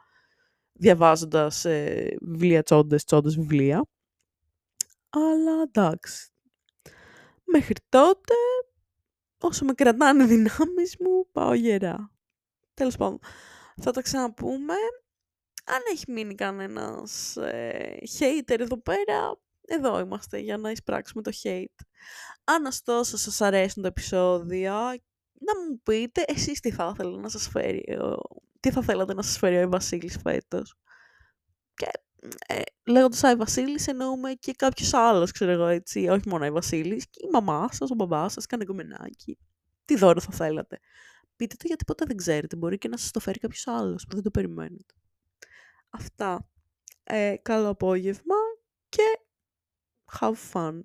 διαβάζοντας 0.72 1.64
ε, 1.64 2.16
βιβλία 2.20 2.62
τσόντες, 2.62 3.04
τσόντες 3.04 3.36
βιβλία. 3.36 3.86
Αλλά 5.08 5.62
εντάξει. 5.62 6.30
Μέχρι 7.44 7.74
τότε, 7.88 8.34
όσο 9.38 9.64
με 9.64 9.72
κρατάνε 9.72 10.24
οι 10.24 10.26
δυνάμεις 10.26 10.96
μου, 11.00 11.28
πάω 11.32 11.54
γερά. 11.54 12.10
Τέλος 12.74 12.96
πάντων, 12.96 13.18
θα 13.80 13.90
τα 13.90 14.02
ξαναπούμε. 14.02 14.74
Αν 15.64 15.80
έχει 15.92 16.12
μείνει 16.12 16.34
κανένας 16.34 17.36
ε, 17.36 17.98
hater 18.18 18.60
εδώ 18.60 18.78
πέρα, 18.82 19.40
εδώ 19.68 19.98
είμαστε 19.98 20.38
για 20.38 20.56
να 20.56 20.70
εισπράξουμε 20.70 21.22
το 21.22 21.30
hate. 21.42 21.84
Αν 22.44 22.64
ωστόσο 22.64 23.16
σας 23.16 23.40
αρέσουν 23.40 23.82
τα 23.82 23.88
επεισόδια, 23.88 24.72
να 25.40 25.60
μου 25.60 25.80
πείτε 25.82 26.24
εσείς 26.26 26.60
τι 26.60 26.70
θα 26.70 26.90
ήθελατε 26.94 27.20
να 27.20 27.28
σας 27.28 27.48
φέρει, 27.48 27.98
τι 28.60 28.70
θα 28.70 28.82
θέλατε 28.82 29.14
να 29.14 29.22
σας 29.22 29.38
φέρει 29.38 29.64
ο 29.64 29.68
Βασίλης 29.68 30.18
φέτος; 30.22 30.74
Και 31.74 31.86
ε, 32.46 32.60
λέγοντας 32.86 33.24
Άι 33.24 33.34
Βασίλης 33.34 33.86
εννοούμε 33.86 34.32
και 34.32 34.52
κάποιος 34.52 34.94
άλλος, 34.94 35.32
ξέρω 35.32 35.50
εγώ 35.50 35.66
έτσι, 35.66 36.08
όχι 36.08 36.28
μόνο 36.28 36.44
η 36.44 36.50
Βασίλης, 36.50 37.08
και 37.10 37.20
η 37.26 37.28
μαμά 37.32 37.68
σας, 37.72 37.90
ο 37.90 37.94
μπαμπάς 37.94 38.32
σας, 38.32 38.46
κανένα 38.46 38.70
κομμενάκι. 38.70 39.38
Τι 39.84 39.96
δώρο 39.96 40.20
θα 40.20 40.32
θέλατε; 40.32 40.78
Πείτε 41.36 41.54
το 41.58 41.64
γιατί 41.66 41.84
ποτέ 41.84 42.04
δεν 42.06 42.16
ξέρετε, 42.16 42.56
μπορεί 42.56 42.78
και 42.78 42.88
να 42.88 42.96
σας 42.96 43.10
το 43.10 43.20
φέρει 43.20 43.38
κάποιος 43.38 43.66
άλλος 43.66 44.04
που 44.08 44.14
δεν 44.14 44.22
το 44.22 44.30
περιμένετε. 44.30 44.94
Αυτά. 45.90 46.48
Ε, 47.04 47.34
καλό 47.42 47.68
απόγευμα 47.68 48.34
και 48.88 49.02
have 50.10 50.38
fun. 50.38 50.84